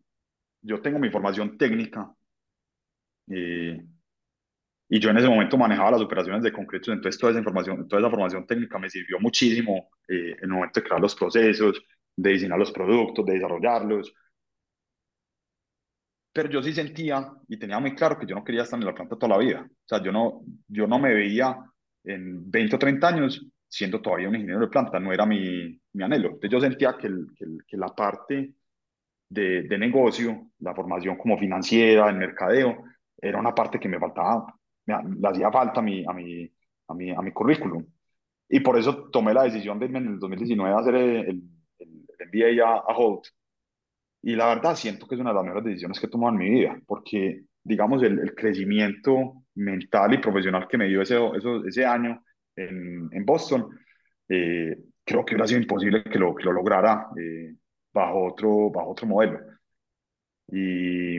yo 0.63 0.81
tengo 0.81 0.99
mi 0.99 1.11
formación 1.11 1.59
técnica 1.59 2.14
eh, 3.29 3.85
y 4.89 5.01
yo 5.01 5.11
en 5.11 5.17
ese 5.17 5.29
momento 5.29 5.57
manejaba 5.57 5.93
las 5.93 6.03
operaciones 6.03 6.43
de 6.43 6.53
concretos, 6.53 6.89
entonces 6.89 7.19
toda 7.19 7.31
esa 7.33 7.41
información, 7.41 7.89
toda 7.89 8.01
esa 8.01 8.11
formación 8.11 8.47
técnica 8.47 8.79
me 8.79 8.91
sirvió 8.91 9.19
muchísimo 9.19 9.91
eh, 10.09 10.37
en 10.39 10.45
el 10.45 10.49
momento 10.49 10.81
de 10.81 10.87
crear 10.87 11.01
los 11.01 11.15
procesos, 11.15 11.83
de 12.17 12.31
diseñar 12.31 12.59
los 12.59 12.71
productos, 12.71 13.25
de 13.27 13.35
desarrollarlos. 13.35 14.13
Pero 16.33 16.51
yo 16.51 16.63
sí 16.63 16.73
sentía 16.73 17.31
y 17.49 17.59
tenía 17.59 17.79
muy 17.79 17.95
claro 17.95 18.19
que 18.19 18.27
yo 18.27 18.35
no 18.35 18.45
quería 18.45 18.63
estar 18.63 18.79
en 18.79 18.87
la 18.87 18.95
planta 18.95 19.17
toda 19.17 19.37
la 19.37 19.45
vida. 19.45 19.67
O 19.67 19.89
sea, 19.89 20.03
yo 20.03 20.13
no, 20.13 20.43
yo 20.69 20.87
no 20.87 20.99
me 20.99 21.15
veía 21.15 21.57
en 22.05 22.51
20 22.51 22.77
o 22.77 22.79
30 22.79 23.09
años 23.09 23.47
siendo 23.69 24.01
todavía 24.01 24.29
un 24.29 24.37
ingeniero 24.37 24.61
de 24.61 24.69
planta, 24.69 25.01
no 25.01 25.13
era 25.13 25.27
mi, 25.27 25.81
mi 25.93 26.05
anhelo. 26.05 26.29
Entonces 26.29 26.51
yo 26.51 26.61
sentía 26.61 26.97
que, 26.97 27.07
el, 27.09 27.27
que, 27.37 27.45
el, 27.45 27.59
que 27.67 27.77
la 27.77 27.89
parte 27.89 28.55
de, 29.29 29.63
de, 29.63 29.79
negocio, 29.79 30.51
la 30.61 30.75
formación 30.75 31.17
como 31.17 31.39
financiera, 31.39 32.09
el 32.09 32.17
mercadeo, 32.17 32.85
era 33.29 33.39
una 33.41 33.55
parte 33.55 33.79
que 33.81 33.89
me 33.89 33.99
faltaba, 33.99 34.47
me, 34.87 34.95
le 35.21 35.29
hacía 35.29 35.51
falta 35.51 35.81
a 35.81 35.83
mi, 35.83 36.05
a, 36.07 36.13
mi, 36.13 36.51
a, 36.89 36.95
mi, 36.95 37.11
a 37.11 37.23
mi 37.23 37.33
currículum. 37.33 37.85
Y 38.49 38.61
por 38.61 38.79
eso 38.79 39.09
tomé 39.11 39.35
la 39.35 39.45
decisión 39.45 39.79
de 39.79 39.87
irme 39.87 39.99
en 39.99 40.09
el 40.09 40.19
2019 40.19 40.75
a 40.75 40.79
hacer 40.79 40.95
el, 40.97 41.17
el, 41.29 41.43
el 41.79 42.57
MBA 42.59 42.69
a, 42.69 42.75
a 42.79 42.97
Holt. 42.97 43.25
Y 44.23 44.37
la 44.37 44.47
verdad 44.47 44.75
siento 44.75 45.07
que 45.07 45.15
es 45.15 45.21
una 45.21 45.31
de 45.31 45.37
las 45.37 45.45
mejores 45.45 45.65
decisiones 45.65 46.01
que 46.01 46.07
he 46.07 46.11
tomado 46.11 46.33
en 46.33 46.39
mi 46.39 46.51
vida, 46.51 46.81
porque 46.87 47.45
digamos 47.63 48.03
el, 48.03 48.19
el 48.21 48.35
crecimiento 48.35 49.45
mental 49.55 50.15
y 50.15 50.19
profesional 50.19 50.67
que 50.69 50.79
me 50.79 50.89
dio 50.89 51.03
ese, 51.03 51.17
ese, 51.37 51.49
ese 51.67 51.85
año 51.87 52.23
en, 52.57 53.09
en 53.13 53.25
Boston, 53.25 53.69
eh, 54.29 54.77
creo 55.05 55.25
que 55.25 55.35
hubiera 55.35 55.47
sido 55.47 55.61
imposible 55.61 56.03
que 56.05 56.19
lo, 56.19 56.35
que 56.35 56.45
lo 56.45 56.53
lograra 56.53 57.09
eh, 57.19 57.55
bajo, 57.93 58.25
otro, 58.27 58.71
bajo 58.71 58.91
otro 58.91 59.07
modelo. 59.07 59.41
Y 60.49 61.19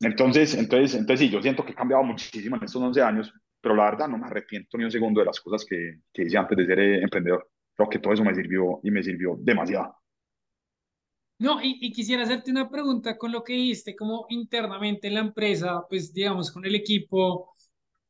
entonces, 0.00 0.54
entonces, 0.54 0.94
entonces 0.94 1.26
sí, 1.26 1.32
yo 1.32 1.40
siento 1.40 1.64
que 1.64 1.72
he 1.72 1.74
cambiado 1.74 2.02
muchísimo 2.04 2.56
en 2.56 2.64
estos 2.64 2.82
11 2.82 3.02
años, 3.02 3.32
pero 3.60 3.74
la 3.74 3.84
verdad 3.84 4.08
no 4.08 4.18
me 4.18 4.26
arrepiento 4.26 4.76
ni 4.76 4.84
un 4.84 4.90
segundo 4.90 5.20
de 5.20 5.26
las 5.26 5.40
cosas 5.40 5.64
que, 5.64 6.00
que 6.12 6.22
hice 6.22 6.36
antes 6.36 6.56
de 6.56 6.66
ser 6.66 6.78
eh, 6.78 7.02
emprendedor. 7.02 7.50
Creo 7.74 7.88
que 7.88 7.98
todo 7.98 8.12
eso 8.12 8.24
me 8.24 8.34
sirvió 8.34 8.80
y 8.82 8.90
me 8.90 9.02
sirvió 9.02 9.36
demasiado. 9.38 9.96
No, 11.38 11.62
y, 11.62 11.76
y, 11.80 11.92
quisiera 11.92 12.22
hacerte 12.22 12.50
una 12.50 12.70
pregunta 12.70 13.18
con 13.18 13.30
lo 13.30 13.44
que 13.44 13.52
dijiste, 13.52 13.94
como 13.94 14.24
internamente 14.30 15.08
en 15.08 15.14
la 15.14 15.20
empresa, 15.20 15.84
pues 15.88 16.12
digamos, 16.12 16.50
con 16.50 16.64
el 16.64 16.74
equipo, 16.74 17.54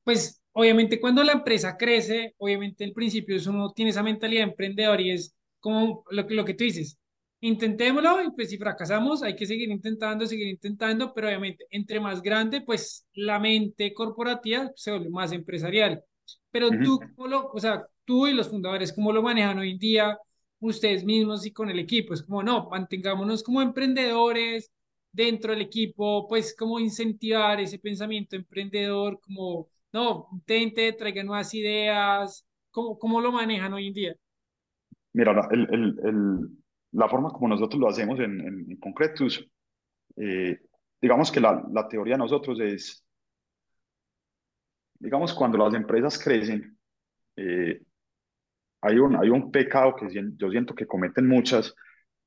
pues 0.04 0.40
obviamente 0.52 1.00
cuando 1.00 1.24
la 1.24 1.32
empresa 1.32 1.76
crece, 1.76 2.34
obviamente 2.38 2.84
al 2.84 2.92
principio 2.92 3.36
eso 3.36 3.50
uno 3.50 3.72
tiene 3.72 3.90
esa 3.90 4.02
mentalidad 4.02 4.44
de 4.44 4.50
emprendedor 4.50 5.00
y 5.00 5.10
es 5.10 5.34
como 5.60 6.04
lo, 6.10 6.22
lo 6.28 6.44
que 6.44 6.54
tú 6.54 6.64
dices, 6.64 6.98
intentémoslo 7.46 8.22
y 8.22 8.30
pues 8.32 8.50
si 8.50 8.58
fracasamos 8.58 9.22
hay 9.22 9.36
que 9.36 9.46
seguir 9.46 9.70
intentando, 9.70 10.26
seguir 10.26 10.48
intentando, 10.48 11.14
pero 11.14 11.28
obviamente 11.28 11.66
entre 11.70 12.00
más 12.00 12.20
grande, 12.20 12.60
pues 12.60 13.06
la 13.14 13.38
mente 13.38 13.94
corporativa 13.94 14.72
se 14.74 14.90
vuelve 14.90 15.10
más 15.10 15.32
empresarial. 15.32 16.02
Pero 16.50 16.68
uh 16.68 16.70
-huh. 16.70 16.84
tú, 16.84 17.00
¿cómo 17.14 17.28
lo, 17.28 17.50
o 17.52 17.58
sea, 17.60 17.86
tú 18.04 18.26
y 18.26 18.32
los 18.32 18.48
fundadores, 18.48 18.92
¿cómo 18.92 19.12
lo 19.12 19.22
manejan 19.22 19.58
hoy 19.58 19.72
en 19.72 19.78
día 19.78 20.18
ustedes 20.58 21.04
mismos 21.04 21.46
y 21.46 21.52
con 21.52 21.70
el 21.70 21.78
equipo? 21.78 22.14
Es 22.14 22.22
como, 22.22 22.42
no, 22.42 22.68
mantengámonos 22.68 23.42
como 23.42 23.62
emprendedores 23.62 24.72
dentro 25.12 25.52
del 25.52 25.62
equipo, 25.62 26.26
pues 26.28 26.54
como 26.56 26.80
incentivar 26.80 27.60
ese 27.60 27.78
pensamiento 27.78 28.36
emprendedor, 28.36 29.20
como, 29.20 29.68
no, 29.92 30.28
intente, 30.32 30.92
traiga 30.92 31.22
nuevas 31.22 31.54
ideas, 31.54 32.44
¿cómo, 32.70 32.98
cómo 32.98 33.20
lo 33.20 33.30
manejan 33.32 33.72
hoy 33.72 33.86
en 33.86 33.94
día? 33.94 34.16
Mira, 35.12 35.48
el, 35.50 35.60
el, 35.72 35.98
el 36.04 36.48
la 36.96 37.08
forma 37.08 37.30
como 37.30 37.48
nosotros 37.48 37.78
lo 37.78 37.88
hacemos 37.88 38.18
en, 38.20 38.40
en, 38.40 38.78
eh, 40.16 40.60
digamos 41.00 41.30
que 41.30 41.40
la, 41.40 41.88
teoría 41.90 42.14
de 42.14 42.18
nosotros 42.18 42.58
es, 42.60 43.04
digamos, 44.98 45.34
cuando 45.34 45.58
las 45.58 45.74
empresas 45.74 46.18
crecen, 46.18 46.78
eh, 47.36 47.82
hay, 48.80 48.98
un, 48.98 49.16
hay 49.16 49.28
un 49.28 49.50
pecado 49.50 49.94
que 49.94 50.08
yo 50.36 50.50
siento 50.50 50.74
que 50.74 50.86
cometen 50.86 51.28
muchas, 51.28 51.74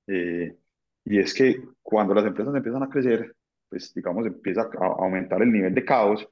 eh, 0.05 0.55
y 1.03 1.17
es 1.19 1.33
que 1.33 1.63
cuando 1.81 2.13
las 2.13 2.25
empresas 2.25 2.53
empiezan 2.53 2.83
a 2.83 2.89
crecer, 2.89 3.35
pues 3.69 3.91
digamos, 3.93 4.27
empieza 4.27 4.61
a 4.61 4.85
aumentar 4.85 5.41
el 5.41 5.51
nivel 5.51 5.73
de 5.73 5.83
caos, 5.83 6.27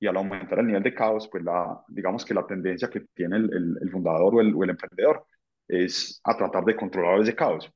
y 0.00 0.08
al 0.08 0.16
aumentar 0.16 0.58
el 0.58 0.66
nivel 0.66 0.82
de 0.82 0.92
caos, 0.92 1.28
pues 1.30 1.44
la, 1.44 1.80
digamos 1.88 2.24
que 2.24 2.34
la 2.34 2.46
tendencia 2.46 2.90
que 2.90 3.00
tiene 3.14 3.36
el, 3.36 3.44
el, 3.54 3.78
el 3.80 3.90
fundador 3.90 4.34
o 4.34 4.40
el, 4.40 4.54
o 4.54 4.64
el 4.64 4.70
emprendedor 4.70 5.24
es 5.68 6.20
a 6.24 6.36
tratar 6.36 6.64
de 6.64 6.76
controlar 6.76 7.20
ese 7.20 7.34
caos. 7.34 7.70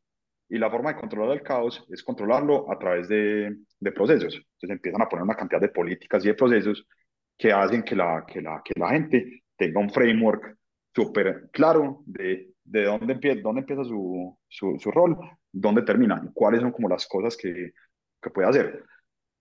Y 0.50 0.58
la 0.58 0.70
forma 0.70 0.92
de 0.92 1.00
controlar 1.00 1.36
el 1.36 1.42
caos 1.42 1.84
es 1.90 2.02
controlarlo 2.02 2.70
a 2.70 2.78
través 2.78 3.08
de, 3.08 3.56
de, 3.78 3.92
procesos. 3.92 4.34
Entonces 4.34 4.70
empiezan 4.70 5.02
a 5.02 5.08
poner 5.08 5.22
una 5.22 5.36
cantidad 5.36 5.60
de 5.60 5.68
políticas 5.68 6.24
y 6.24 6.28
de 6.28 6.34
procesos 6.34 6.86
que 7.38 7.52
hacen 7.52 7.82
que 7.82 7.96
la, 7.96 8.24
que 8.26 8.42
la, 8.42 8.60
que 8.64 8.78
la 8.78 8.90
gente 8.90 9.44
tenga 9.56 9.80
un 9.80 9.90
framework 9.90 10.56
súper 10.94 11.48
claro 11.52 12.02
de, 12.04 12.50
de 12.64 12.84
dónde, 12.84 13.14
empieza, 13.14 13.40
dónde 13.40 13.60
empieza 13.60 13.84
su, 13.84 14.36
su, 14.48 14.76
su, 14.78 14.90
rol, 14.90 15.16
dónde 15.52 15.82
termina, 15.82 16.20
y 16.24 16.32
cuáles 16.34 16.60
son 16.60 16.72
como 16.72 16.88
las 16.88 17.06
cosas 17.06 17.36
que, 17.36 17.72
que 18.20 18.30
puede 18.30 18.48
hacer. 18.48 18.84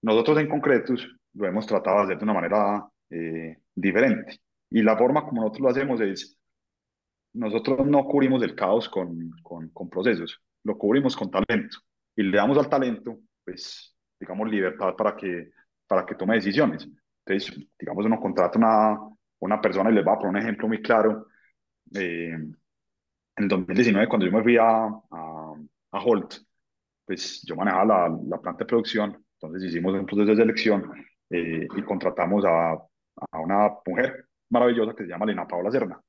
Nosotros 0.02 0.38
en 0.38 0.48
concretos 0.48 1.08
lo 1.34 1.48
hemos 1.48 1.66
tratado 1.66 1.98
de 1.98 2.04
hacer 2.04 2.18
de 2.20 2.24
una 2.24 2.34
manera 2.34 2.88
eh, 3.10 3.58
diferente. 3.76 4.40
Y 4.70 4.84
la 4.84 4.98
forma 4.98 5.26
como 5.26 5.42
nosotros 5.42 5.62
lo 5.62 5.70
hacemos 5.70 6.02
es 6.02 6.38
nosotros 7.34 7.86
no 7.86 8.06
cubrimos 8.06 8.42
el 8.44 8.56
caos 8.56 8.90
con, 8.90 9.32
con, 9.44 9.70
con, 9.70 9.90
procesos, 9.90 10.42
lo 10.64 10.78
cubrimos 10.78 11.16
con 11.16 11.32
talento 11.32 11.78
y 12.16 12.24
le 12.24 12.38
damos 12.38 12.58
al 12.58 12.70
talento, 12.70 13.20
pues, 13.44 13.96
digamos, 14.20 14.50
libertad 14.50 14.96
para 14.96 15.16
que, 15.16 15.52
para 15.88 16.06
que 16.06 16.16
tome 16.16 16.36
decisiones. 16.36 16.88
Entonces, 17.26 17.68
digamos, 17.78 18.06
uno 18.06 18.20
contrata 18.20 18.58
una, 18.58 18.98
una 19.40 19.62
persona 19.62 19.90
y 19.90 19.94
les 19.94 20.06
va 20.06 20.14
a 20.14 20.18
poner 20.18 20.32
un 20.32 20.38
ejemplo 20.38 20.68
muy 20.68 20.82
claro. 20.82 21.28
Eh, 21.96 22.32
en 22.34 23.44
el 23.44 23.48
2019, 23.48 24.08
cuando 24.08 24.26
yo 24.26 24.32
me 24.32 24.44
fui 24.44 24.58
a, 24.58 24.86
a, 24.86 25.54
a 25.92 26.04
Holt, 26.04 26.36
pues 27.06 27.42
yo 27.44 27.56
manejaba 27.56 27.86
la, 27.86 28.18
la, 28.28 28.42
planta 28.42 28.60
de 28.60 28.68
producción, 28.68 29.26
entonces 29.34 29.70
hicimos 29.70 29.94
un 29.94 30.06
proceso 30.06 30.32
de 30.32 30.36
selección 30.36 30.92
eh, 31.30 31.68
y 31.76 31.82
contratamos 31.84 32.44
a, 32.46 32.74
a 32.74 33.40
una 33.40 33.70
mujer 33.86 34.26
maravillosa 34.50 34.94
que 34.94 35.04
se 35.04 35.10
llama 35.10 35.26
Lina 35.26 35.48
Paola 35.48 35.72
Serna 35.72 36.00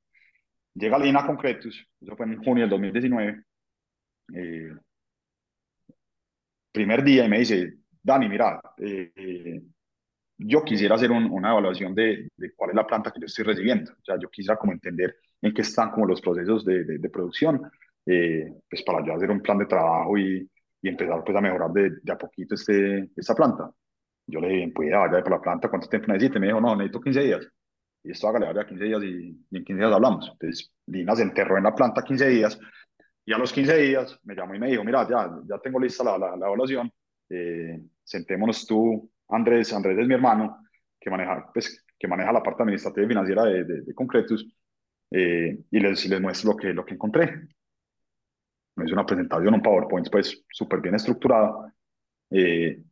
Llega 0.74 0.98
Lina 0.98 1.26
Concretus, 1.26 1.86
eso 2.01 2.16
fue 2.16 2.26
en 2.26 2.42
junio 2.42 2.62
del 2.62 2.70
2019. 2.70 3.42
Eh, 4.35 4.72
primer 6.72 7.03
día 7.03 7.24
y 7.24 7.28
me 7.28 7.39
dice, 7.39 7.74
Dani, 8.03 8.28
mira, 8.28 8.61
eh, 8.78 9.62
yo 10.39 10.64
quisiera 10.64 10.95
hacer 10.95 11.11
una 11.11 11.51
evaluación 11.51 11.95
de, 11.95 12.28
de, 12.37 12.55
cuál 12.55 12.70
es 12.70 12.76
la 12.76 12.87
planta 12.87 13.11
que 13.11 13.20
yo 13.20 13.26
estoy 13.26 13.45
recibiendo. 13.45 13.93
O 13.93 14.05
sea, 14.05 14.16
yo 14.18 14.31
quisiera 14.31 14.57
como 14.57 14.72
entender 14.72 15.16
en 15.43 15.53
qué 15.53 15.62
están 15.62 15.91
como 15.91 16.07
los 16.07 16.20
procesos 16.20 16.64
de, 16.64 16.85
de, 16.85 17.11
producción, 17.11 17.61
eh, 18.07 18.55
pues 18.68 18.83
para 18.83 19.05
yo 19.05 19.14
hacer 19.14 19.31
un 19.31 19.41
plan 19.41 19.59
de 19.59 19.66
trabajo 19.66 20.16
y, 20.16 20.49
y 20.83 20.89
empezar 20.89 21.22
pues 21.24 21.37
a 21.37 21.41
mejorar 21.41 21.70
de, 21.72 21.93
a 22.11 22.16
poquito 22.16 22.55
este, 22.55 23.11
esta 23.16 23.35
planta. 23.35 23.70
Yo 24.26 24.41
le 24.41 24.49
dije, 24.49 24.72
pues 24.74 24.91
ya, 24.91 24.99
vaya 24.99 25.22
para 25.22 25.37
la 25.37 25.43
planta, 25.43 25.68
¿cuánto 25.68 25.89
tiempo 25.89 26.12
necesita? 26.12 26.39
Me 26.39 26.47
dijo, 26.47 26.61
no, 26.61 26.74
necesito 26.74 27.01
15 27.01 27.20
días. 27.20 27.49
Y 28.03 28.12
esto 28.12 28.28
hágale, 28.28 28.47
vaya 28.47 28.66
15 28.66 28.85
días 28.85 29.03
y, 29.03 29.47
y, 29.51 29.57
en 29.57 29.64
15 29.64 29.74
días 29.74 29.93
hablamos. 29.93 30.28
Entonces, 30.33 30.72
Lina 30.87 31.14
se 31.16 31.22
enterró 31.22 31.59
en 31.59 31.64
la 31.64 31.74
planta 31.74 32.03
15 32.03 32.28
días 32.28 32.59
y 33.24 33.32
a 33.32 33.38
los 33.38 33.52
15 33.52 33.76
días 33.76 34.18
me 34.24 34.34
llamó 34.34 34.54
y 34.54 34.58
me 34.58 34.68
dijo, 34.70 34.84
mira, 34.84 35.06
ya, 35.08 35.30
ya 35.46 35.58
tengo 35.58 35.78
lista 35.78 36.02
la, 36.04 36.18
la, 36.18 36.36
la 36.36 36.46
evaluación, 36.46 36.90
eh, 37.28 37.80
sentémonos 38.02 38.66
tú, 38.66 39.10
Andrés, 39.28 39.72
Andrés 39.72 39.98
es 39.98 40.06
mi 40.06 40.14
hermano, 40.14 40.64
que 40.98 41.10
maneja, 41.10 41.50
pues, 41.52 41.84
que 41.98 42.08
maneja 42.08 42.32
la 42.32 42.42
parte 42.42 42.62
administrativa 42.62 43.04
y 43.04 43.08
financiera 43.08 43.44
de, 43.44 43.64
de, 43.64 43.80
de 43.82 43.94
Concretus, 43.94 44.46
eh, 45.10 45.58
y 45.70 45.80
les, 45.80 46.06
les 46.06 46.20
muestro 46.20 46.52
lo 46.52 46.56
que, 46.56 46.72
lo 46.72 46.84
que 46.84 46.94
encontré. 46.94 47.48
Me 48.76 48.84
hizo 48.84 48.94
una 48.94 49.06
presentación, 49.06 49.54
un 49.54 49.62
PowerPoint, 49.62 50.10
pues, 50.10 50.44
súper 50.50 50.80
bien 50.80 50.94
estructurada, 50.94 51.74
eh, 52.30 52.82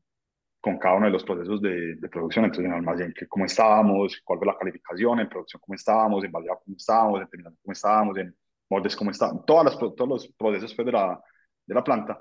con 0.61 0.79
cada 0.79 0.97
uno 0.97 1.07
de 1.07 1.13
los 1.13 1.25
procesos 1.25 1.63
de, 1.63 1.95
de 1.97 2.09
producción, 2.09 2.45
entonces 2.45 2.67
en 2.67 2.73
almacén, 2.73 3.15
que 3.17 3.27
cómo 3.27 3.45
estábamos, 3.45 4.21
cuál 4.25 4.39
fue 4.41 4.47
la 4.47 4.59
calificación, 4.59 5.21
en 5.21 5.29
producción 5.29 5.63
cómo 5.65 5.75
estábamos, 5.75 6.25
en 6.25 6.33
baleado 6.33 6.61
cómo 6.65 6.77
estábamos, 6.77 7.21
en 7.23 7.29
terminación 7.29 7.61
cómo 7.63 7.73
estábamos, 7.73 8.19
en 8.19 8.37
moldes 8.71 8.97
cómo 8.97 9.11
estábamos, 9.11 9.45
todas 9.47 9.65
las, 9.65 9.79
todos 9.79 10.09
los 10.09 10.29
procesos 10.29 10.77
de, 10.77 10.93
la, 10.93 11.21
de 11.67 11.75
la 11.75 11.85
planta. 11.85 12.21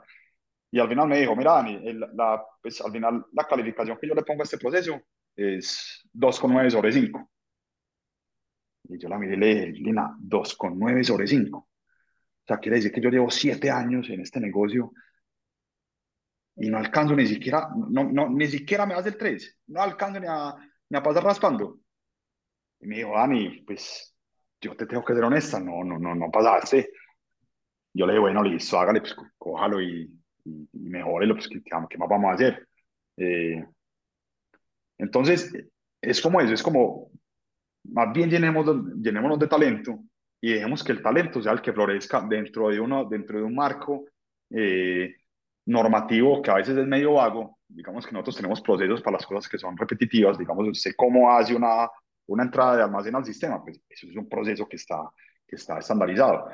Y 0.72 0.80
al 0.80 0.90
final 0.90 1.08
me 1.08 1.20
dijo, 1.20 1.36
mira, 1.36 1.54
Dani, 1.54 1.76
el, 1.88 2.00
la, 2.00 2.44
pues, 2.62 2.82
al 2.82 2.92
final 2.92 3.26
la 3.32 3.46
calificación 3.46 3.98
que 4.00 4.08
yo 4.08 4.14
le 4.14 4.24
pongo 4.24 4.42
a 4.42 4.46
este 4.46 4.58
proceso 4.58 5.00
es 5.36 6.08
2,9 6.14 6.70
sobre 6.70 6.92
5. 6.92 7.30
Y 8.90 9.00
yo 9.00 9.10
la 9.10 9.18
miré 9.18 9.36
y 9.36 9.38
le 9.38 9.48
dije, 9.48 9.72
Lina, 9.74 10.16
2,9 10.20 11.04
sobre 11.04 11.28
5. 11.28 11.58
O 11.58 11.68
sea, 12.46 12.58
quiere 12.58 12.78
decir 12.78 12.92
que 12.92 13.02
yo 13.02 13.10
llevo 13.10 13.30
7 13.30 13.70
años 13.70 14.10
en 14.10 14.22
este 14.22 14.40
negocio 14.40 14.92
y 16.56 16.70
no 16.70 16.78
alcanzo 16.78 17.16
ni 17.16 17.28
siquiera, 17.28 17.70
no, 17.90 18.06
no, 18.06 18.30
ni 18.30 18.48
siquiera 18.48 18.86
me 18.86 18.96
hace 18.96 19.10
el 19.10 19.18
3. 19.18 19.60
No 19.68 19.82
alcanzo 19.82 20.20
ni 20.20 20.28
a, 20.28 20.56
ni 20.90 20.98
a 20.98 21.04
pasar 21.04 21.24
raspando. 21.24 21.80
Y 22.80 22.88
me 22.88 22.98
dijo, 22.98 23.14
Dani, 23.14 23.62
pues 23.62 24.17
yo 24.62 24.76
te 24.76 24.86
tengo 24.86 25.04
que 25.04 25.14
ser 25.14 25.24
honesta, 25.24 25.60
no, 25.60 25.84
no, 25.84 26.00
no, 26.00 26.16
no 26.16 26.32
pasaste. 26.32 26.92
Yo 27.94 28.06
le 28.06 28.14
dije, 28.14 28.22
bueno, 28.22 28.44
listo, 28.44 28.80
hágale, 28.80 29.02
pues 29.02 29.16
cójalo 29.38 29.82
y, 29.82 30.12
y, 30.46 30.70
y 30.74 30.90
mejorelo, 30.90 31.36
pues 31.36 31.48
¿qué, 31.48 31.62
¿qué, 31.64 31.98
más 31.98 32.10
vamos 32.10 32.32
a 32.32 32.34
hacer? 32.34 32.68
Eh, 33.18 33.66
entonces, 34.98 35.54
es 36.02 36.22
como 36.22 36.42
eso, 36.42 36.54
es 36.54 36.64
como, 36.64 37.12
más 37.86 38.14
bien 38.14 38.30
llenemos, 38.30 38.66
llenémonos 39.02 39.40
de 39.40 39.48
talento 39.48 40.00
y 40.42 40.54
dejemos 40.54 40.84
que 40.84 40.92
el 40.92 41.02
talento 41.02 41.42
sea 41.42 41.54
el 41.54 41.62
que 41.62 41.74
florezca 41.74 42.22
dentro 42.22 42.70
de, 42.70 42.80
uno, 42.80 43.06
dentro 43.06 43.38
de 43.38 43.44
un 43.44 43.56
marco 43.56 44.06
eh, 44.50 45.16
normativo 45.66 46.42
que 46.42 46.52
a 46.52 46.56
veces 46.56 46.78
es 46.78 46.88
medio 46.88 47.14
vago. 47.14 47.58
Digamos 47.68 48.06
que 48.06 48.14
nosotros 48.14 48.38
tenemos 48.38 48.62
procesos 48.62 49.02
para 49.02 49.18
las 49.18 49.26
cosas 49.26 49.50
que 49.50 49.58
son 49.58 49.76
repetitivas, 49.76 50.38
digamos, 50.38 50.68
usted 50.68 50.94
cómo 50.96 51.32
hace 51.32 51.56
una, 51.56 51.90
una 52.28 52.44
entrada 52.44 52.78
de 52.78 52.84
almacén 52.84 53.16
al 53.16 53.26
sistema, 53.26 53.64
pues 53.64 53.82
eso 53.90 54.08
es 54.08 54.16
un 54.16 54.28
proceso 54.28 54.68
que 54.68 54.76
está, 54.76 54.98
que 55.48 55.56
está 55.56 55.80
estandarizado. 55.80 56.48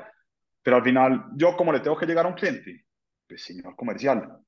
Pero 0.62 0.76
al 0.76 0.82
final, 0.82 1.26
yo 1.36 1.56
como 1.56 1.72
le 1.72 1.80
tengo 1.80 1.96
que 1.96 2.06
llegar 2.06 2.24
a 2.26 2.28
un 2.28 2.34
cliente, 2.34 2.86
pues 3.28 3.42
señor 3.42 3.76
comercial, 3.76 4.38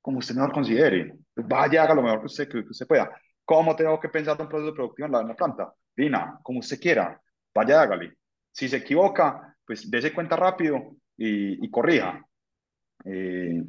como 0.00 0.18
usted 0.18 0.34
mejor 0.34 0.52
considere, 0.52 1.16
vaya, 1.36 1.82
haga 1.82 1.94
lo 1.94 2.02
mejor 2.02 2.20
que 2.20 2.26
usted, 2.26 2.48
que 2.48 2.58
usted 2.58 2.86
pueda. 2.86 3.10
¿Cómo 3.44 3.74
tengo 3.74 3.98
que 3.98 4.08
pensar 4.08 4.40
un 4.40 4.48
proceso 4.48 4.74
productivo 4.74 5.06
en 5.06 5.12
la, 5.12 5.20
en 5.20 5.28
la 5.28 5.34
planta? 5.34 5.72
Dina, 5.96 6.38
como 6.42 6.60
usted 6.60 6.80
quiera, 6.80 7.20
vaya, 7.54 7.82
hágale. 7.82 8.18
Si 8.52 8.68
se 8.68 8.78
equivoca, 8.78 9.56
pues 9.66 9.90
dése 9.90 10.12
cuenta 10.12 10.36
rápido 10.36 10.96
y, 11.16 11.64
y 11.64 11.70
corrija. 11.70 12.24
Eh, 13.04 13.62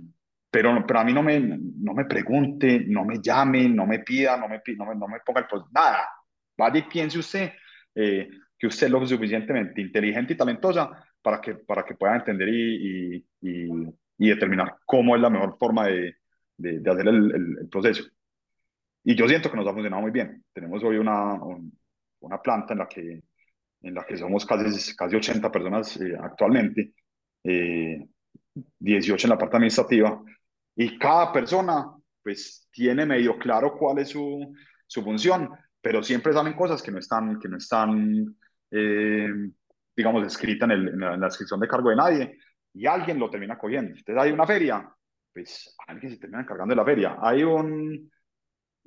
pero, 0.49 0.85
pero 0.87 0.99
a 0.99 1.03
mí 1.03 1.13
no 1.13 1.21
me, 1.21 1.39
no 1.39 1.93
me 1.93 2.05
pregunte, 2.05 2.85
no 2.87 3.03
me 3.03 3.19
llame, 3.21 3.67
no 3.67 3.85
me 3.85 3.99
pida, 3.99 4.37
no 4.37 4.47
me, 4.47 4.61
no 4.77 4.85
me, 4.85 4.95
no 4.95 5.07
me 5.07 5.19
ponga 5.19 5.41
el 5.41 5.61
nada. 5.71 6.07
Vaya 6.57 6.79
y 6.79 6.83
piense 6.83 7.19
usted 7.19 7.51
eh, 7.95 8.29
que 8.57 8.67
usted 8.67 8.87
es 8.87 8.91
lo 8.91 9.05
suficientemente 9.05 9.81
inteligente 9.81 10.33
y 10.33 10.37
talentosa 10.37 11.05
para 11.21 11.41
que, 11.41 11.55
para 11.55 11.83
que 11.83 11.95
pueda 11.95 12.15
entender 12.15 12.49
y, 12.49 13.15
y, 13.15 13.25
y, 13.41 13.69
y 14.17 14.29
determinar 14.29 14.77
cómo 14.85 15.15
es 15.15 15.21
la 15.21 15.29
mejor 15.29 15.57
forma 15.57 15.87
de, 15.87 16.15
de, 16.57 16.79
de 16.79 16.91
hacer 16.91 17.07
el, 17.07 17.31
el, 17.35 17.57
el, 17.61 17.69
proceso. 17.69 18.03
Y 19.03 19.15
yo 19.15 19.27
siento 19.27 19.51
que 19.51 19.57
nos 19.57 19.67
ha 19.67 19.73
funcionado 19.73 20.01
muy 20.01 20.11
bien. 20.11 20.43
Tenemos 20.53 20.83
hoy 20.83 20.97
una, 20.97 21.33
un, 21.33 21.77
una 22.19 22.41
planta 22.41 22.73
en 22.73 22.79
la 22.79 22.87
que, 22.87 23.21
en 23.81 23.93
la 23.93 24.05
que 24.05 24.17
somos 24.17 24.45
casi, 24.45 24.95
casi 24.95 25.15
80 25.15 25.51
personas 25.51 25.99
eh, 26.01 26.15
actualmente, 26.19 26.93
eh, 27.43 28.07
18 28.79 29.27
en 29.27 29.29
la 29.29 29.37
parte 29.37 29.57
administrativa, 29.57 30.23
y 30.75 30.97
cada 30.97 31.31
persona 31.31 31.91
pues 32.23 32.67
tiene 32.71 33.05
medio 33.05 33.37
claro 33.37 33.77
cuál 33.77 33.99
es 33.99 34.09
su, 34.09 34.53
su 34.87 35.03
función, 35.03 35.49
pero 35.85 36.01
siempre 36.01 36.33
salen 36.33 36.53
cosas 36.53 36.81
que 36.81 36.89
no 36.89 36.97
están, 36.97 37.37
que 37.39 37.47
no 37.47 37.57
están 37.57 38.35
eh, 38.71 39.29
digamos, 39.95 40.25
escritas 40.25 40.67
en, 40.67 40.71
el, 40.71 40.87
en, 40.87 40.99
la, 40.99 41.13
en, 41.13 41.19
la, 41.19 41.27
descripción 41.27 41.59
de 41.59 41.67
cargo 41.67 41.91
de 41.91 41.95
nadie, 41.95 42.39
y 42.73 42.87
alguien 42.87 43.19
lo 43.19 43.29
termina 43.29 43.55
cogiendo. 43.55 43.91
Entonces 43.95 44.17
hay 44.17 44.31
una 44.31 44.47
feria, 44.47 44.91
pues 45.31 45.75
alguien 45.87 46.11
se 46.11 46.17
termina 46.17 46.41
encargando 46.41 46.71
de 46.71 46.77
la 46.77 46.85
feria. 46.85 47.17
Hay 47.21 47.43
un, 47.43 48.11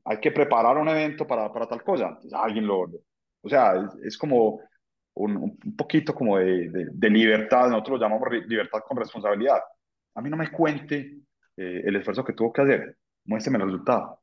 hay 0.07 0.19
que 0.19 0.33
preparar 0.33 0.77
un 0.77 0.89
evento 0.89 1.25
para, 1.25 1.53
para 1.53 1.69
tal 1.69 1.85
cosa, 1.85 2.09
entonces 2.09 2.33
alguien 2.35 2.67
lo, 2.67 2.81
o 2.81 3.49
sea, 3.49 3.77
es, 3.77 3.95
es 4.03 4.19
como 4.19 4.61
un, 5.15 5.37
un, 5.37 5.77
poquito 5.77 6.13
como 6.13 6.37
de, 6.39 6.69
de, 6.69 6.89
de, 6.91 7.11
libertad, 7.11 7.69
nosotros 7.69 8.01
lo 8.01 8.07
llamamos 8.07 8.29
libertad 8.49 8.81
con 8.85 8.97
responsabilidad. 8.97 9.61
A 10.17 10.21
mí 10.21 10.29
no 10.29 10.37
me 10.37 10.51
cuente 10.51 11.21
eh, 11.57 11.83
el 11.85 11.95
esfuerzo 11.95 12.25
que 12.25 12.33
tuvo 12.33 12.53
que 12.53 12.63
hacer, 12.63 12.99
muéstrame 13.25 13.59
el 13.59 13.67
resultado. 13.67 14.21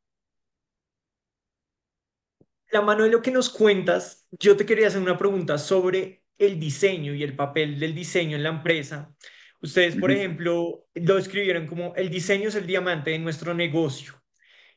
La 2.76 2.82
mano 2.82 3.05
de 3.05 3.09
lo 3.09 3.21
que 3.21 3.32
nos 3.32 3.49
cuentas, 3.49 4.28
yo 4.32 4.57
te 4.57 4.65
quería 4.65 4.88
hacer 4.88 5.01
una 5.01 5.17
pregunta 5.17 5.57
sobre 5.57 6.26
el 6.38 6.59
diseño 6.59 7.13
y 7.13 7.23
el 7.23 7.34
papel 7.34 7.80
del 7.80 7.95
diseño 7.95 8.36
en 8.36 8.43
la 8.43 8.49
empresa. 8.49 9.15
Ustedes, 9.61 9.95
por 9.95 10.09
uh 10.09 10.13
-huh. 10.13 10.17
ejemplo, 10.17 10.86
lo 10.93 11.17
escribieron 11.17 11.67
como 11.67 11.95
el 11.95 12.09
diseño 12.09 12.49
es 12.49 12.55
el 12.55 12.67
diamante 12.67 13.11
de 13.11 13.19
nuestro 13.19 13.53
negocio. 13.53 14.21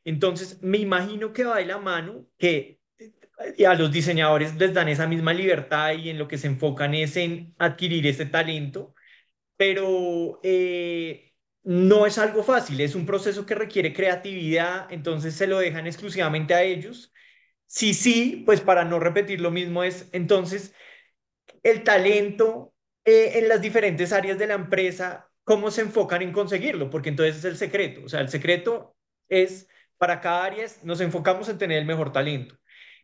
Entonces, 0.05 0.63
me 0.63 0.79
imagino 0.79 1.33
que 1.33 1.43
va 1.43 1.57
de 1.59 1.67
la 1.67 1.79
mano 1.79 2.25
que 2.39 2.79
a 3.67 3.75
los 3.75 3.91
diseñadores 3.91 4.55
les 4.55 4.73
dan 4.73 4.89
esa 4.89 5.09
misma 5.09 5.33
libertad 5.35 5.95
y 5.95 6.11
en 6.11 6.19
lo 6.19 6.29
que 6.29 6.39
se 6.39 6.47
enfocan 6.47 6.95
es 6.95 7.17
en 7.17 7.53
adquirir 7.59 8.07
ese 8.07 8.27
talento, 8.27 8.95
pero 9.57 10.39
eh, 10.45 11.33
no 11.65 12.07
es 12.07 12.17
algo 12.19 12.45
fácil, 12.45 12.81
es 12.81 12.95
un 12.95 13.07
proceso 13.07 13.45
que 13.45 13.57
requiere 13.57 13.93
creatividad, 13.93 14.87
entonces 14.93 15.35
se 15.35 15.49
lo 15.49 15.59
dejan 15.59 15.89
exclusivamente 15.89 16.55
a 16.55 16.63
ellos. 16.63 17.13
Sí, 17.69 17.93
sí, 17.93 18.43
pues 18.47 18.63
para 18.63 18.85
no 18.85 18.99
repetir 18.99 19.43
lo 19.43 19.51
mismo 19.51 19.85
es 19.85 20.09
entonces 20.13 20.75
el 21.63 21.85
talento 21.85 22.73
eh, 23.05 23.39
en 23.39 23.49
las 23.49 23.61
diferentes 23.61 24.13
áreas 24.13 24.39
de 24.39 24.47
la 24.47 24.55
empresa, 24.55 25.29
cómo 25.45 25.71
se 25.71 25.83
enfocan 25.83 26.23
en 26.23 26.33
conseguirlo, 26.33 26.89
porque 26.89 27.11
entonces 27.11 27.37
es 27.37 27.45
el 27.45 27.57
secreto, 27.59 28.03
o 28.05 28.09
sea, 28.09 28.21
el 28.21 28.31
secreto 28.31 28.97
es 29.29 29.69
para 29.99 30.21
cada 30.21 30.45
área 30.45 30.67
nos 30.83 31.01
enfocamos 31.03 31.49
en 31.51 31.59
tener 31.59 31.79
el 31.79 31.85
mejor 31.85 32.11
talento. 32.11 32.55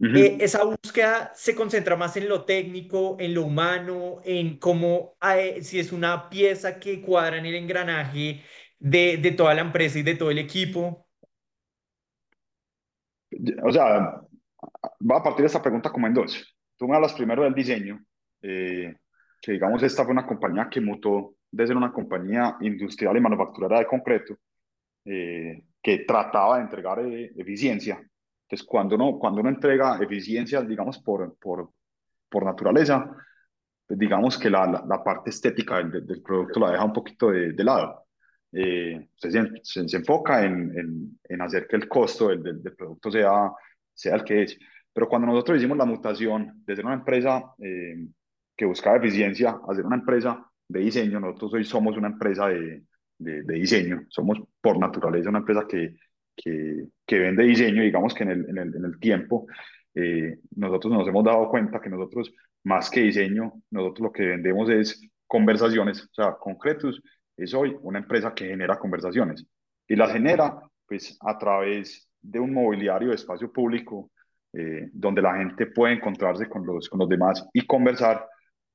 Uh 0.01 0.07
-huh. 0.07 0.19
eh, 0.19 0.37
esa 0.41 0.65
búsqueda 0.65 1.31
se 1.35 1.55
concentra 1.55 1.97
más 1.97 2.17
en 2.17 2.29
lo 2.29 2.45
técnico, 2.47 3.17
en 3.21 3.35
lo 3.35 3.43
humano, 3.45 4.21
en 4.25 4.59
cómo, 4.59 5.17
eh, 5.37 5.63
si 5.63 5.79
es 5.79 5.93
una 5.93 6.31
pieza 6.31 6.81
que 6.81 7.03
cuadra 7.03 7.37
en 7.37 7.47
el 7.47 7.55
engranaje 7.55 8.43
de, 8.79 9.19
de, 9.19 9.31
toda 9.33 9.55
la 9.55 9.61
empresa 9.61 9.99
y 9.99 10.03
de 10.03 10.15
todo 10.15 10.31
el 10.31 10.39
equipo. 10.39 11.07
O 13.63 13.73
sea, 13.73 14.24
va 15.11 15.19
a 15.19 15.23
partir 15.23 15.43
de 15.43 15.47
esta 15.47 15.63
pregunta 15.63 15.91
como 15.91 16.07
en 16.07 16.15
dos. 16.15 16.57
Tú 16.77 16.89
me 16.89 16.97
hablas 16.97 17.15
primero 17.15 17.45
del 17.45 17.55
diseño, 17.55 18.05
eh, 18.43 18.95
que 19.41 19.53
digamos 19.53 19.83
esta 19.83 20.05
fue 20.05 20.13
una 20.13 20.27
compañía 20.27 20.69
que 20.71 20.81
mutó 20.81 21.37
de 21.51 21.67
ser 21.67 21.77
una 21.77 21.93
compañía 21.93 22.57
industrial 22.61 23.17
y 23.17 23.21
manufacturera 23.21 23.79
de 23.79 23.87
concreto, 23.87 24.37
eh, 25.05 25.63
que 25.83 25.99
trataba 26.01 26.57
de 26.57 26.63
entregar 26.63 26.99
eh, 27.01 27.33
eficiencia. 27.37 28.03
Entonces, 28.45 28.67
cuando 28.67 28.97
uno, 28.97 29.19
cuando 29.19 29.41
uno 29.41 29.51
entrega 29.51 29.99
eficiencia, 30.03 30.63
digamos, 30.63 30.99
por, 30.99 31.37
por, 31.39 31.71
por 32.29 32.45
naturaleza, 32.45 33.11
pues 33.87 33.99
digamos 33.99 34.39
que 34.39 34.51
la, 34.51 34.67
la, 34.67 34.85
la 34.87 35.05
parte 35.05 35.31
estética 35.31 35.77
del, 35.79 36.07
del, 36.07 36.23
producto 36.23 36.61
la 36.61 36.73
deja 36.73 36.85
un 36.85 36.93
poquito 36.93 37.31
de, 37.31 37.53
de 37.53 37.65
lado. 37.65 38.07
Eh, 38.53 39.09
se, 39.17 39.31
se, 39.31 39.89
se, 39.89 39.97
enfoca 39.97 40.45
en, 40.45 40.79
en, 40.79 41.21
en, 41.25 41.43
hacer 41.43 41.67
que 41.67 41.77
el 41.77 41.89
costo 41.89 42.29
del, 42.29 42.43
del, 42.43 42.63
del, 42.63 42.75
producto 42.77 43.11
sea, 43.11 43.51
sea 43.93 44.15
el 44.17 44.25
que 44.25 44.43
es. 44.43 44.59
Pero 44.95 45.09
cuando 45.09 45.27
nosotros 45.27 45.59
hicimos 45.59 45.77
la 45.77 45.85
mutación 45.85 46.63
de 46.65 46.77
ser 46.77 46.87
una 46.87 46.95
empresa 46.95 47.53
eh, 47.59 48.07
que 48.57 48.65
buscaba 48.65 48.97
eficiencia 48.97 49.59
a 49.69 49.75
ser 49.75 49.85
una 49.85 49.97
empresa 49.97 50.51
de 50.69 50.81
diseño, 50.81 51.21
nosotros 51.21 51.55
hoy 51.55 51.65
somos 51.65 51.97
una 51.97 52.09
empresa 52.09 52.47
de, 52.47 52.85
de, 53.19 53.43
de 53.43 53.55
diseño. 53.55 54.07
Somos 54.09 54.39
por 54.61 54.79
naturaleza 54.79 55.29
una 55.29 55.41
empresa 55.41 55.67
que, 55.69 55.97
que, 56.37 56.87
que 57.05 57.19
vende 57.19 57.43
diseño, 57.43 57.83
digamos 57.83 58.15
que 58.15 58.23
en 58.23 58.31
el, 58.31 58.49
en 58.49 58.59
el, 58.59 58.77
en 58.77 58.85
el 58.85 58.99
tiempo 59.01 59.47
eh, 59.95 60.39
nosotros 60.57 60.93
nos 60.93 61.09
hemos 61.09 61.25
dado 61.25 61.49
cuenta 61.49 61.81
que 61.81 61.91
nosotros, 61.91 62.33
más 62.65 62.91
que 62.91 63.01
diseño, 63.01 63.53
nosotros 63.71 64.07
lo 64.07 64.13
que 64.13 64.27
vendemos 64.27 64.71
es 64.71 65.01
conversaciones, 65.27 66.03
o 66.05 66.15
sea, 66.15 66.35
concretos, 66.35 67.01
es 67.37 67.53
hoy 67.55 67.77
una 67.83 67.99
empresa 67.99 68.33
que 68.33 68.47
genera 68.47 68.79
conversaciones 68.79 69.45
y 69.89 69.97
las 69.97 70.13
genera 70.13 70.61
pues 70.87 71.17
a 71.21 71.37
través 71.37 72.09
de 72.21 72.39
un 72.39 72.53
mobiliario 72.53 73.09
de 73.09 73.17
espacio 73.17 73.53
público 73.53 74.11
eh, 74.57 74.89
donde 74.93 75.23
la 75.23 75.37
gente 75.37 75.67
puede 75.67 75.95
encontrarse 75.95 76.49
con 76.49 76.65
los, 76.65 76.89
con 76.89 77.01
los 77.01 77.09
demás 77.09 77.47
y 77.53 77.67
conversar, 77.67 78.27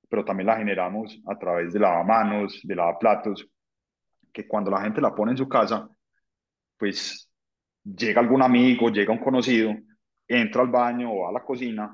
pero 0.09 0.25
también 0.25 0.47
la 0.47 0.57
generamos 0.57 1.21
a 1.27 1.37
través 1.37 1.71
de 1.73 1.79
lavamanos, 1.79 2.59
de 2.63 2.75
lavaplatos, 2.75 3.47
que 4.33 4.47
cuando 4.47 4.71
la 4.71 4.81
gente 4.81 5.01
la 5.01 5.15
pone 5.15 5.31
en 5.31 5.37
su 5.37 5.47
casa, 5.47 5.89
pues 6.77 7.29
llega 7.83 8.21
algún 8.21 8.41
amigo, 8.41 8.89
llega 8.89 9.13
un 9.13 9.19
conocido, 9.19 9.73
entra 10.27 10.61
al 10.61 10.69
baño 10.69 11.11
o 11.11 11.27
a 11.27 11.31
la 11.31 11.43
cocina, 11.43 11.91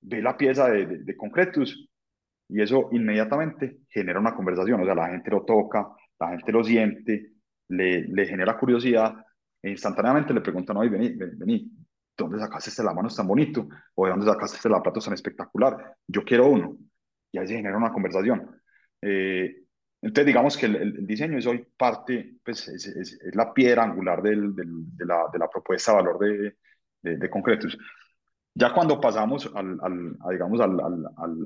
ve 0.00 0.20
la 0.20 0.36
pieza 0.36 0.68
de, 0.68 0.98
de, 0.98 1.16
concretos 1.16 1.88
y 2.48 2.60
eso 2.60 2.88
inmediatamente 2.92 3.78
genera 3.88 4.20
una 4.20 4.34
conversación, 4.34 4.80
o 4.80 4.84
sea, 4.84 4.94
la 4.94 5.08
gente 5.08 5.30
lo 5.30 5.44
toca, 5.44 5.88
la 6.18 6.30
gente 6.30 6.52
lo 6.52 6.62
siente, 6.62 7.32
le, 7.68 8.26
genera 8.26 8.58
curiosidad 8.58 9.14
e 9.62 9.70
instantáneamente 9.70 10.34
le 10.34 10.40
preguntan, 10.40 10.76
oye, 10.76 10.90
vení, 10.90 11.14
vení, 11.16 11.70
¿dónde 12.16 12.38
sacaste 12.38 12.70
este 12.70 12.82
mano 12.82 13.08
tan 13.08 13.26
bonito? 13.26 13.68
¿O 13.94 14.04
de 14.04 14.10
dónde 14.10 14.26
sacaste 14.26 14.56
este 14.56 14.68
lavaplato 14.68 15.00
tan 15.00 15.14
espectacular? 15.14 15.96
Yo 16.06 16.24
quiero 16.24 16.48
uno. 16.48 16.76
Y 17.32 17.38
ahí 17.38 17.46
se 17.46 17.56
genera 17.56 17.76
una 17.76 17.92
conversación. 17.92 18.60
Eh, 19.00 19.62
entonces, 20.02 20.26
digamos 20.26 20.56
que 20.56 20.66
el, 20.66 20.76
el, 20.76 21.06
diseño 21.06 21.38
es 21.38 21.46
hoy 21.46 21.66
parte, 21.76 22.36
pues 22.44 22.68
es, 22.68 22.86
es, 22.86 23.12
es 23.12 23.34
la 23.34 23.54
piedra 23.54 23.84
angular 23.84 24.20
del, 24.20 24.54
del, 24.54 24.96
de, 24.96 25.06
la, 25.06 25.28
de, 25.32 25.38
la, 25.38 25.48
propuesta 25.48 25.92
de 25.92 25.96
valor 25.96 26.18
de, 26.18 26.56
de, 27.02 27.16
de 27.16 27.30
concretos. 27.30 27.78
Ya 28.54 28.74
cuando 28.74 29.00
pasamos 29.00 29.50
al, 29.54 29.78
al 29.80 30.16
a, 30.20 30.30
digamos, 30.30 30.60
al, 30.60 30.78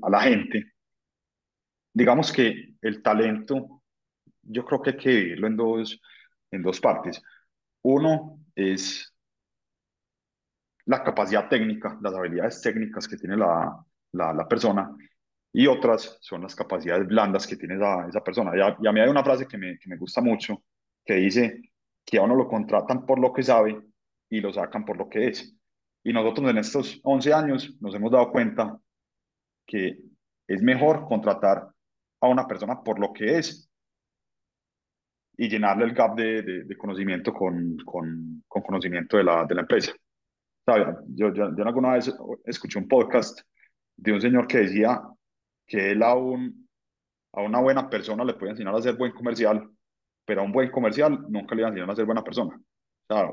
a 0.02 0.10
la 0.10 0.20
gente, 0.22 0.72
digamos 1.92 2.32
que 2.32 2.74
el 2.80 3.02
talento, 3.02 3.82
yo 4.42 4.64
creo 4.64 4.82
que 4.82 4.90
hay 4.90 4.96
que 4.96 5.10
dividirlo 5.10 5.46
en 5.46 5.56
dos, 5.56 6.00
en 6.50 6.62
dos 6.62 6.80
partes. 6.80 7.22
Uno 7.82 8.40
es 8.54 9.14
la 10.86 11.02
capacidad 11.02 11.48
técnica, 11.48 11.98
las 12.00 12.14
habilidades 12.14 12.60
técnicas 12.60 13.06
que 13.06 13.16
tiene 13.16 13.36
la, 13.36 13.84
la, 14.12 14.48
persona, 14.48 14.96
y 15.52 15.66
otras 15.66 16.18
son 16.20 16.42
las 16.42 16.54
capacidades 16.54 17.06
blandas 17.06 17.46
que 17.46 17.56
tiene 17.56 17.74
esa, 17.76 18.06
esa 18.08 18.22
persona. 18.22 18.52
Y 18.56 18.60
a, 18.60 18.76
y 18.80 18.86
a, 18.86 19.02
hay 19.02 19.10
una 19.10 19.24
frase 19.24 19.46
que 19.46 19.58
me, 19.58 19.78
que 19.78 19.88
me 19.88 19.96
gusta 19.96 20.20
mucho, 20.20 20.62
que 21.04 21.14
dice 21.14 21.60
que 22.04 22.18
a 22.18 22.22
uno 22.22 22.36
lo 22.36 22.48
contratan 22.48 23.04
por 23.04 23.18
lo 23.18 23.32
que 23.32 23.42
sabe 23.42 23.80
y 24.30 24.40
lo 24.40 24.52
sacan 24.52 24.84
por 24.84 24.96
lo 24.96 25.08
que 25.08 25.28
es. 25.28 25.54
Y 26.04 26.12
nosotros 26.12 26.48
en 26.50 26.58
estos 26.58 27.00
11 27.02 27.34
años 27.34 27.76
nos 27.80 27.94
hemos 27.94 28.12
dado 28.12 28.30
cuenta 28.30 28.78
que 29.66 29.98
es 30.46 30.62
mejor 30.62 31.06
contratar 31.08 31.68
a 32.20 32.28
una 32.28 32.46
persona 32.46 32.82
por 32.82 33.00
lo 33.00 33.12
que 33.12 33.38
es 33.38 33.68
y 35.36 35.48
llenarle 35.48 35.84
el 35.84 35.92
gap 35.94 36.16
de, 36.16 36.42
de, 36.42 36.64
de 36.64 36.76
conocimiento 36.76 37.32
con, 37.32 37.76
con, 37.84 38.44
con, 38.46 38.62
conocimiento 38.62 39.16
de 39.16 39.24
la, 39.24 39.44
de 39.44 39.54
la 39.54 39.62
empresa. 39.62 39.92
¿Sabe? 40.66 40.96
Yo, 41.06 41.32
yo, 41.32 41.54
yo 41.56 41.64
alguna 41.64 41.92
vez 41.92 42.12
escuché 42.44 42.80
un 42.80 42.88
podcast 42.88 43.40
de 43.96 44.12
un 44.12 44.20
señor 44.20 44.48
que 44.48 44.58
decía 44.58 45.00
que 45.64 45.92
él 45.92 46.02
a, 46.02 46.14
un, 46.14 46.68
a 47.32 47.42
una 47.42 47.60
buena 47.60 47.88
persona 47.88 48.24
le 48.24 48.34
puede 48.34 48.50
enseñar 48.50 48.74
a 48.74 48.82
ser 48.82 48.96
buen 48.96 49.12
comercial, 49.12 49.70
pero 50.24 50.40
a 50.40 50.44
un 50.44 50.50
buen 50.50 50.70
comercial 50.72 51.24
nunca 51.28 51.54
le 51.54 51.62
va 51.62 51.68
a 51.68 51.70
enseñar 51.70 51.90
a 51.90 51.94
ser 51.94 52.04
buena 52.04 52.24
persona. 52.24 52.60
O 53.08 53.14
sea, 53.14 53.30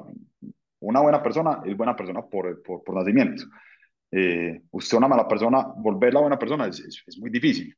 una 0.82 1.02
buena 1.02 1.24
persona 1.24 1.62
es 1.66 1.76
buena 1.76 1.96
persona 1.96 2.22
por, 2.22 2.62
por, 2.62 2.84
por 2.84 2.96
nacimiento. 2.96 3.46
Eh, 4.12 4.62
usted 4.70 4.98
una 4.98 5.08
mala 5.08 5.28
persona, 5.28 5.74
volverla 5.76 6.20
buena 6.20 6.38
persona 6.38 6.68
es, 6.68 6.82
es, 6.82 7.04
es, 7.08 7.18
muy 7.18 7.32
difícil. 7.32 7.76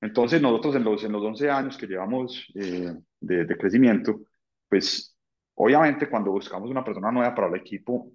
Entonces 0.00 0.42
nosotros 0.42 0.74
en 0.74 0.82
los, 0.82 1.04
en 1.04 1.12
los 1.12 1.22
11 1.22 1.48
años 1.48 1.76
que 1.76 1.86
llevamos 1.86 2.50
eh, 2.56 2.92
de, 3.20 3.44
de, 3.44 3.56
crecimiento, 3.56 4.22
pues 4.68 5.16
obviamente 5.54 6.10
cuando 6.10 6.32
buscamos 6.32 6.68
una 6.68 6.82
persona 6.82 7.12
nueva 7.12 7.32
para 7.32 7.46
el 7.46 7.54
equipo, 7.54 8.10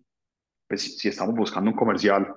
pues 0.67 0.97
si 0.97 1.07
estamos 1.07 1.35
buscando 1.35 1.71
un 1.71 1.77
comercial, 1.77 2.33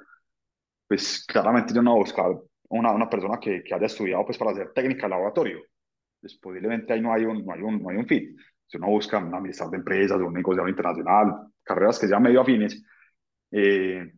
pues 0.87 1.25
claramente 1.27 1.75
yo 1.75 1.83
no 1.83 1.93
voy 1.93 2.01
a 2.01 2.05
buscar 2.05 2.33
una, 2.71 2.93
una 2.93 3.09
persona 3.09 3.39
que, 3.41 3.63
que 3.63 3.75
haya 3.75 3.87
estudiado 3.87 4.25
pues 4.25 4.39
para 4.39 4.53
hacer 4.53 4.73
técnica 4.73 5.07
de 5.07 5.11
laboratorio. 5.11 5.61
Pues 6.21 6.37
posiblemente 6.37 6.93
ahí 6.93 7.01
no 7.01 7.13
hay 7.13 7.25
un, 7.25 7.45
no 7.45 7.53
hay 7.53 7.63
un, 7.63 7.83
no 7.83 7.91
hay 7.91 7.97
un 7.97 8.07
fit. 8.07 8.37
Si 8.67 8.77
uno 8.77 8.89
busca 8.89 9.19
un 9.19 9.35
administrador 9.35 9.73
de 9.73 9.79
empresas, 9.79 10.21
un 10.21 10.33
negociador 10.33 10.71
internacional, 10.71 11.49
carreras 11.63 11.99
que 11.99 12.07
sean 12.07 12.23
medio 12.23 12.41
afines, 12.41 12.83
eh, 13.51 14.13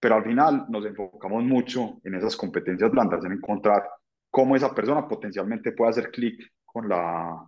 pero 0.00 0.16
al 0.16 0.24
final 0.24 0.66
nos 0.68 0.84
enfocamos 0.86 1.44
mucho 1.44 2.00
en 2.02 2.14
esas 2.14 2.36
competencias 2.36 2.90
blandas, 2.90 3.24
en 3.24 3.32
encontrar 3.32 3.88
cómo 4.30 4.56
esa 4.56 4.74
persona 4.74 5.06
potencialmente 5.06 5.72
puede 5.72 5.90
hacer 5.90 6.10
clic 6.10 6.52
con 6.64 6.88
la, 6.88 7.46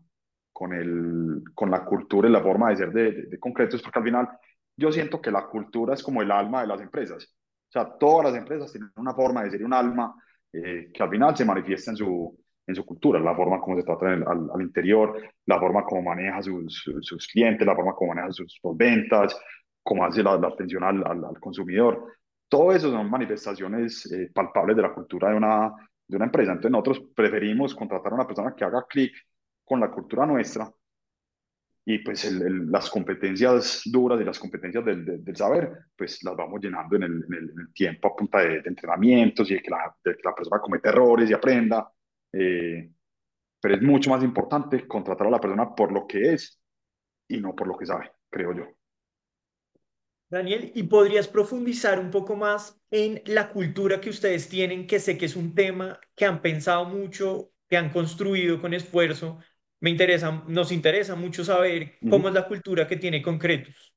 con, 0.52 0.72
el, 0.72 1.42
con 1.54 1.70
la 1.70 1.84
cultura 1.84 2.28
y 2.28 2.32
la 2.32 2.42
forma 2.42 2.70
de 2.70 2.76
ser 2.76 2.92
de, 2.92 3.12
de, 3.12 3.22
de, 3.26 3.38
concretos, 3.38 3.82
porque 3.82 3.98
al 3.98 4.04
final 4.04 4.28
yo 4.76 4.92
siento 4.92 5.20
que 5.20 5.30
la 5.30 5.46
cultura 5.46 5.94
es 5.94 6.02
como 6.02 6.22
el 6.22 6.30
alma 6.30 6.62
de 6.62 6.66
las 6.68 6.80
empresas. 6.80 7.24
O 7.24 7.72
sea, 7.72 7.96
todas 7.98 8.26
las 8.26 8.36
empresas 8.36 8.70
tienen 8.72 8.90
una 8.96 9.14
forma 9.14 9.42
de 9.44 9.50
ser 9.50 9.64
un 9.64 9.72
alma 9.72 10.14
eh, 10.52 10.90
que 10.92 11.02
al 11.02 11.10
final 11.10 11.36
se 11.36 11.44
manifiesta 11.44 11.90
en 11.90 11.96
su, 11.96 12.38
en 12.66 12.74
su 12.74 12.84
cultura, 12.84 13.20
la 13.20 13.34
forma 13.34 13.60
como 13.60 13.76
se 13.76 13.82
trata 13.82 14.06
al, 14.06 14.50
al, 14.52 14.62
interior, 14.62 15.20
la 15.46 15.58
forma 15.58 15.84
como 15.84 16.02
maneja 16.02 16.42
sus, 16.42 16.74
sus, 16.74 17.06
sus, 17.06 17.26
clientes, 17.26 17.66
la 17.66 17.74
forma 17.74 17.92
como 17.94 18.14
maneja 18.14 18.32
sus, 18.32 18.58
sus 18.60 18.76
ventas, 18.76 19.36
cómo 19.82 20.04
hace 20.04 20.22
la, 20.22 20.36
la 20.36 20.48
atención 20.48 20.84
al, 20.84 21.04
al, 21.06 21.24
al, 21.24 21.40
consumidor. 21.40 22.14
Todo 22.48 22.72
eso 22.72 22.90
son 22.90 23.10
manifestaciones 23.10 24.10
eh, 24.12 24.30
palpables 24.32 24.76
de 24.76 24.82
la 24.82 24.94
cultura 24.94 25.30
de 25.30 25.36
una, 25.36 25.72
de 26.06 26.16
una 26.16 26.26
empresa. 26.26 26.52
Entonces 26.52 26.70
nosotros 26.70 27.02
preferimos 27.14 27.74
contratar 27.74 28.12
a 28.12 28.16
una 28.16 28.26
persona 28.26 28.54
que 28.56 28.64
haga 28.64 28.86
clic 28.88 29.12
con 29.64 29.80
la 29.80 29.90
cultura 29.90 30.26
nuestra 30.26 30.70
y 31.86 31.98
pues 31.98 32.24
el, 32.24 32.42
el, 32.42 32.70
las 32.70 32.88
competencias 32.88 33.82
duras 33.84 34.20
y 34.20 34.24
las 34.24 34.38
competencias 34.38 34.84
del, 34.84 35.04
del, 35.04 35.24
del, 35.24 35.36
saber, 35.36 35.70
pues 35.96 36.22
las 36.24 36.34
vamos 36.34 36.60
llenando 36.62 36.96
en 36.96 37.02
el, 37.02 37.24
en 37.24 37.34
el, 37.34 37.72
tiempo 37.74 38.08
a 38.08 38.16
punta 38.16 38.38
de, 38.38 38.62
de, 38.62 38.68
entrenamientos 38.68 39.50
y 39.50 39.54
de 39.54 39.62
que, 39.62 39.70
la, 39.70 39.94
de 40.02 40.16
que 40.16 40.22
la 40.24 40.34
persona 40.34 40.60
cometa 40.60 40.88
errores 40.88 41.28
y 41.28 41.34
aprenda. 41.34 41.92
Eh, 42.32 42.90
pero 43.60 43.74
es 43.76 43.82
mucho 43.82 44.10
más 44.10 44.22
importante 44.22 44.86
contratar 44.86 45.26
a 45.26 45.30
la 45.30 45.40
persona 45.40 45.74
por 45.74 45.92
lo 45.92 46.06
que 46.06 46.32
es 46.32 46.60
y 47.28 47.40
no 47.40 47.54
por 47.54 47.66
lo 47.66 47.76
que 47.76 47.86
sabe, 47.86 48.12
creo 48.30 48.54
yo. 48.54 48.66
Daniel, 50.30 50.72
¿y 50.74 50.82
podrías 50.84 51.28
profundizar 51.28 52.00
un 52.00 52.10
poco 52.10 52.34
más 52.34 52.80
en 52.90 53.22
la 53.26 53.50
cultura 53.50 54.00
que 54.00 54.10
ustedes 54.10 54.48
tienen, 54.48 54.86
que 54.86 54.98
sé 54.98 55.16
que 55.16 55.26
es 55.26 55.36
un 55.36 55.54
tema 55.54 56.00
que 56.16 56.24
han 56.24 56.40
pensado 56.42 56.86
mucho, 56.86 57.52
que 57.68 57.76
han 57.76 57.90
construido 57.90 58.60
con 58.60 58.74
esfuerzo? 58.74 59.38
Me 59.84 59.90
interesa, 59.90 60.42
nos 60.48 60.72
interesa 60.72 61.14
mucho 61.14 61.44
saber 61.44 61.96
cómo 62.08 62.28
es 62.28 62.34
la 62.34 62.48
cultura 62.48 62.86
que 62.86 62.96
tiene 62.96 63.20
Concretus 63.20 63.94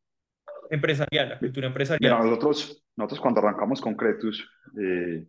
empresarial, 0.70 1.30
la 1.30 1.40
cultura 1.40 1.68
empresarial. 1.68 2.12
Mira, 2.12 2.26
nosotros, 2.26 2.84
nosotros 2.98 3.22
cuando 3.22 3.40
arrancamos 3.40 3.80
Concretus, 3.80 4.46
eh, 4.78 5.26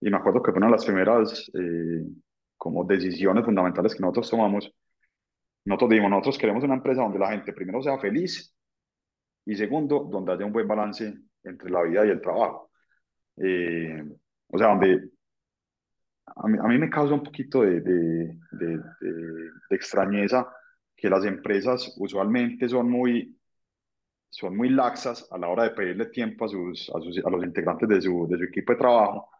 y 0.00 0.10
me 0.10 0.16
acuerdo 0.16 0.42
que 0.42 0.52
fue 0.52 0.56
una 0.56 0.68
de 0.68 0.72
las 0.72 0.86
primeras 0.86 1.50
eh, 1.52 2.02
como 2.56 2.84
decisiones 2.84 3.44
fundamentales 3.44 3.94
que 3.94 4.00
nosotros 4.00 4.30
tomamos, 4.30 4.72
nosotros 5.66 5.90
dijimos, 5.90 6.10
nosotros 6.12 6.38
queremos 6.38 6.64
una 6.64 6.76
empresa 6.76 7.02
donde 7.02 7.18
la 7.18 7.32
gente 7.32 7.52
primero 7.52 7.82
sea 7.82 7.98
feliz 7.98 8.54
y 9.44 9.54
segundo, 9.54 10.08
donde 10.10 10.32
haya 10.32 10.46
un 10.46 10.52
buen 10.54 10.66
balance 10.66 11.14
entre 11.44 11.70
la 11.70 11.82
vida 11.82 12.06
y 12.06 12.08
el 12.08 12.22
trabajo. 12.22 12.70
Eh, 13.36 14.02
o 14.46 14.56
sea, 14.56 14.68
donde 14.68 15.10
a 16.36 16.48
mí, 16.48 16.58
a 16.60 16.68
mí, 16.68 16.78
me 16.78 16.90
causa 16.90 17.14
un 17.14 17.22
poquito 17.22 17.62
de, 17.62 17.80
de, 17.80 18.36
de, 18.52 18.78
de, 19.00 19.50
extrañeza 19.70 20.46
que 20.96 21.08
las 21.08 21.24
empresas 21.24 21.94
usualmente 21.98 22.68
son 22.68 22.90
muy, 22.90 23.38
son 24.28 24.56
muy 24.56 24.68
laxas 24.68 25.26
a 25.30 25.38
la 25.38 25.48
hora 25.48 25.64
de 25.64 25.70
pedirle 25.70 26.06
tiempo 26.06 26.44
a, 26.44 26.48
sus, 26.48 26.90
a, 26.94 27.00
sus, 27.00 27.24
a 27.24 27.30
los 27.30 27.44
integrantes 27.44 27.88
de 27.88 28.00
su, 28.00 28.26
de 28.28 28.38
su 28.38 28.44
equipo 28.44 28.72
de 28.72 28.78
trabajo, 28.78 29.30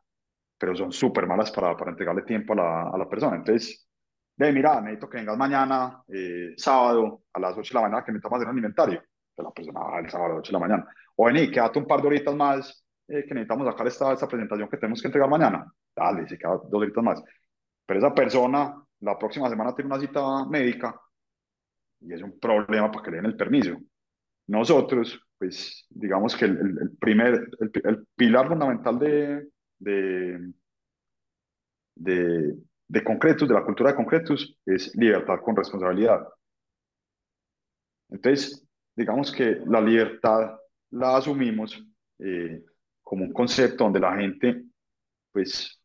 pero 0.59 0.75
son 0.77 0.93
súper 0.93 1.27
malas 1.27 1.51
para, 1.51 1.77
para 1.77 1.91
entregarle 1.91 2.23
tiempo 2.23 2.53
a 2.55 2.57
la, 2.57 2.83
a 2.91 2.99
la 2.99 3.09
persona. 3.09 3.37
Entonces, 3.37 3.89
de 4.41 4.53
mira, 4.53 4.81
necesito 4.81 5.09
que 5.11 5.19
vengas 5.19 5.37
mañana, 5.37 6.03
eh, 6.09 6.55
sábado, 6.57 7.25
a 7.35 7.41
las 7.41 7.59
8 7.59 7.63
de 7.63 7.75
la 7.75 7.83
mañana, 7.83 8.05
que 8.05 8.13
necesitamos 8.13 8.37
hacer 8.39 8.49
un 8.49 8.57
inventario. 8.57 9.03
De 9.37 9.43
la 9.43 9.51
persona, 9.51 9.81
el 9.99 10.11
sábado 10.11 10.25
a 10.25 10.35
las 10.37 10.39
8 10.39 10.49
de 10.49 10.53
la 10.53 10.67
mañana. 10.67 10.89
O 11.17 11.27
vení, 11.27 11.51
quédate 11.51 11.79
un 11.79 11.87
par 11.87 12.01
de 12.01 12.07
horitas 12.09 12.35
más, 12.35 12.85
eh, 13.07 13.25
que 13.27 13.35
necesitamos 13.35 13.67
sacar 13.67 13.87
esta, 13.87 14.13
esta 14.15 14.27
presentación 14.27 14.69
que 14.71 14.79
tenemos 14.79 15.03
que 15.03 15.09
entregar 15.09 15.29
mañana. 15.29 15.71
Dale, 16.01 16.27
se 16.27 16.39
queda 16.39 16.53
dos 16.53 16.83
horitas 16.83 17.05
más. 17.05 17.23
Pero 17.85 17.99
esa 17.99 18.15
persona, 18.15 18.83
la 19.01 19.19
próxima 19.19 19.51
semana 19.51 19.75
tiene 19.75 19.93
una 19.93 20.01
cita 20.01 20.47
médica 20.47 20.99
y 22.01 22.15
es 22.15 22.23
un 22.23 22.39
problema 22.39 22.91
para 22.91 23.05
que 23.05 23.11
le 23.11 23.17
den 23.19 23.27
el 23.27 23.37
permiso. 23.37 23.77
Nosotros, 24.47 25.21
pues, 25.39 25.87
digamos 25.91 26.35
que 26.35 26.47
el, 26.47 26.59
el 26.59 26.97
primer, 26.99 27.49
el, 27.61 27.71
el, 27.85 28.07
pilar 28.17 28.49
fundamental 28.49 28.99
de, 28.99 29.49
de, 29.79 30.53
de, 31.97 32.57
de 32.89 33.05
concretos, 33.05 33.47
de 33.47 33.55
la 33.55 33.65
cultura 33.65 33.91
de 33.91 33.97
concretos, 33.97 34.59
es 34.65 34.97
libertad 34.97 35.41
con 35.45 35.55
responsabilidad. 35.55 36.27
Entonces, 38.09 38.67
digamos 38.97 39.31
que 39.31 39.61
la 39.67 39.81
libertad 39.83 40.57
la 40.93 41.19
asumimos 41.19 41.79
eh, 42.19 42.65
como 43.03 43.25
un 43.25 43.33
concepto 43.33 43.85
donde 43.85 44.01
la 44.01 44.17
gente, 44.17 44.65
pues, 45.31 45.80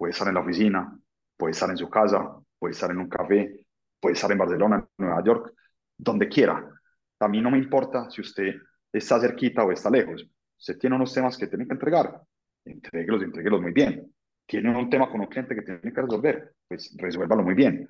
puede 0.00 0.12
estar 0.12 0.28
en 0.28 0.34
la 0.34 0.40
oficina, 0.40 0.98
puede 1.36 1.50
estar 1.50 1.68
en 1.68 1.76
su 1.76 1.90
casa, 1.90 2.34
puede 2.58 2.72
estar 2.72 2.90
en 2.90 2.96
un 2.96 3.08
café, 3.10 3.66
puede 4.00 4.14
estar 4.14 4.32
en 4.32 4.38
Barcelona, 4.38 4.88
Nueva 4.96 5.22
York, 5.22 5.52
donde 5.94 6.26
quiera. 6.26 6.70
A 7.18 7.28
mí 7.28 7.42
no 7.42 7.50
me 7.50 7.58
importa 7.58 8.08
si 8.08 8.22
usted 8.22 8.54
está 8.90 9.20
cerquita 9.20 9.62
o 9.62 9.70
está 9.70 9.90
lejos. 9.90 10.26
Usted 10.58 10.78
tiene 10.78 10.96
unos 10.96 11.12
temas 11.12 11.36
que 11.36 11.48
tiene 11.48 11.66
que 11.66 11.74
entregar, 11.74 12.18
entréguelos, 12.64 13.22
entréguelos 13.24 13.60
muy 13.60 13.72
bien. 13.72 14.10
Tiene 14.46 14.74
un 14.74 14.88
tema 14.88 15.10
con 15.10 15.20
un 15.20 15.26
cliente 15.26 15.54
que 15.54 15.60
tiene 15.60 15.92
que 15.92 16.00
resolver, 16.00 16.54
pues 16.66 16.96
resuélvalo 16.96 17.42
muy 17.42 17.54
bien. 17.54 17.86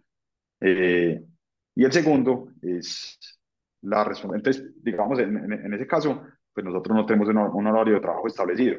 Eh, 0.58 1.22
y 1.76 1.84
el 1.84 1.92
segundo 1.92 2.48
es 2.60 3.20
la 3.82 4.02
Entonces, 4.34 4.64
digamos, 4.82 5.16
en, 5.20 5.52
en, 5.52 5.74
ese 5.74 5.86
caso, 5.86 6.24
pues 6.52 6.66
nosotros 6.66 6.96
no 6.96 7.06
tenemos 7.06 7.28
un, 7.28 7.66
horario 7.68 7.94
de 7.94 8.00
trabajo 8.00 8.26
establecido. 8.26 8.78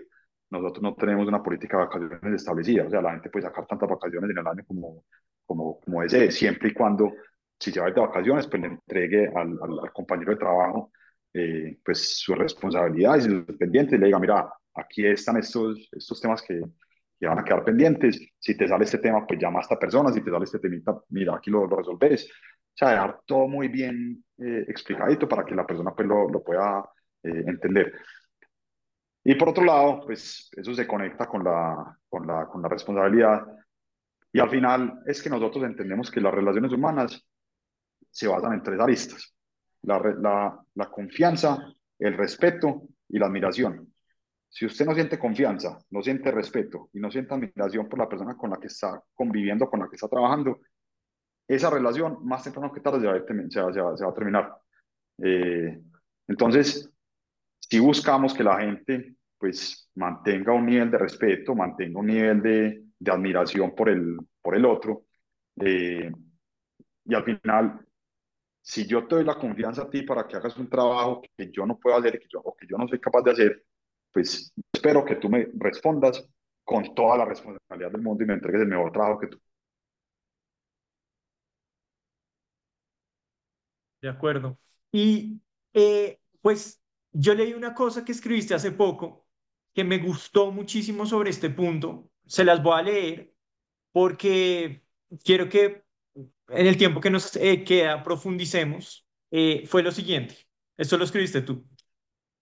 Nosotros 0.52 0.84
no 0.84 0.94
tenemos 0.96 1.28
una 1.28 1.42
política 1.42 1.78
de 1.78 1.86
vacaciones 1.86 2.42
establecida. 2.42 2.86
O 2.86 2.90
sea, 2.90 3.02
la 3.02 3.12
gente 3.12 3.30
puede 3.30 3.46
sacar 3.46 3.66
tantas 3.66 3.90
vacaciones 3.90 4.30
en 4.30 4.38
el 4.38 4.48
año 4.48 4.64
como, 4.68 5.04
como, 5.46 5.80
como 5.80 6.02
desee, 6.02 6.30
siempre 6.32 6.70
y 6.70 6.74
cuando, 6.74 7.14
si 7.60 7.72
se 7.72 7.80
va 7.80 7.90
de 7.90 8.00
vacaciones, 8.00 8.48
pues 8.48 8.62
le 8.62 8.68
entregue 8.68 9.28
al, 9.36 9.58
al, 9.62 9.92
compañero 9.94 10.32
de 10.32 10.38
trabajo 10.38 10.92
eh, 11.34 11.80
pues 11.84 12.20
sus 12.20 12.38
responsabilidades 12.38 13.26
y 13.26 13.30
sus 13.30 13.58
pendientes 13.58 13.94
y 13.94 13.98
le 13.98 14.08
diga, 14.08 14.20
mira, 14.20 14.50
aquí 14.76 15.06
están 15.06 15.38
estos, 15.38 15.90
estos 15.92 16.20
temas 16.20 16.42
que, 16.42 16.62
que 17.20 17.28
van 17.28 17.40
a 17.40 17.44
quedar 17.44 17.64
pendientes. 17.64 18.20
Si 18.40 18.58
te 18.58 18.68
sale 18.68 18.84
este 18.84 18.98
tema, 18.98 19.26
pues 19.26 19.40
llama 19.40 19.60
a 19.60 19.62
esta 19.62 19.80
persona. 19.80 20.12
Si 20.12 20.22
te 20.22 20.32
sale 20.32 20.44
este 20.44 20.60
temita, 20.60 21.00
mira, 21.10 21.36
aquí 21.36 21.50
lo, 21.50 21.66
lo 21.68 21.78
resolves. 21.78 22.30
O 22.30 22.78
sea, 22.78 22.90
dejar 22.90 23.22
todo 23.26 23.48
muy 23.48 23.68
bien 23.68 24.24
eh, 24.38 24.66
explicadito 24.68 25.28
para 25.28 25.46
que 25.46 25.56
la 25.56 25.66
persona 25.66 25.94
pues, 25.96 26.08
lo, 26.08 26.28
lo 26.30 26.44
pueda 26.44 26.84
eh, 27.24 27.44
entender. 27.46 27.94
Y 29.24 29.36
por 29.36 29.50
otro 29.50 29.64
lado, 29.64 30.02
pues 30.06 30.50
eso 30.56 30.74
se 30.74 30.88
conecta 30.88 31.28
con 31.28 31.44
la, 31.44 31.98
con 32.10 32.26
la, 32.26 32.48
con 32.48 32.62
la 32.62 32.68
responsabilidad. 32.68 33.46
Y 34.34 34.40
al 34.40 34.50
final 34.50 35.02
es 35.06 35.22
que 35.22 35.30
nosotros 35.30 35.64
entendemos 35.64 36.10
que 36.10 36.22
las 36.22 36.34
relaciones 36.34 36.72
humanas 36.72 37.24
se 38.10 38.28
basan 38.28 38.54
en 38.54 38.64
tres 38.64 38.80
aristas. 38.80 39.36
La, 39.84 40.00
la, 40.00 40.60
la 40.76 40.90
confianza, 40.90 41.58
el 42.00 42.18
respeto 42.18 42.84
y 43.10 43.20
la 43.20 43.28
admiración. 43.28 43.94
Si 44.50 44.66
usted 44.66 44.86
no 44.86 44.94
siente 44.94 45.18
confianza, 45.18 45.78
no 45.92 46.02
siente 46.02 46.30
respeto 46.32 46.90
y 46.94 47.00
no 47.00 47.10
siente 47.10 47.34
admiración 47.34 47.88
por 47.88 48.00
la 48.00 48.10
persona 48.10 48.36
con 48.36 48.50
la 48.50 48.58
que 48.58 48.68
está 48.68 49.02
conviviendo, 49.14 49.70
con 49.70 49.80
la 49.80 49.88
que 49.88 49.96
está 49.96 50.10
trabajando, 50.10 50.60
esa 51.48 51.70
relación 51.70 52.26
más 52.26 52.44
temprano 52.44 52.72
que 52.72 52.82
tarde 52.82 53.00
se 53.50 53.62
va, 53.62 53.74
se 53.74 54.04
va, 54.04 54.10
a 54.10 54.14
terminar. 54.14 54.58
Eh, 55.24 55.82
entonces, 56.28 56.90
si 57.72 57.80
buscamos 57.80 58.34
que 58.34 58.44
la 58.44 58.60
gente 58.60 59.16
pues 59.38 59.90
mantenga 59.96 60.54
un 60.54 60.66
nivel 60.66 60.92
de 60.92 60.98
respeto, 60.98 61.56
mantenga 61.56 62.00
un 62.02 62.08
nivel 62.08 62.42
de, 62.42 62.84
de 63.00 63.12
admiración 63.12 63.74
por 63.74 63.88
el, 63.90 64.18
por 64.42 64.56
el 64.56 64.66
otro, 64.66 65.06
eh, 65.56 66.12
y 67.06 67.16
al 67.16 67.24
final, 67.24 67.80
si 68.62 68.86
yo 68.86 69.08
te 69.08 69.16
doy 69.16 69.24
la 69.24 69.36
confianza 69.36 69.84
a 69.84 69.90
ti 69.90 70.04
para 70.04 70.28
que 70.28 70.36
hagas 70.36 70.58
un 70.58 70.70
trabajo 70.70 71.22
que 71.38 71.50
yo 71.52 71.66
no 71.66 71.80
puedo 71.80 71.96
hacer 71.98 72.20
que 72.20 72.28
yo, 72.30 72.42
o 72.44 72.54
que 72.56 72.68
yo 72.70 72.78
no 72.78 72.88
soy 72.90 73.00
capaz 73.00 73.22
de 73.24 73.32
hacer, 73.32 73.64
pues 74.12 74.54
espero 74.74 75.06
que 75.06 75.16
tú 75.16 75.30
me 75.30 75.48
respondas 75.56 76.28
con 76.66 76.94
toda 76.94 77.18
la 77.18 77.26
responsabilidad 77.26 77.92
del 77.92 78.02
mundo 78.02 78.24
y 78.24 78.28
me 78.28 78.34
entregues 78.34 78.62
el 78.64 78.68
mejor 78.68 78.92
trabajo 78.92 79.20
que 79.20 79.28
tú 79.28 79.40
De 84.02 84.10
acuerdo. 84.10 84.58
Y 84.92 85.40
eh, 85.74 86.20
pues 86.42 86.81
yo 87.12 87.34
leí 87.34 87.54
una 87.54 87.74
cosa 87.74 88.06
que 88.06 88.12
escribiste 88.12 88.54
hace 88.54 88.72
poco 88.72 89.28
que 89.74 89.84
me 89.84 90.00
gustó 90.00 90.52
muchísimo 90.52 91.06
sobre 91.06 91.30
este 91.30 91.50
punto. 91.50 92.10
Se 92.26 92.44
las 92.44 92.62
voy 92.62 92.80
a 92.80 92.84
leer 92.84 93.34
porque 93.92 94.84
quiero 95.24 95.50
que 95.50 95.84
en 96.50 96.68
el 96.68 96.78
tiempo 96.78 97.02
que 97.02 97.10
nos 97.10 97.36
eh, 97.36 97.64
queda 97.64 98.04
profundicemos. 98.04 99.06
Eh, 99.32 99.64
fue 99.68 99.84
lo 99.84 99.92
siguiente. 99.92 100.36
Esto 100.78 100.98
lo 100.98 101.06
escribiste 101.06 101.42
tú. 101.42 101.66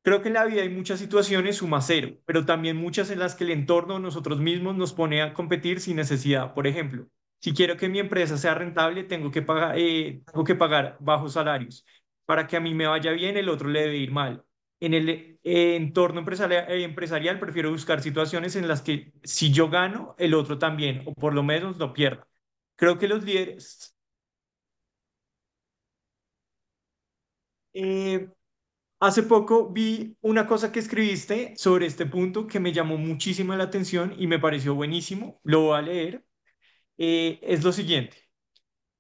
Creo 0.01 0.22
que 0.22 0.30
en 0.30 0.36
la 0.36 0.45
vida 0.45 0.61
hay 0.61 0.70
muchas 0.70 0.99
situaciones 0.99 1.57
suma 1.57 1.82
cero, 1.82 2.17
pero 2.26 2.45
también 2.45 2.78
muchas 2.78 3.11
en 3.11 3.20
las 3.20 3.36
que 3.36 3.43
el 3.43 3.51
entorno 3.51 3.99
nosotros 3.99 4.39
mismos 4.39 4.76
nos 4.76 4.93
pone 4.93 5.22
a 5.22 5.34
competir 5.34 5.82
sin 5.82 5.97
necesidad. 5.97 6.53
Por 6.53 6.67
ejemplo, 6.67 7.07
si 7.41 7.53
quiero 7.53 7.78
que 7.78 7.89
mi 7.89 7.99
empresa 7.99 8.38
sea 8.38 8.55
rentable, 8.55 9.03
tengo 9.03 9.30
que 9.30 9.41
pagar, 9.41 9.78
eh, 9.78 10.24
tengo 10.26 10.43
que 10.43 10.55
pagar 10.55 10.97
bajos 10.99 11.34
salarios. 11.34 11.86
Para 12.26 12.47
que 12.47 12.57
a 12.57 12.59
mí 12.59 12.74
me 12.74 12.88
vaya 12.88 13.11
bien, 13.11 13.38
el 13.38 13.49
otro 13.49 13.70
le 13.70 13.82
debe 13.82 13.97
ir 13.97 14.11
mal. 14.11 14.45
En 14.82 14.93
el 14.93 15.09
eh, 15.09 15.75
entorno 15.75 16.19
empresarial, 16.19 16.71
eh, 16.71 16.84
empresarial 16.84 17.39
prefiero 17.39 17.71
buscar 17.71 18.01
situaciones 18.01 18.55
en 18.55 18.67
las 18.67 18.82
que 18.82 19.13
si 19.23 19.51
yo 19.51 19.69
gano, 19.69 20.15
el 20.17 20.34
otro 20.34 20.57
también, 20.59 21.03
o 21.05 21.13
por 21.13 21.34
lo 21.34 21.43
menos 21.43 21.77
lo 21.77 21.93
pierda. 21.93 22.27
Creo 22.75 22.97
que 22.97 23.07
los 23.07 23.23
líderes... 23.23 23.95
hace 28.99 29.23
poco 29.23 29.69
vi 29.71 30.17
una 30.21 30.45
cosa 30.47 30.71
que 30.71 30.80
escribiste 30.80 31.53
sobre 31.57 31.86
este 31.86 32.05
punto 32.05 32.47
que 32.47 32.59
me 32.59 32.73
llamó 32.73 32.97
muchísimo 32.97 33.55
la 33.55 33.65
atención 33.65 34.13
y 34.17 34.27
me 34.27 34.39
pareció 34.39 34.75
buenísimo. 34.75 35.39
Lo 35.43 35.61
voy 35.61 35.77
a 35.77 35.82
leer 35.82 36.25
eh, 36.97 37.39
es 37.43 37.63
lo 37.63 37.73
siguiente. 37.73 38.17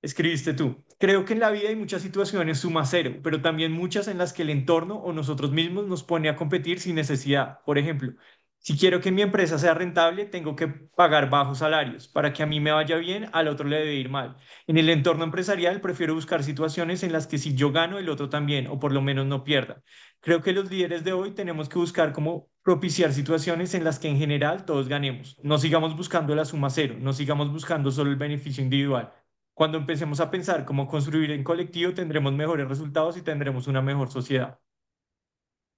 Escribiste 0.01 0.53
tú. 0.53 0.83
Creo 0.99 1.23
que 1.25 1.31
en 1.33 1.39
la 1.39 1.49
vida 1.49 1.69
hay 1.69 1.75
muchas 1.77 2.01
situaciones 2.01 2.59
suma 2.59 2.85
cero, 2.85 3.19
pero 3.23 3.41
también 3.41 3.71
muchas 3.71 4.09
en 4.09 4.17
las 4.17 4.33
que 4.33 4.41
el 4.41 4.49
entorno 4.49 4.95
o 4.97 5.13
nosotros 5.13 5.51
mismos 5.51 5.87
nos 5.87 6.03
pone 6.03 6.27
a 6.27 6.35
competir 6.35 6.79
sin 6.81 6.95
necesidad. 6.95 7.61
Por 7.65 7.77
ejemplo, 7.77 8.13
si 8.57 8.77
quiero 8.77 8.99
que 8.99 9.11
mi 9.11 9.21
empresa 9.21 9.57
sea 9.57 9.73
rentable, 9.73 10.25
tengo 10.25 10.57
que 10.57 10.67
pagar 10.67 11.29
bajos 11.29 11.59
salarios. 11.59 12.09
Para 12.09 12.33
que 12.33 12.43
a 12.43 12.45
mí 12.45 12.59
me 12.59 12.71
vaya 12.73 12.97
bien, 12.97 13.29
al 13.31 13.47
otro 13.47 13.65
le 13.69 13.77
debe 13.77 13.95
ir 13.95 14.09
mal. 14.09 14.35
En 14.67 14.77
el 14.77 14.89
entorno 14.89 15.23
empresarial, 15.23 15.79
prefiero 15.79 16.13
buscar 16.15 16.43
situaciones 16.43 17.01
en 17.03 17.13
las 17.13 17.27
que 17.27 17.37
si 17.37 17.55
yo 17.55 17.71
gano, 17.71 17.97
el 17.97 18.09
otro 18.09 18.27
también, 18.27 18.67
o 18.67 18.77
por 18.77 18.91
lo 18.91 19.01
menos 19.01 19.25
no 19.25 19.45
pierda. 19.45 19.81
Creo 20.19 20.41
que 20.41 20.51
los 20.51 20.69
líderes 20.69 21.05
de 21.05 21.13
hoy 21.13 21.31
tenemos 21.31 21.69
que 21.69 21.79
buscar 21.79 22.11
cómo 22.11 22.49
propiciar 22.61 23.13
situaciones 23.13 23.73
en 23.73 23.85
las 23.85 23.99
que 23.99 24.09
en 24.09 24.17
general 24.17 24.65
todos 24.65 24.89
ganemos. 24.89 25.39
No 25.43 25.57
sigamos 25.59 25.95
buscando 25.95 26.35
la 26.35 26.43
suma 26.43 26.69
cero, 26.69 26.95
no 26.99 27.13
sigamos 27.13 27.51
buscando 27.53 27.89
solo 27.89 28.11
el 28.11 28.17
beneficio 28.17 28.61
individual. 28.61 29.13
Cuando 29.59 29.77
empecemos 29.77 30.21
a 30.21 30.31
pensar 30.31 30.63
cómo 30.63 30.87
construir 30.87 31.31
en 31.31 31.43
colectivo, 31.43 31.93
tendremos 31.93 32.31
mejores 32.31 32.65
resultados 32.65 33.17
y 33.17 33.21
tendremos 33.21 33.67
una 33.67 33.81
mejor 33.81 34.09
sociedad. 34.09 34.57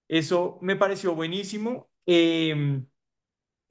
Eso 0.08 0.60
me 0.62 0.76
pareció 0.76 1.16
buenísimo 1.16 1.92
Em, 2.06 2.86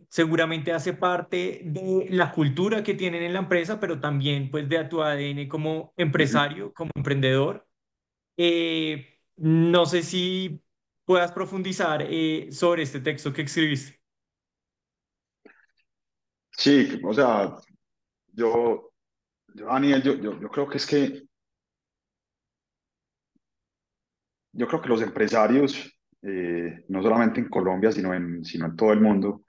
seguramente 0.08 0.72
hace 0.72 0.92
parte 0.92 1.62
de 1.64 2.06
la 2.10 2.32
cultura 2.32 2.82
que 2.82 2.94
tienen 2.94 3.22
en 3.22 3.32
la 3.32 3.40
empresa, 3.40 3.80
pero 3.80 4.00
también 4.00 4.50
pues 4.50 4.68
de 4.68 4.84
tu 4.84 5.02
ADN 5.02 5.48
como 5.48 5.92
empresario, 5.96 6.72
como 6.72 6.90
emprendedor. 6.94 7.66
Eh, 8.36 9.18
no 9.36 9.86
sé 9.86 10.02
si 10.02 10.62
puedas 11.04 11.32
profundizar 11.32 12.02
eh, 12.08 12.48
sobre 12.52 12.82
este 12.82 13.00
texto 13.00 13.32
que 13.32 13.42
escribiste. 13.42 14.00
Sí, 16.52 17.00
o 17.02 17.14
sea, 17.14 17.56
yo, 18.32 18.89
Daniel, 19.54 20.02
yo, 20.02 20.14
yo, 20.14 20.40
yo 20.40 20.48
creo 20.48 20.68
que 20.68 20.78
es 20.78 20.86
que 20.86 21.22
yo 24.52 24.66
creo 24.66 24.80
que 24.80 24.88
los 24.88 25.02
empresarios 25.02 25.90
eh, 26.22 26.84
no 26.88 27.02
solamente 27.02 27.40
en 27.40 27.48
Colombia, 27.48 27.90
sino 27.92 28.12
en, 28.12 28.42
todo 28.76 28.92
el 28.92 29.00
mundo, 29.00 29.42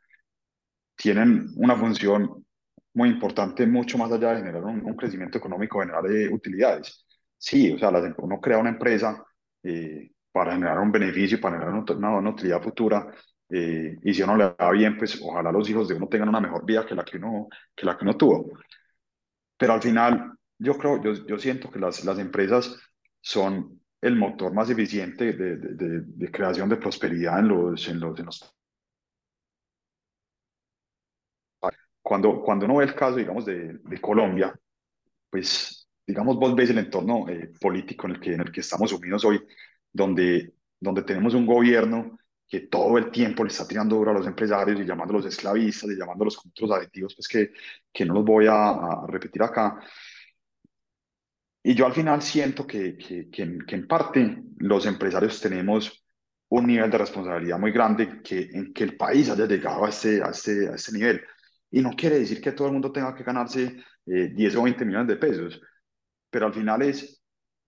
tienen 0.95 1.49
una 1.57 1.75
función 1.75 2.45
muy 2.93 3.09
importante, 3.09 3.65
mucho 3.67 3.97
más 3.97 4.11
allá 4.11 4.31
de 4.31 4.37
generar 4.37 4.63
un, 4.63 4.95
crecimiento 4.95 5.37
económico, 5.37 5.79
generar 5.79 6.05
eh, 6.09 6.29
utilidades. 6.31 7.05
Sí, 7.37 7.71
o 7.73 7.77
sea, 7.77 7.91
uno 8.17 8.39
crea 8.39 8.57
una 8.59 8.69
empresa 8.69 9.23
eh, 9.63 10.11
para 10.31 10.53
generar 10.53 10.79
un 10.79 10.91
beneficio, 10.91 11.41
para 11.41 11.57
generar 11.57 11.83
una, 11.97 12.29
utilidad 12.29 12.61
futura, 12.61 13.07
y 13.49 14.13
si 14.13 14.21
uno 14.21 14.37
le 14.37 14.55
da 14.57 14.71
bien, 14.71 14.97
pues 14.97 15.19
ojalá 15.21 15.51
los 15.51 15.69
hijos 15.69 15.85
de 15.89 15.95
uno 15.95 16.07
tengan 16.07 16.29
una 16.29 16.39
mejor 16.39 16.65
vida 16.65 16.85
que 16.85 16.95
la 16.95 17.03
que 17.03 17.17
uno, 17.17 17.49
que 17.75 17.85
la 17.85 17.97
que 17.97 18.05
uno 18.05 18.15
tuvo. 18.15 18.49
Pero 19.61 19.73
al 19.73 19.81
final, 19.83 20.33
yo 20.57 20.75
creo, 20.75 21.03
yo, 21.03 21.13
yo 21.27 21.37
siento 21.37 21.69
que 21.69 21.77
las, 21.77 22.03
las 22.03 22.17
empresas 22.17 22.75
son 23.21 23.79
el 24.01 24.15
motor 24.15 24.51
más 24.51 24.71
eficiente 24.71 25.33
de, 25.33 25.57
de, 25.57 26.01
de, 26.01 26.31
creación 26.31 26.67
de 26.67 26.77
prosperidad 26.77 27.37
en 27.37 27.47
los, 27.49 27.87
en 27.87 27.99
los, 27.99 28.19
en 28.19 28.25
los... 28.25 28.55
Cuando, 32.01 32.41
cuando 32.41 32.65
uno 32.65 32.77
ve 32.77 32.85
el 32.85 32.95
caso, 32.95 33.17
digamos, 33.17 33.45
de, 33.45 33.77
de 33.83 34.01
Colombia, 34.01 34.51
pues, 35.29 35.87
digamos, 36.07 36.37
vos 36.37 36.55
ves 36.55 36.71
el 36.71 36.79
entorno 36.79 37.29
eh, 37.29 37.51
político 37.61 38.07
en 38.07 38.13
el, 38.13 38.19
que, 38.19 38.33
en 38.33 38.41
el 38.41 38.51
que 38.51 38.61
estamos 38.61 38.89
sumidos 38.89 39.23
hoy, 39.25 39.45
donde, 39.93 40.55
donde 40.79 41.03
tenemos 41.03 41.35
un 41.35 41.45
gobierno 41.45 42.17
que 42.51 42.67
todo 42.67 42.97
el 42.97 43.09
tiempo 43.11 43.45
le 43.45 43.49
está 43.49 43.65
tirando 43.65 43.95
duro 43.95 44.11
a 44.11 44.13
los 44.13 44.27
empresarios 44.27 44.77
y 44.81 44.83
llamándolos 44.83 45.25
esclavistas 45.25 45.89
y 45.89 45.95
llamándolos 45.97 46.35
con 46.35 46.51
otros 46.51 46.71
aditivos, 46.71 47.15
pues 47.15 47.25
que, 47.25 47.53
que 47.93 48.05
no 48.05 48.15
los 48.15 48.25
voy 48.25 48.45
a, 48.47 48.71
a 48.71 49.07
repetir 49.07 49.41
acá. 49.41 49.79
Y 51.63 51.73
yo 51.73 51.85
al 51.85 51.93
final 51.93 52.21
siento 52.21 52.67
que, 52.67 52.97
que, 52.97 53.29
que, 53.29 53.57
que, 53.65 53.75
en 53.75 53.87
parte 53.87 54.43
los 54.57 54.85
empresarios 54.85 55.39
tenemos 55.39 56.03
un 56.49 56.67
nivel 56.67 56.91
de 56.91 56.97
responsabilidad 56.97 57.57
muy 57.57 57.71
grande 57.71 58.21
que, 58.21 58.49
en 58.51 58.73
que 58.73 58.83
el 58.83 58.97
país 58.97 59.29
haya 59.29 59.45
llegado 59.45 59.85
a 59.85 59.89
este, 59.89 60.21
a, 60.21 60.31
este, 60.31 60.67
a 60.67 60.75
este 60.75 60.91
nivel. 60.91 61.21
Y 61.69 61.81
no 61.81 61.91
quiere 61.91 62.19
decir 62.19 62.41
que 62.41 62.51
todo 62.51 62.67
el 62.67 62.73
mundo 62.73 62.91
tenga 62.91 63.15
que 63.15 63.23
ganarse 63.23 63.77
eh, 64.05 64.27
10 64.35 64.55
o 64.57 64.63
20 64.63 64.83
millones 64.83 65.07
de 65.07 65.15
pesos, 65.15 65.61
pero 66.29 66.47
al 66.47 66.53
final 66.53 66.81
es 66.81 67.23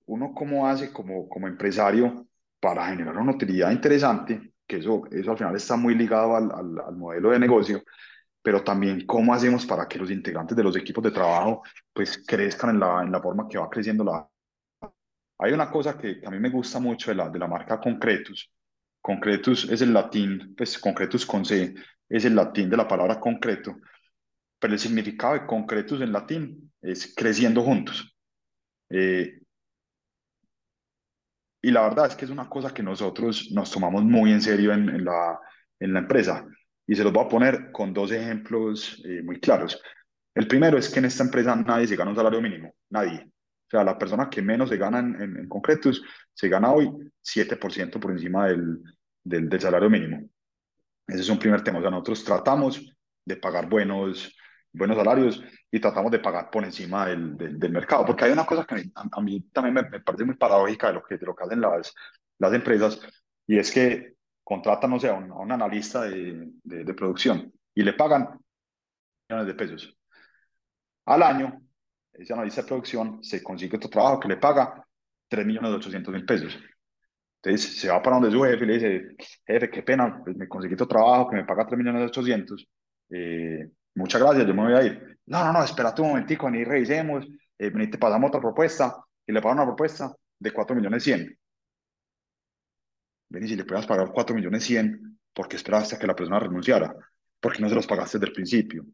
uno 0.08 0.34
cómo 0.34 0.68
hace 0.68 0.92
como, 0.92 1.30
como 1.30 1.48
empresario 1.48 2.28
para 2.60 2.88
generar 2.88 3.16
una 3.18 3.32
utilidad 3.32 3.72
interesante, 3.72 4.53
que 4.74 4.80
eso, 4.80 5.04
eso 5.12 5.32
al 5.32 5.38
final 5.38 5.56
está 5.56 5.76
muy 5.76 5.96
ligado 5.96 6.36
al, 6.36 6.52
al, 6.52 6.80
al 6.88 6.96
modelo 6.96 7.30
de 7.30 7.40
negocio, 7.40 7.84
pero 8.42 8.64
también 8.64 9.06
cómo 9.06 9.34
hacemos 9.34 9.66
para 9.66 9.88
que 9.88 10.00
los 10.00 10.10
integrantes 10.10 10.58
de 10.58 10.64
los 10.64 10.76
equipos 10.76 11.04
de 11.04 11.12
trabajo 11.12 11.62
pues 11.94 12.24
crezcan 12.26 12.72
en 12.72 12.80
la, 12.80 13.04
en 13.04 13.12
la 13.12 13.22
forma 13.22 13.48
que 13.48 13.58
va 13.58 13.70
creciendo 13.70 14.04
la... 14.04 14.28
Hay 15.40 15.52
una 15.54 15.70
cosa 15.70 15.98
que, 15.98 16.20
que 16.20 16.28
a 16.28 16.32
mí 16.32 16.40
me 16.40 16.50
gusta 16.50 16.80
mucho 16.80 17.12
de 17.12 17.16
la, 17.16 17.30
de 17.30 17.40
la 17.40 17.48
marca 17.48 17.80
Concretus. 17.80 18.52
Concretus 19.02 19.70
es 19.70 19.82
el 19.82 19.94
latín, 19.94 20.56
pues 20.56 20.80
Concretus 20.80 21.26
con 21.26 21.46
C 21.46 21.76
es 22.10 22.26
el 22.26 22.36
latín 22.36 22.70
de 22.70 22.78
la 22.78 22.88
palabra 22.88 23.20
concreto, 23.20 23.76
pero 24.60 24.74
el 24.74 24.80
significado 24.80 25.34
de 25.34 25.46
Concretus 25.46 26.02
en 26.02 26.12
latín 26.12 26.72
es 26.82 27.14
creciendo 27.16 27.62
juntos. 27.64 28.16
Eh, 28.90 29.42
y 31.66 31.72
la 31.72 31.82
verdad 31.84 32.08
es 32.08 32.16
que 32.16 32.26
es 32.26 32.32
una 32.32 32.50
cosa 32.50 32.74
que 32.74 32.84
nosotros 32.84 33.50
nos 33.54 33.72
tomamos 33.72 34.04
muy 34.04 34.34
en 34.34 34.42
serio 34.42 34.74
en, 34.74 34.90
en 34.90 35.06
la, 35.06 35.40
en 35.80 35.94
la 35.94 36.00
empresa. 36.00 36.46
Y 36.86 36.94
se 36.94 37.06
los 37.06 37.14
voy 37.14 37.24
a 37.24 37.30
poner 37.30 37.72
con 37.72 37.94
dos 37.94 38.12
ejemplos 38.12 39.02
eh, 39.06 39.22
muy 39.24 39.40
claros. 39.40 39.82
El 40.36 40.46
primero 40.46 40.78
es 40.78 40.90
que 40.90 41.00
en 41.00 41.06
esta 41.06 41.24
empresa 41.24 41.56
nadie 41.56 41.88
se 41.88 41.96
gana 41.96 42.12
un 42.12 42.18
salario 42.18 42.42
mínimo, 42.42 42.76
nadie. 42.90 43.26
O 43.26 43.70
sea, 43.70 43.82
la 43.86 43.98
persona 43.98 44.30
que 44.30 44.42
menos 44.42 44.68
se 44.68 44.78
gana 44.78 45.00
en, 45.00 45.16
en, 45.22 45.38
en 45.38 45.50
se 46.34 46.50
gana 46.50 46.74
hoy 46.74 46.92
7% 47.24 47.98
por 47.98 48.12
encima 48.12 48.48
del, 48.48 48.84
del, 49.24 49.48
del, 49.48 49.62
salario 49.62 49.90
mínimo. 49.90 50.22
Ese 51.08 51.22
es 51.22 51.30
un 51.30 51.40
primer 51.40 51.64
tema. 51.64 51.80
O 51.80 51.82
sea, 51.82 51.92
nosotros 51.92 52.26
tratamos 52.26 52.94
de 53.24 53.38
pagar 53.38 53.70
buenos, 53.70 54.36
buenos 54.74 54.98
salarios 54.98 55.44
y 55.72 55.80
tratamos 55.80 56.12
de 56.12 56.20
pagar 56.20 56.50
por 56.50 56.64
encima 56.64 57.06
del, 57.08 57.38
del, 57.38 57.60
del 57.60 57.72
mercado. 57.72 58.06
Porque 58.06 58.26
hay 58.26 58.32
una 58.32 58.46
cosa 58.46 58.66
que 58.66 58.92
a, 58.96 59.06
a 59.12 59.22
mí 59.22 59.42
también 59.54 59.76
me, 59.76 59.84
me, 59.90 60.00
parece 60.02 60.26
muy 60.26 60.36
paradójica 60.36 60.88
de 60.88 60.94
lo 60.94 61.04
que, 61.04 61.18
de 61.18 61.26
lo 61.26 61.36
que 61.36 61.44
hacen 61.44 61.62
las, 61.62 61.94
las 62.40 62.54
empresas 62.54 63.00
y 63.48 63.58
es 63.58 63.72
que 63.72 64.14
contratan, 64.44 64.90
no 64.90 65.00
sé, 65.00 65.10
a 65.10 65.14
un, 65.14 65.32
a 65.32 65.36
un 65.36 65.52
analista 65.52 66.02
de, 66.04 66.50
de, 66.64 66.84
de, 66.84 66.94
producción 66.94 67.52
y 67.74 67.84
le 67.84 67.94
pagan 67.94 68.40
millones 69.30 69.48
de 69.48 69.54
pesos. 69.54 69.98
Al 71.06 71.24
año, 71.24 71.62
ese 72.14 72.34
analista 72.34 72.62
de 72.62 72.68
producción 72.68 73.24
se 73.24 73.42
consigue 73.44 73.78
otro 73.78 73.90
trabajo 73.90 74.20
que 74.20 74.28
le 74.28 74.38
paga 74.38 74.86
3 75.28 75.46
millones 75.46 75.72
de 75.72 75.78
800 75.78 76.14
mil 76.14 76.26
pesos. 76.26 76.60
Entonces 77.42 77.80
se 77.80 77.90
va 77.90 78.02
para 78.02 78.18
donde 78.18 78.32
su 78.32 78.42
jefe 78.44 78.64
y 78.64 78.68
le 78.68 78.74
dice, 78.74 79.16
jefe, 79.46 79.70
qué 79.70 79.84
pena, 79.84 80.22
pues 80.24 80.36
me 80.38 80.48
conseguí 80.48 80.76
otro 80.76 80.88
trabajo 80.88 81.30
que 81.30 81.36
me 81.38 81.46
paga 81.46 81.66
3 81.66 81.78
millones 81.78 82.02
de 82.02 82.08
800. 82.08 82.68
Eh, 83.10 83.70
muchas 83.96 84.22
gracias, 84.22 84.48
yo 84.48 84.54
me 84.54 84.64
voy 84.64 84.74
a 84.74 84.84
ir. 84.84 85.20
No, 85.26 85.44
no, 85.46 85.54
no, 85.54 85.64
espérate 85.64 86.02
un 86.02 86.10
momentico, 86.10 86.50
ni 86.50 86.64
revisemos, 86.64 87.26
eh, 87.58 87.72
te 87.72 87.98
pasamos 87.98 88.30
otra 88.30 88.42
propuesta 88.42 89.04
y 89.26 89.32
le 89.32 89.42
pagan 89.42 89.60
una 89.60 89.68
propuesta 89.68 90.14
de 90.40 90.52
4 90.52 90.76
millones 90.76 91.04
100 91.04 91.38
ven 93.34 93.44
y 93.44 93.48
si 93.48 93.56
le 93.56 93.66
puedas 93.66 93.86
pagar 93.88 94.12
4 94.14 94.36
millones 94.36 94.64
100, 94.64 95.20
¿por 95.34 95.48
qué 95.48 95.56
esperaste 95.56 95.96
a 95.96 96.00
que 96.00 96.08
la 96.08 96.16
persona 96.16 96.40
renunciara? 96.40 96.96
¿Por 97.40 97.54
qué 97.54 97.62
no 97.62 97.68
se 97.68 97.76
los 97.76 97.88
pagaste 97.88 98.20
desde 98.20 98.30
el 98.30 98.34
principio? 98.34 98.86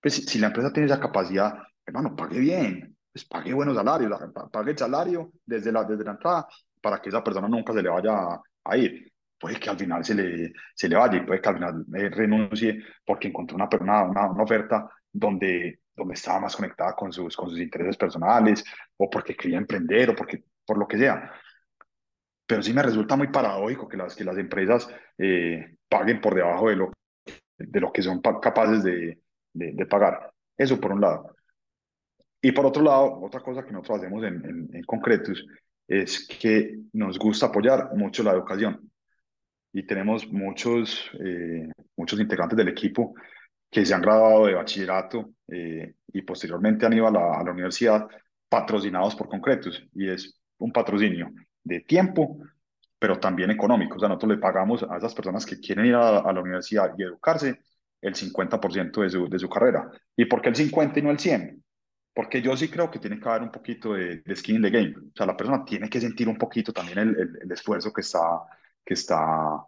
Pues 0.00 0.14
si, 0.14 0.38
la 0.38 0.48
empresa 0.48 0.72
tiene 0.72 0.86
esa 0.86 1.00
capacidad, 1.00 1.54
hermano, 1.84 2.14
pague 2.14 2.38
bien, 2.38 2.96
pues 3.10 3.24
pague 3.24 3.54
buenos 3.54 3.74
salarios, 3.74 4.12
pague 4.52 4.72
el 4.72 4.78
salario 4.78 5.32
desde 5.44 5.72
la, 5.72 5.84
desde 5.84 6.04
la 6.04 6.12
entrada 6.12 6.46
para 6.80 7.00
que 7.00 7.08
esa 7.08 7.24
persona 7.24 7.48
nunca 7.48 7.72
se 7.72 7.82
le 7.82 7.88
vaya 7.88 8.40
a 8.64 8.76
ir. 8.76 9.10
Puede 9.40 9.58
que 9.58 9.70
al 9.70 9.78
final 9.78 10.04
se 10.04 10.14
le, 10.14 10.52
se 10.74 10.88
le 10.88 10.96
vaya 10.96 11.16
y 11.16 11.26
puede 11.26 11.40
que 11.40 11.48
al 11.48 11.54
final 11.54 11.84
renuncie 11.88 12.84
porque 13.04 13.28
encontró 13.28 13.56
una, 13.56 13.68
una, 13.80 14.30
una, 14.30 14.42
oferta 14.42 14.88
donde, 15.10 15.80
donde 15.96 16.14
estaba 16.14 16.40
más 16.40 16.54
conectada 16.54 16.94
con 16.94 17.10
sus, 17.12 17.34
con 17.34 17.48
sus 17.48 17.58
intereses 17.58 17.96
personales 17.96 18.62
o 18.98 19.08
porque 19.08 19.34
quería 19.34 19.58
emprender 19.58 20.10
o 20.10 20.14
porque, 20.14 20.44
por 20.66 20.78
lo 20.78 20.86
que 20.86 20.98
sea 20.98 21.32
pero 22.50 22.64
sí 22.64 22.72
me 22.72 22.82
resulta 22.82 23.14
muy 23.14 23.28
paradójico 23.28 23.86
que 23.86 23.96
las, 23.96 24.16
que 24.16 24.24
las 24.24 24.36
empresas 24.36 24.88
eh, 25.16 25.76
paguen 25.88 26.20
por 26.20 26.34
debajo 26.34 26.68
de 26.68 26.74
lo, 26.74 26.90
de 27.56 27.80
lo 27.80 27.92
que 27.92 28.02
son 28.02 28.20
capaces 28.20 28.82
de, 28.82 29.20
de, 29.52 29.72
de, 29.72 29.86
pagar. 29.86 30.32
Eso 30.56 30.80
por 30.80 30.90
un 30.90 31.00
lado. 31.00 31.36
Y 32.42 32.50
por 32.50 32.66
otro 32.66 32.82
lado, 32.82 33.20
otra 33.20 33.38
cosa 33.38 33.64
que 33.64 33.70
nosotros 33.70 33.98
hacemos 33.98 34.24
en, 34.24 34.44
en, 34.44 34.68
en 34.72 34.84
es 35.86 36.26
que 36.26 36.76
nos 36.92 37.20
gusta 37.20 37.46
apoyar 37.46 37.94
mucho 37.94 38.24
la 38.24 38.32
educación. 38.32 38.89
Y 39.72 39.84
tenemos 39.84 40.26
muchos, 40.30 41.10
eh, 41.20 41.68
muchos 41.96 42.18
integrantes 42.20 42.56
del 42.56 42.68
equipo 42.68 43.14
que 43.70 43.86
se 43.86 43.94
han 43.94 44.02
graduado 44.02 44.46
de 44.46 44.54
bachillerato 44.54 45.30
eh, 45.48 45.94
y 46.12 46.22
posteriormente 46.22 46.86
han 46.86 46.92
ido 46.92 47.06
a 47.06 47.10
la, 47.10 47.38
a 47.38 47.44
la 47.44 47.52
universidad 47.52 48.08
patrocinados 48.48 49.14
por 49.14 49.28
Concretus. 49.28 49.86
Y 49.94 50.08
es 50.08 50.40
un 50.58 50.72
patrocinio 50.72 51.30
de 51.62 51.80
tiempo, 51.80 52.38
pero 52.98 53.18
también 53.20 53.50
económico. 53.50 53.96
O 53.96 54.00
sea, 54.00 54.08
nosotros 54.08 54.32
le 54.32 54.38
pagamos 54.38 54.82
a 54.82 54.96
esas 54.96 55.14
personas 55.14 55.46
que 55.46 55.60
quieren 55.60 55.86
ir 55.86 55.94
a, 55.94 56.18
a 56.18 56.32
la 56.32 56.40
universidad 56.40 56.92
y 56.98 57.04
educarse 57.04 57.60
el 58.00 58.14
50% 58.14 59.02
de 59.02 59.10
su, 59.10 59.28
de 59.28 59.38
su 59.38 59.48
carrera. 59.48 59.90
¿Y 60.16 60.24
por 60.24 60.42
qué 60.42 60.48
el 60.48 60.56
50 60.56 60.98
y 60.98 61.02
no 61.02 61.10
el 61.10 61.18
100? 61.18 61.62
Porque 62.12 62.42
yo 62.42 62.56
sí 62.56 62.68
creo 62.68 62.90
que 62.90 62.98
tiene 62.98 63.20
que 63.20 63.28
haber 63.28 63.42
un 63.42 63.52
poquito 63.52 63.94
de, 63.94 64.18
de 64.18 64.36
skin 64.36 64.56
in 64.56 64.62
the 64.62 64.70
game. 64.70 64.94
O 64.96 65.12
sea, 65.14 65.26
la 65.26 65.36
persona 65.36 65.64
tiene 65.64 65.88
que 65.88 66.00
sentir 66.00 66.28
un 66.28 66.36
poquito 66.36 66.72
también 66.72 66.98
el, 66.98 67.08
el, 67.10 67.38
el 67.42 67.52
esfuerzo 67.52 67.92
que 67.92 68.00
está, 68.00 68.18
que 68.84 68.94
está, 68.94 69.66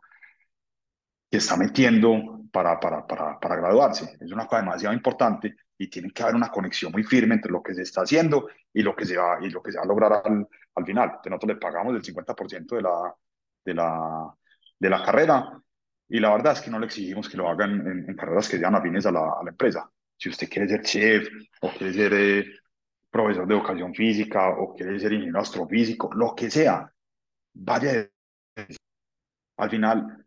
que 1.30 1.38
está 1.38 1.56
metiendo 1.56 2.42
para, 2.50 2.78
para, 2.78 3.06
para, 3.06 3.38
para 3.40 3.56
graduarse. 3.56 4.16
Es 4.20 4.32
una 4.32 4.46
cosa 4.46 4.62
demasiado 4.62 4.94
importante 4.94 5.56
y 5.78 5.88
tiene 5.88 6.10
que 6.12 6.22
haber 6.22 6.34
una 6.34 6.50
conexión 6.50 6.92
muy 6.92 7.02
firme 7.02 7.34
entre 7.34 7.50
lo 7.50 7.62
que 7.62 7.74
se 7.74 7.82
está 7.82 8.02
haciendo 8.02 8.48
y 8.72 8.82
lo 8.82 8.94
que 8.94 9.04
se 9.04 9.16
va, 9.16 9.38
y 9.40 9.50
lo 9.50 9.62
que 9.62 9.72
se 9.72 9.78
va 9.78 9.84
a 9.84 9.86
lograr 9.86 10.22
al, 10.24 10.46
al 10.74 10.86
final. 10.86 11.08
Entonces 11.08 11.30
nosotros 11.30 11.54
le 11.54 11.60
pagamos 11.60 11.94
el 11.94 12.02
50% 12.02 12.76
de 12.76 12.82
la, 12.82 13.14
de, 13.64 13.74
la, 13.74 14.34
de 14.78 14.90
la 14.90 15.02
carrera 15.04 15.62
y 16.08 16.20
la 16.20 16.30
verdad 16.30 16.52
es 16.52 16.60
que 16.60 16.70
no 16.70 16.78
le 16.78 16.86
exigimos 16.86 17.28
que 17.28 17.38
lo 17.38 17.48
hagan 17.48 17.86
en, 17.86 18.04
en 18.10 18.16
carreras 18.16 18.48
que 18.48 18.58
sean 18.58 18.74
afines 18.74 19.06
a 19.06 19.12
la, 19.12 19.20
a 19.20 19.42
la, 19.42 19.50
empresa. 19.50 19.90
Si 20.16 20.28
usted 20.28 20.48
quiere 20.48 20.68
ser 20.68 20.82
chef 20.82 21.26
o 21.62 21.70
quiere 21.70 21.92
ser 21.94 22.12
eh, 22.14 22.44
profesor 23.10 23.46
de 23.46 23.54
educación 23.54 23.94
física 23.94 24.50
o 24.50 24.74
quiere 24.74 24.98
ser 25.00 25.12
ingeniero 25.14 25.40
astrofísico, 25.40 26.12
lo 26.14 26.34
que 26.34 26.50
sea, 26.50 26.92
vaya. 27.54 28.08
Al 29.56 29.70
final, 29.70 30.24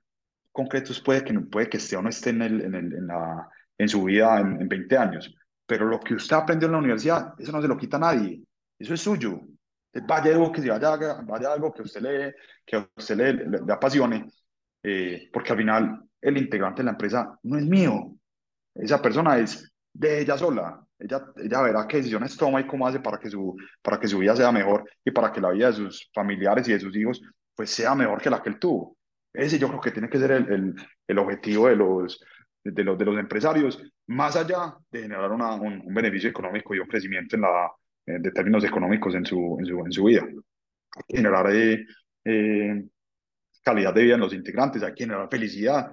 concretos 0.51 1.01
puede 1.01 1.23
que, 1.23 1.33
puede 1.39 1.69
que 1.69 1.77
esté 1.77 1.95
o 1.95 2.01
no 2.01 2.09
esté 2.09 2.29
en, 2.31 2.41
el, 2.41 2.61
en, 2.61 3.07
la, 3.07 3.49
en 3.77 3.89
su 3.89 4.03
vida 4.03 4.39
en, 4.39 4.61
en 4.61 4.67
20 4.67 4.97
años, 4.97 5.35
pero 5.65 5.85
lo 5.85 5.99
que 5.99 6.13
usted 6.13 6.35
aprendió 6.35 6.67
en 6.67 6.73
la 6.73 6.79
universidad, 6.79 7.33
eso 7.37 7.51
no 7.51 7.61
se 7.61 7.67
lo 7.67 7.77
quita 7.77 7.97
a 7.97 8.01
nadie, 8.01 8.41
eso 8.77 8.93
es 8.93 9.01
suyo. 9.01 9.41
Vaya 10.07 10.33
algo 10.33 10.51
que, 10.51 10.61
vaya, 10.69 10.97
vaya 11.23 11.53
algo 11.53 11.73
que 11.73 11.81
usted 11.81 12.01
le, 12.01 12.35
que 12.65 12.85
usted 12.95 13.15
le, 13.15 13.33
le 13.33 13.73
apasione, 13.73 14.27
eh, 14.83 15.29
porque 15.31 15.51
al 15.53 15.57
final 15.57 16.03
el 16.21 16.37
integrante 16.37 16.81
de 16.81 16.85
la 16.85 16.91
empresa 16.91 17.39
no 17.43 17.57
es 17.57 17.65
mío, 17.65 18.15
esa 18.73 19.01
persona 19.01 19.37
es 19.37 19.71
de 19.93 20.21
ella 20.21 20.37
sola, 20.37 20.85
ella, 20.99 21.25
ella 21.37 21.61
verá 21.61 21.87
qué 21.87 21.97
decisiones 21.97 22.35
toma 22.35 22.59
y 22.59 22.67
cómo 22.67 22.85
hace 22.85 22.99
para 22.99 23.17
que, 23.17 23.29
su, 23.29 23.55
para 23.81 23.99
que 23.99 24.07
su 24.07 24.19
vida 24.19 24.35
sea 24.35 24.51
mejor 24.51 24.89
y 25.03 25.11
para 25.11 25.31
que 25.31 25.41
la 25.41 25.51
vida 25.51 25.67
de 25.67 25.73
sus 25.73 26.09
familiares 26.13 26.67
y 26.67 26.73
de 26.73 26.79
sus 26.79 26.95
hijos 26.95 27.21
pues 27.55 27.69
sea 27.69 27.95
mejor 27.95 28.21
que 28.21 28.29
la 28.29 28.41
que 28.41 28.49
él 28.49 28.59
tuvo. 28.59 28.97
Ese 29.37 29.59
yo 29.59 29.67
creo 29.67 29.81
que 29.81 29.91
tiene 29.91 30.09
que 30.09 30.19
ser 30.19 30.31
el, 30.31 30.51
el, 30.51 30.75
el 31.07 31.17
objetivo 31.19 31.67
de 31.67 31.75
los, 31.75 32.23
de, 32.63 32.83
los, 32.83 32.97
de 32.97 33.05
los 33.05 33.17
empresarios, 33.17 33.81
más 34.07 34.35
allá 34.35 34.75
de 34.91 35.03
generar 35.03 35.31
una, 35.31 35.55
un, 35.55 35.81
un, 35.85 35.93
beneficio 35.93 36.29
económico 36.29 36.73
y 36.73 36.79
un 36.79 36.87
crecimiento 36.87 37.35
en 37.35 37.43
la, 37.43 37.71
eh, 38.05 38.17
de 38.19 38.31
términos 38.31 38.63
económicos 38.63 39.15
en 39.15 39.25
su, 39.25 39.57
en 39.59 39.65
su, 39.65 39.79
en 39.85 39.91
su 39.91 40.03
vida. 40.03 40.23
Hay 40.23 41.03
que 41.07 41.17
generar 41.17 41.53
eh, 41.53 41.85
eh, 42.23 42.85
calidad 43.63 43.93
de 43.93 44.03
vida 44.03 44.15
en 44.15 44.21
los 44.21 44.33
integrantes, 44.33 44.83
hay 44.83 44.93
que 44.93 45.03
generar 45.03 45.27
felicidad, 45.29 45.91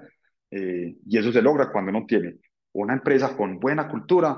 eh, 0.51 0.97
y 1.07 1.19
eso 1.19 1.33
se 1.33 1.41
logra 1.41 1.73
cuando 1.73 1.91
uno 1.91 2.05
tiene 2.07 2.37
una 2.73 2.93
empresa 2.93 3.35
con 3.35 3.59
buena 3.59 3.89
cultura 3.89 4.37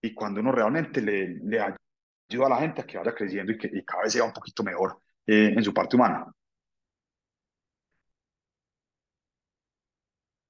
y 0.00 0.14
cuando 0.14 0.40
uno 0.40 0.52
realmente 0.52 1.02
le, 1.02 1.40
le 1.42 1.60
ayuda 1.60 2.46
a 2.46 2.50
la 2.50 2.58
gente 2.58 2.80
a 2.80 2.86
que 2.86 2.98
vaya 2.98 3.12
creciendo 3.12 3.52
y 3.52 3.58
que 3.58 3.68
y 3.72 3.84
cada 3.84 4.04
vez 4.04 4.12
sea 4.12 4.24
un 4.24 4.32
poquito 4.32 4.62
mejor 4.62 5.00
eh, 5.26 5.52
en 5.56 5.62
su 5.64 5.74
parte 5.74 5.96
humana. 5.96 6.24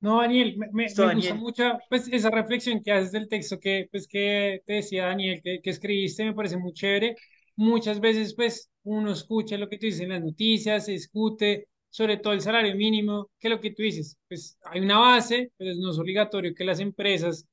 No, 0.06 0.20
Daniel, 0.20 0.54
me, 0.56 0.68
me, 0.72 0.94
me 0.96 1.08
Daniel. 1.08 1.10
gusta 1.10 1.34
mucho 1.34 1.78
pues, 1.88 2.06
esa 2.08 2.30
reflexión 2.30 2.82
que 2.82 2.92
haces 2.92 3.10
del 3.12 3.28
texto 3.28 3.58
que, 3.58 3.88
pues, 3.90 4.06
que 4.06 4.62
te 4.66 4.74
decía 4.74 5.06
Daniel, 5.06 5.40
que, 5.42 5.60
que 5.60 5.70
escribiste, 5.70 6.24
me 6.24 6.34
parece 6.34 6.56
muy 6.58 6.72
chévere. 6.72 7.16
Muchas 7.56 7.98
veces, 8.00 8.34
pues, 8.34 8.70
uno 8.84 9.10
escucha 9.12 9.58
lo 9.58 9.68
que 9.68 9.78
tú 9.78 9.86
dices 9.86 10.02
en 10.02 10.10
las 10.10 10.22
noticias, 10.22 10.84
se 10.86 10.92
discute 10.92 11.66
sobre 11.90 12.18
todo 12.18 12.34
el 12.34 12.40
salario 12.42 12.74
mínimo, 12.76 13.30
que 13.38 13.48
lo 13.48 13.60
que 13.60 13.70
tú 13.72 13.82
dices, 13.82 14.16
pues 14.28 14.58
hay 14.62 14.80
una 14.80 14.98
base, 14.98 15.50
pero 15.56 15.74
no 15.76 15.90
es 15.90 15.98
obligatorio 15.98 16.54
que 16.54 16.64
las 16.64 16.78
empresas 16.80 17.46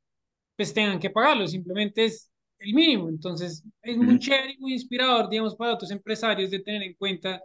pues 0.56 0.74
tengan 0.74 1.00
que 1.00 1.10
pagarlo, 1.10 1.48
simplemente 1.48 2.06
es 2.06 2.32
el 2.60 2.74
mínimo. 2.74 3.10
Entonces, 3.10 3.64
es 3.82 3.98
muy 3.98 4.20
chévere 4.20 4.54
y 4.54 4.58
muy 4.60 4.74
inspirador, 4.74 5.30
digamos, 5.30 5.56
para 5.56 5.74
otros 5.74 5.92
empresarios 5.92 6.52
de 6.52 6.60
tener 6.60 6.84
en 6.84 6.94
cuenta 6.96 7.42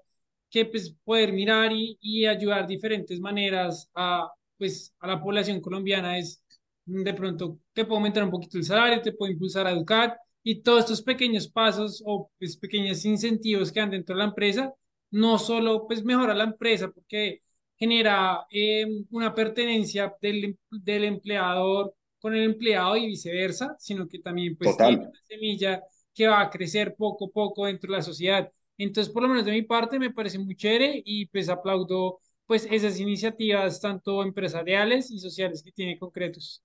que 0.51 0.65
pues 0.67 0.95
poder 1.05 1.33
mirar 1.33 1.73
y, 1.73 1.99
y 2.01 2.27
ayudar 2.27 2.67
diferentes 2.67 3.21
maneras 3.21 3.89
a, 3.95 4.29
pues, 4.59 4.95
a 5.01 5.07
la 5.09 5.21
población 5.23 5.61
colombiana 5.61 6.19
es 6.19 6.43
de 6.85 7.15
pronto 7.15 7.59
te 7.73 7.85
puedo 7.85 7.97
aumentar 7.97 8.25
un 8.25 8.31
poquito 8.31 8.57
el 8.59 8.65
salario, 8.65 9.03
te 9.03 9.13
puedo 9.13 9.31
impulsar 9.33 9.67
a 9.67 9.73
educar 9.73 10.17
y 10.43 10.63
todos 10.63 10.81
estos 10.81 11.03
pequeños 11.03 11.49
pasos 11.49 12.03
o 12.07 12.31
pues, 12.39 12.57
pequeños 12.57 13.05
incentivos 13.05 13.71
que 13.71 13.81
han 13.81 13.91
dentro 13.91 14.15
de 14.15 14.21
la 14.21 14.29
empresa, 14.29 14.73
no 15.11 15.39
solo 15.39 15.87
pues 15.87 16.05
mejora 16.05 16.35
la 16.35 16.45
empresa 16.45 16.91
porque 16.91 17.43
genera 17.77 18.47
eh, 18.51 18.87
una 19.11 19.35
pertenencia 19.35 20.15
del, 20.21 20.59
del 20.71 21.05
empleador 21.05 21.95
con 22.21 22.35
el 22.35 22.45
empleado 22.45 22.97
y 22.97 23.07
viceversa, 23.07 23.77
sino 23.79 24.09
que 24.09 24.19
también 24.19 24.57
pues 24.57 24.71
Total. 24.71 24.97
tiene 24.97 25.07
una 25.11 25.21
semilla 25.25 25.83
que 26.15 26.27
va 26.27 26.41
a 26.41 26.51
crecer 26.51 26.97
poco 26.97 27.27
a 27.27 27.31
poco 27.31 27.67
dentro 27.67 27.93
de 27.93 27.99
la 27.99 28.03
sociedad. 28.03 28.51
Entonces, 28.77 29.13
por 29.13 29.23
lo 29.23 29.29
menos 29.29 29.45
de 29.45 29.53
mi 29.53 29.63
parte, 29.63 29.99
me 29.99 30.13
parece 30.13 30.39
muy 30.39 30.57
chévere 30.57 31.03
y 31.05 31.27
pues 31.27 31.49
aplaudo 31.49 32.21
pues 32.49 32.67
esas 32.71 32.99
iniciativas 32.99 33.81
tanto 33.81 34.23
empresariales 34.23 35.11
y 35.11 35.19
sociales 35.19 35.63
que 35.63 35.71
tiene 35.71 35.99
concretos. 35.99 36.65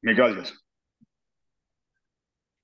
Mil 0.00 0.16
gracias. 0.16 0.54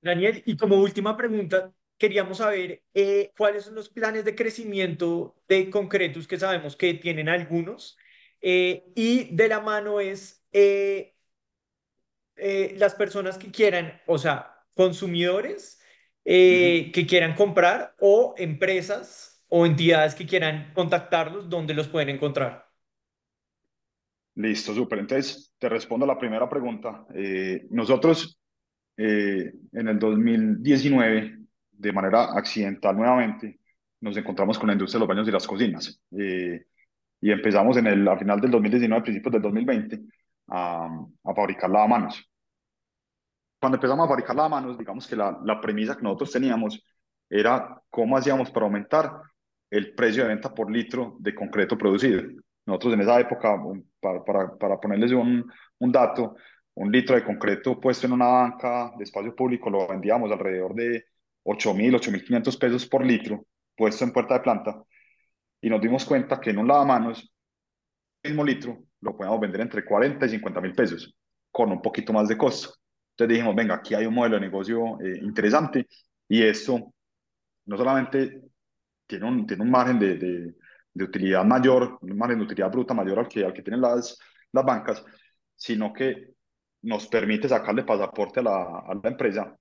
Daniel, 0.00 0.42
y 0.46 0.56
como 0.56 0.76
última 0.76 1.16
pregunta, 1.16 1.70
queríamos 1.98 2.38
saber 2.38 2.82
eh, 2.94 3.30
cuáles 3.36 3.64
son 3.64 3.74
los 3.74 3.90
planes 3.90 4.24
de 4.24 4.34
crecimiento 4.34 5.36
de 5.48 5.68
Concretus 5.68 6.26
que 6.26 6.38
sabemos 6.38 6.76
que 6.76 6.94
tienen 6.94 7.28
algunos 7.28 7.98
eh, 8.40 8.84
y 8.94 9.34
de 9.36 9.48
la 9.48 9.60
mano 9.60 10.00
es 10.00 10.42
eh, 10.52 11.14
eh, 12.36 12.74
las 12.78 12.94
personas 12.94 13.36
que 13.36 13.50
quieran, 13.50 14.00
o 14.06 14.16
sea, 14.16 14.64
consumidores 14.72 15.78
eh, 16.24 16.90
que 16.94 17.06
quieran 17.06 17.34
comprar 17.34 17.94
o 18.00 18.34
empresas 18.38 19.35
o 19.48 19.66
entidades 19.66 20.14
que 20.14 20.26
quieran 20.26 20.72
contactarlos, 20.74 21.48
¿dónde 21.48 21.74
los 21.74 21.88
pueden 21.88 22.10
encontrar? 22.10 22.66
Listo, 24.34 24.74
súper. 24.74 24.98
Entonces, 24.98 25.54
te 25.58 25.68
respondo 25.68 26.04
a 26.04 26.08
la 26.08 26.18
primera 26.18 26.48
pregunta. 26.48 27.06
Eh, 27.14 27.66
nosotros 27.70 28.38
eh, 28.96 29.52
en 29.72 29.88
el 29.88 29.98
2019, 29.98 31.38
de 31.70 31.92
manera 31.92 32.36
accidental 32.36 32.96
nuevamente, 32.96 33.60
nos 34.00 34.16
encontramos 34.16 34.58
con 34.58 34.66
la 34.68 34.74
industria 34.74 34.98
de 34.98 35.00
los 35.00 35.08
baños 35.08 35.28
y 35.28 35.32
las 35.32 35.46
cocinas. 35.46 36.00
Eh, 36.18 36.66
y 37.20 37.30
empezamos 37.30 37.76
en 37.78 37.86
el, 37.86 38.06
a 38.08 38.18
final 38.18 38.40
del 38.40 38.50
2019, 38.50 39.02
principios 39.02 39.32
del 39.32 39.42
2020, 39.42 40.00
a, 40.48 40.86
a 41.24 41.34
fabricar 41.34 41.70
lavamanos. 41.70 42.22
Cuando 43.58 43.76
empezamos 43.76 44.04
a 44.04 44.08
fabricar 44.08 44.36
lavamanos, 44.36 44.78
digamos 44.78 45.06
que 45.06 45.16
la, 45.16 45.38
la 45.44 45.60
premisa 45.60 45.96
que 45.96 46.02
nosotros 46.02 46.30
teníamos 46.30 46.84
era 47.28 47.82
cómo 47.88 48.16
hacíamos 48.16 48.50
para 48.50 48.66
aumentar 48.66 49.12
el 49.70 49.94
precio 49.94 50.22
de 50.22 50.28
venta 50.30 50.54
por 50.54 50.70
litro 50.70 51.16
de 51.20 51.34
concreto 51.34 51.76
producido. 51.76 52.22
Nosotros 52.66 52.94
en 52.94 53.00
esa 53.00 53.20
época, 53.20 53.56
para, 54.00 54.24
para, 54.24 54.56
para 54.56 54.80
ponerles 54.80 55.12
un, 55.12 55.50
un 55.78 55.92
dato, 55.92 56.36
un 56.74 56.92
litro 56.92 57.16
de 57.16 57.24
concreto 57.24 57.80
puesto 57.80 58.06
en 58.06 58.12
una 58.12 58.26
banca 58.26 58.92
de 58.96 59.04
espacio 59.04 59.34
público 59.34 59.70
lo 59.70 59.86
vendíamos 59.88 60.30
alrededor 60.30 60.74
de 60.74 61.06
8.000, 61.44 61.94
8.500 61.94 62.58
pesos 62.58 62.86
por 62.86 63.04
litro 63.04 63.46
puesto 63.76 64.04
en 64.04 64.12
puerta 64.12 64.34
de 64.34 64.40
planta 64.40 64.82
y 65.60 65.70
nos 65.70 65.80
dimos 65.80 66.04
cuenta 66.04 66.40
que 66.40 66.50
en 66.50 66.58
un 66.58 66.68
lavamanos 66.68 67.32
el 68.22 68.32
mismo 68.32 68.44
litro 68.44 68.84
lo 69.00 69.16
podíamos 69.16 69.40
vender 69.40 69.60
entre 69.60 69.84
40 69.84 70.26
y 70.26 70.28
50 70.28 70.60
mil 70.60 70.72
pesos 70.72 71.14
con 71.50 71.70
un 71.72 71.80
poquito 71.80 72.12
más 72.12 72.28
de 72.28 72.36
costo. 72.36 72.74
Entonces 73.12 73.36
dijimos, 73.36 73.54
venga, 73.54 73.76
aquí 73.76 73.94
hay 73.94 74.04
un 74.06 74.14
modelo 74.14 74.34
de 74.36 74.42
negocio 74.42 75.00
eh, 75.00 75.18
interesante 75.22 75.86
y 76.28 76.42
esto 76.42 76.92
no 77.64 77.76
solamente 77.76 78.42
tiene 79.06 79.26
un, 79.26 79.46
tiene 79.46 79.62
un 79.62 79.70
margen 79.70 79.98
de, 79.98 80.16
de, 80.16 80.54
de, 80.92 81.04
utilidad 81.04 81.44
mayor, 81.44 81.98
un 82.00 82.16
margen 82.16 82.38
de 82.38 82.44
utilidad 82.44 82.70
bruta 82.70 82.94
mayor 82.94 83.20
al 83.20 83.28
que, 83.28 83.44
al 83.44 83.52
que 83.52 83.62
tienen 83.62 83.80
las, 83.80 84.18
las 84.52 84.64
bancas, 84.64 85.04
sino 85.54 85.92
que 85.92 86.34
nos 86.82 87.06
permite 87.08 87.48
sacarle 87.48 87.84
pasaporte 87.84 88.40
a 88.40 88.42
la, 88.44 88.82
a 88.86 88.94
la 89.02 89.10
empresa 89.10 89.56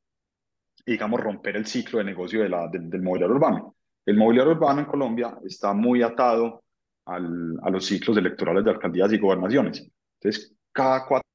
y, 0.85 0.91
digamos, 0.91 1.19
romper 1.19 1.55
el 1.55 1.65
ciclo 1.65 1.99
de 1.99 2.05
negocio 2.05 2.41
de 2.41 2.49
la, 2.49 2.67
del, 2.67 3.01
mobiliario 3.01 3.35
urbano. 3.35 3.75
El 4.05 4.17
mobiliario 4.17 4.53
urbano 4.53 4.81
en 4.81 4.85
Colombia 4.85 5.37
está 5.43 5.73
muy 5.73 6.03
atado 6.03 6.63
al, 7.05 7.57
a 7.63 7.69
los 7.69 7.85
ciclos 7.85 8.17
electorales 8.17 8.63
de 8.63 8.71
alcaldías 8.71 9.11
y 9.13 9.17
gobernaciones. 9.17 9.89
Entonces, 10.19 10.55
cada 10.71 11.05
cuatro 11.07 11.27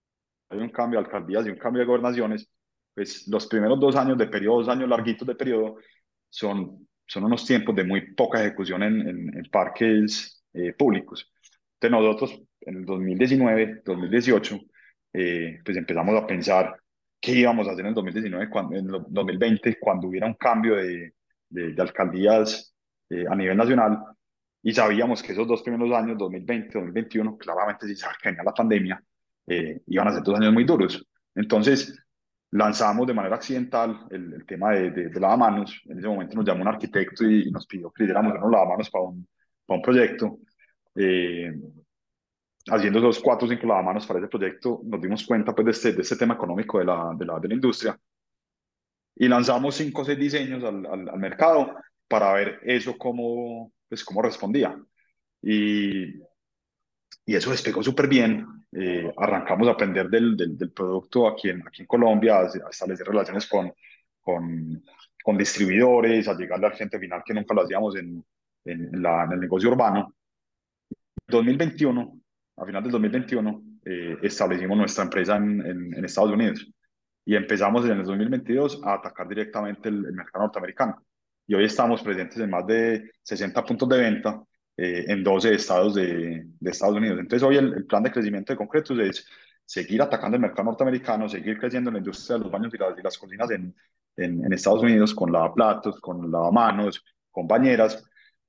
hay 0.51 0.59
un 0.59 0.71
cambio 0.71 1.01
de 1.01 1.07
alcaldías 1.07 1.47
y 1.47 1.51
un 1.51 1.59
cambio 1.59 1.81
de 1.81 1.87
gobernaciones, 1.87 2.49
pues 2.95 3.27
los 3.29 3.47
primeros 3.47 3.79
dos 3.81 3.97
años 3.97 4.19
de 4.19 4.27
periodo, 4.27 4.59
dos 4.59 4.69
años 4.69 4.89
larguitos 4.89 5.27
de 5.27 5.35
periodo, 5.35 5.77
son, 6.29 6.89
son 7.11 7.25
unos 7.25 7.45
tiempos 7.45 7.75
de 7.75 7.83
muy 7.83 8.15
poca 8.15 8.41
ejecución 8.41 8.85
en, 8.85 9.01
en, 9.01 9.37
en 9.37 9.45
parques 9.51 10.45
eh, 10.53 10.73
públicos. 10.75 11.29
Entonces 11.75 11.91
nosotros 11.91 12.43
en 12.61 12.77
el 12.77 12.85
2019, 12.85 13.83
2018, 13.85 14.61
eh, 15.15 15.59
pues 15.65 15.77
empezamos 15.77 16.15
a 16.15 16.25
pensar 16.25 16.77
qué 17.21 17.33
íbamos 17.33 17.67
a 17.67 17.73
hacer 17.73 17.81
en 17.81 17.89
el 17.89 17.95
2019, 17.95 18.49
cuando, 18.49 18.77
en 18.77 18.85
el 18.87 19.05
2020, 19.09 19.79
cuando 19.81 20.07
hubiera 20.07 20.29
un 20.29 20.35
cambio 20.35 20.77
de, 20.77 21.15
de, 21.49 21.73
de 21.75 21.83
alcaldías 21.83 22.77
eh, 23.09 23.25
a 23.29 23.35
nivel 23.35 23.57
nacional. 23.57 23.99
Y 24.63 24.73
sabíamos 24.73 25.21
que 25.21 25.33
esos 25.33 25.49
dos 25.49 25.63
primeros 25.63 25.93
años, 25.93 26.17
2020, 26.17 26.79
2021, 26.79 27.37
claramente 27.39 27.89
si 27.89 27.97
se 27.97 28.07
venía 28.25 28.45
la 28.45 28.55
pandemia, 28.55 29.03
eh, 29.49 29.81
iban 29.89 30.07
a 30.07 30.13
ser 30.13 30.23
dos 30.23 30.39
años 30.39 30.53
muy 30.53 30.63
duros. 30.63 31.05
Entonces, 31.35 31.99
lanzamos 32.53 33.07
de 33.07 33.14
manera 33.14 33.36
accidental 33.36 34.07
el, 34.11 34.34
el 34.34 34.46
tema 34.46 34.72
de, 34.72 34.90
de, 34.90 35.09
de, 35.09 35.20
lavamanos. 35.20 35.82
En 35.86 35.98
ese 35.98 36.09
momento 36.09 36.36
nos 36.36 36.44
llamó 36.44 36.62
un 36.62 36.68
arquitecto 36.68 37.24
y, 37.24 37.48
y 37.48 37.51
nos 37.51 37.66
pidió 37.66 37.90
que 37.90 38.05
hiciéramos 38.05 38.32
unos 38.34 38.51
lavamanos 38.51 38.90
para 38.90 39.05
un, 39.05 39.28
para 39.66 39.76
un 39.78 39.82
proyecto. 39.82 40.38
Eh, 40.94 41.53
haciendo 42.68 42.98
esos 42.98 43.20
cuatro 43.20 43.46
o 43.46 43.51
cinco 43.51 43.66
lavamanos 43.66 44.07
para 44.07 44.18
ese 44.20 44.28
proyecto, 44.28 44.80
nos 44.84 45.01
dimos 45.01 45.24
cuenta 45.24 45.55
pues, 45.55 45.64
de, 45.64 45.70
este, 45.72 45.92
de 45.92 46.03
este 46.03 46.16
tema 46.16 46.34
económico 46.34 46.78
de 46.78 46.84
la, 46.84 47.12
de 47.16 47.24
la, 47.24 47.38
de 47.38 47.48
la 47.48 47.55
industria 47.55 47.98
y 49.20 49.28
lanzamos 49.28 49.74
cinco 49.74 50.03
o 50.03 50.05
seis 50.05 50.18
diseños 50.18 50.64
al, 50.64 50.86
al, 50.86 51.09
al, 51.09 51.18
mercado 51.18 51.74
para 52.09 52.32
ver 52.32 52.61
eso 52.64 52.96
cómo, 52.96 53.72
pues, 53.88 54.05
cómo 54.05 54.22
respondía. 54.22 54.76
Y, 55.42 56.16
y 57.26 57.34
eso 57.34 57.51
despegó 57.51 57.82
súper 57.82 58.09
bien. 58.09 58.46
Eh, 58.73 59.12
arrancamos 59.16 59.66
a 59.66 59.73
aprender 59.73 60.09
del, 60.09 60.37
del, 60.37 60.57
del, 60.57 60.71
producto 60.71 61.27
aquí 61.27 61.49
en, 61.49 61.66
aquí 61.66 61.83
en 61.83 61.89
Colombia, 61.89 62.41
a, 62.41 62.47
establecer 62.71 63.05
relaciones 63.07 63.47
con, 63.49 63.73
con, 64.21 64.85
con, 65.25 65.37
distribuidores, 65.37 66.29
a 66.29 66.37
llegarle 66.37 66.66
al 66.66 66.73
cliente 66.75 66.99
final 66.99 67.23
que 67.25 67.35
nunca 67.35 67.53
lo 67.53 67.62
hacíamos 67.62 67.97
en, 67.97 68.25
en, 68.64 69.03
la, 69.03 69.25
en 69.25 69.33
el 69.33 69.41
negocio 69.41 69.71
urbano. 69.71 70.14
2021, 71.27 72.21
a 72.59 72.64
final 72.64 72.83
del 72.83 72.93
2021, 72.93 73.62
eh, 73.85 74.18
establecimos 74.23 74.79
nuestra 74.79 75.05
empresa 75.05 75.37
en, 75.37 75.66
en, 75.66 75.95
en, 75.95 76.05
Estados 76.05 76.31
Unidos 76.31 76.71
y 77.25 77.35
empezamos 77.35 77.85
en 77.87 77.99
el 77.99 78.05
2022 78.05 78.83
a 78.85 78.95
atacar 78.95 79.27
directamente 79.27 79.89
el, 79.89 80.07
el, 80.07 80.12
mercado 80.12 80.45
norteamericano. 80.45 81.05
Y 81.47 81.55
hoy 81.55 81.64
estamos 81.64 82.03
presentes 82.03 82.39
en 82.39 82.51
más 82.51 82.64
de 82.66 83.11
60 83.23 83.64
puntos 83.64 83.89
de 83.89 83.99
venta 83.99 84.41
eh, 84.77 85.05
en 85.09 85.23
12 85.23 85.55
estados 85.55 85.95
de, 85.95 86.47
de, 86.59 86.71
Estados 86.71 86.97
Unidos. 86.97 87.18
Entonces 87.21 87.47
hoy 87.47 87.57
el, 87.57 87.75
el, 87.75 87.87
plan 87.87 88.03
de 88.03 88.12
crecimiento 88.12 88.53
de 88.53 88.57
Concretos 88.57 88.99
es 88.99 89.27
seguir 89.64 90.03
atacando 90.03 90.37
el 90.37 90.43
mercado 90.43 90.64
norteamericano, 90.64 91.29
seguir 91.29 91.59
creciendo 91.59 91.91
en 91.91 91.95
la 91.95 91.99
industria 91.99 92.39
de 92.39 92.45
los 92.45 92.53
baños 92.53 92.73
y 92.75 92.79
las, 92.79 92.99
y 92.99 93.03
las 93.03 93.18
cocinas 93.18 93.51
en, 93.51 93.75
en, 94.16 94.53
Estados 94.53 94.83
Unidos 94.83 95.14
con 95.14 95.33
lavaplatos, 95.33 96.01
con 96.01 96.31
lavamanos, 96.31 97.05
con 97.31 97.47
bañeras. 97.47 98.05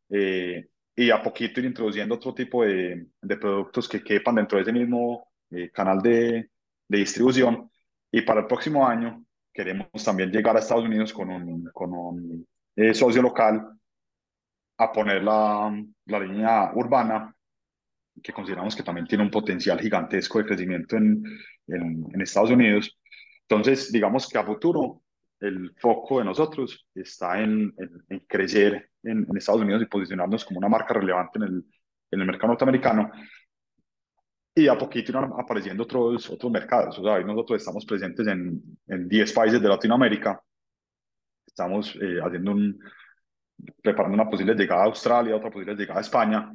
Eh, 0.10 0.68
y 0.96 1.10
a 1.10 1.22
poquito 1.22 1.60
ir 1.60 1.68
introduciendo 1.68 2.16
otro 2.16 2.34
tipo 2.34 2.64
de, 2.64 3.08
de 3.22 3.38
productos 3.38 3.88
que 3.88 4.04
quepan 4.04 4.36
dentro 4.36 4.58
de 4.58 4.64
ese 4.64 4.74
mismo 4.74 5.32
eh, 5.50 5.70
canal 5.72 6.02
de, 6.02 6.50
de, 6.88 6.98
distribución. 6.98 7.70
Y 8.12 8.22
para 8.22 8.42
el 8.42 8.48
próximo 8.48 8.88
año 8.88 9.24
queremos 9.54 9.88
también 10.04 10.32
llegar 10.32 10.56
a 10.56 10.60
Estados 10.60 10.86
Unidos 10.86 11.14
con 11.14 11.30
un, 11.30 11.70
con 11.74 11.94
un 11.94 12.48
eh, 12.76 12.94
socio 12.94 13.22
local 13.22 13.80
a 14.84 14.92
poner 14.92 15.24
la, 15.24 15.72
la, 16.06 16.20
línea 16.20 16.72
urbana, 16.74 17.36
que 18.22 18.34
consideramos 18.34 18.76
que 18.76 18.84
también 18.84 19.08
tiene 19.08 19.24
un 19.24 19.32
potencial 19.32 19.80
gigantesco 19.80 20.40
de 20.40 20.46
crecimiento 20.46 20.98
en, 20.98 21.24
en, 21.68 22.06
en 22.14 22.22
Estados 22.22 22.50
Unidos. 22.50 22.98
Entonces, 23.44 23.92
digamos 23.92 24.28
que 24.28 24.38
a 24.38 24.44
futuro 24.44 25.04
el 25.40 25.74
foco 25.78 26.20
de 26.20 26.26
nosotros 26.26 26.88
está 26.94 27.40
en, 27.42 27.74
en, 27.78 28.06
en 28.10 28.20
crecer 28.20 28.90
en, 29.04 29.26
en, 29.30 29.38
Estados 29.38 29.62
Unidos 29.62 29.82
y 29.82 29.86
posicionarnos 29.86 30.46
como 30.46 30.60
una 30.60 30.70
marca 30.70 30.94
relevante 30.94 31.40
en 31.40 31.44
el, 31.44 31.66
el 32.12 32.26
mercado 32.26 32.50
norteamericano. 32.50 33.12
Y 34.54 34.68
a 34.68 34.78
poquito 34.78 35.12
irán 35.12 35.32
apareciendo 35.38 35.84
otros, 35.84 36.30
otros 36.30 36.52
mercados. 36.52 37.00
O 37.00 37.04
sea, 37.04 37.20
nosotros 37.22 37.60
estamos 37.60 37.86
presentes 37.86 38.28
en, 38.28 38.62
en 38.88 39.08
10 39.08 39.34
países 39.34 39.62
de 39.62 39.70
Latinoamérica. 39.70 40.42
Estamos 41.46 41.96
eh, 42.02 42.20
haciendo 42.24 42.52
un, 42.52 42.80
preparando 43.82 44.16
una 44.16 44.30
posible 44.30 44.56
llegada 44.56 44.84
a 44.84 44.86
Australia, 44.86 45.36
otra 45.36 45.50
posible 45.52 45.76
llegada 45.76 46.00
a 46.00 46.02
España. 46.02 46.52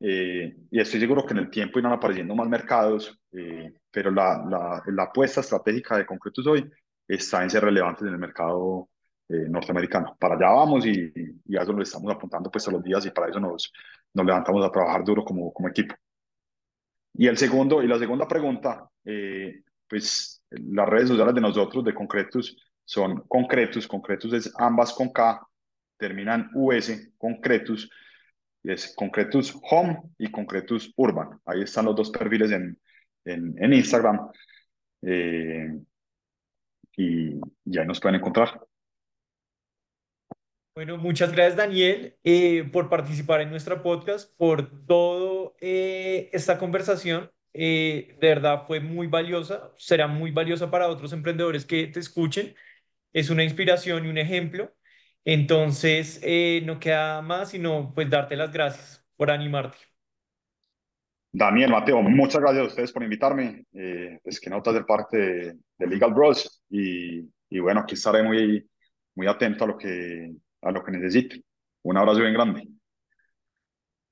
eh, 0.00 0.56
y 0.70 0.80
estoy 0.80 1.00
seguro 1.00 1.26
que 1.26 1.32
en 1.34 1.40
el 1.40 1.50
tiempo 1.50 1.78
irán 1.78 1.92
apareciendo 1.92 2.34
más 2.34 2.48
mercados, 2.48 3.20
eh, 3.32 3.74
pero 3.90 4.10
la, 4.10 4.42
la, 4.48 4.82
la, 4.86 5.02
apuesta 5.04 5.40
estratégica 5.40 5.98
de 5.98 6.06
Concretus 6.06 6.46
hoy 6.46 6.70
está 7.06 7.42
en 7.42 7.50
ser 7.50 7.64
relevantes 7.64 8.06
en 8.06 8.14
el 8.14 8.18
mercado 8.18 8.88
eh, 9.28 9.46
norteamericano. 9.48 10.16
Para 10.18 10.36
allá 10.36 10.50
vamos 10.50 10.86
y, 10.86 11.12
y, 11.44 11.56
a 11.56 11.62
eso 11.62 11.72
lo 11.72 11.82
estamos 11.82 12.12
apuntando 12.12 12.50
pues 12.50 12.64
todos 12.64 12.78
los 12.78 12.84
días 12.84 13.04
y 13.06 13.10
para 13.10 13.28
eso 13.28 13.40
nos, 13.40 13.72
nos 14.14 14.26
levantamos 14.26 14.64
a 14.64 14.70
trabajar 14.70 15.04
duro 15.04 15.24
como, 15.24 15.52
como 15.52 15.68
equipo. 15.68 15.94
Y, 17.14 17.26
el 17.26 17.36
segundo, 17.36 17.82
y 17.82 17.88
la 17.88 17.98
segunda 17.98 18.26
pregunta, 18.26 18.88
pues 19.88 20.42
las 20.50 20.88
redes 20.88 21.08
sociales 21.08 21.34
de 21.34 21.40
nosotros 21.40 21.84
de 21.84 21.94
Concretus 21.94 22.56
son 22.84 23.22
Concretus, 23.28 23.86
Concretus 23.86 24.32
es 24.32 24.52
ambas 24.58 24.92
con 24.92 25.12
K, 25.12 25.40
terminan 26.00 26.50
US, 26.54 27.12
Concretus, 27.18 27.88
es 28.64 28.92
Concretus 28.96 29.56
Home 29.70 30.02
y 30.18 30.30
Concretus 30.30 30.92
Urban. 30.96 31.38
Ahí 31.44 31.62
están 31.62 31.84
los 31.84 31.94
dos 31.94 32.10
perfiles 32.10 32.50
en, 32.50 32.78
en, 33.24 33.72
Instagram. 33.72 34.30
Eh, 35.02 35.78
y, 36.96 37.40
ya 37.64 37.82
ahí 37.82 37.86
nos 37.86 38.00
pueden 38.00 38.16
encontrar. 38.16 38.60
Bueno, 40.74 40.96
muchas 40.96 41.32
gracias 41.32 41.56
Daniel 41.56 42.16
eh, 42.24 42.64
por 42.72 42.88
participar 42.88 43.40
en 43.42 43.50
nuestra 43.50 43.82
podcast, 43.82 44.34
por 44.36 44.86
toda 44.86 45.52
eh, 45.60 46.30
esta 46.32 46.58
conversación. 46.58 47.30
de 47.52 48.16
verdad 48.20 48.64
fue 48.66 48.80
muy 48.80 49.06
valiosa, 49.06 49.72
será 49.76 50.06
muy 50.06 50.30
valiosa 50.30 50.70
para 50.70 50.88
otros 50.88 51.12
emprendedores 51.12 51.66
que 51.66 51.86
te 51.88 52.00
escuchen. 52.00 52.54
Es 53.12 53.28
una 53.30 53.42
inspiración 53.44 54.06
y 54.06 54.08
un 54.08 54.18
ejemplo. 54.18 54.72
Entonces, 55.24 56.20
eh, 56.22 56.62
no 56.64 56.80
queda 56.80 57.22
más 57.22 57.50
sino 57.50 57.92
pues 57.94 58.08
darte 58.08 58.36
las 58.36 58.52
gracias 58.52 59.04
por 59.16 59.30
animarte. 59.30 59.76
Daniel, 61.32 61.70
Mateo, 61.70 62.02
muchas 62.02 62.40
gracias 62.40 62.64
a 62.64 62.68
ustedes 62.68 62.92
por 62.92 63.02
invitarme. 63.04 63.64
Eh, 63.72 64.18
es 64.24 64.40
que 64.40 64.50
notas 64.50 64.74
de 64.74 64.84
parte 64.84 65.16
de, 65.78 65.86
Legal 65.86 66.12
Bros 66.12 66.62
y, 66.68 67.20
y, 67.48 67.58
bueno, 67.60 67.80
aquí 67.80 67.94
estaré 67.94 68.22
muy, 68.22 68.68
muy 69.14 69.26
atento 69.26 69.64
a 69.64 69.68
lo 69.68 69.78
que, 69.78 70.32
a 70.62 70.70
lo 70.72 70.82
que 70.82 70.90
necesite. 70.90 71.42
Un 71.82 71.96
abrazo 71.96 72.20
bien 72.20 72.34
grande. 72.34 72.79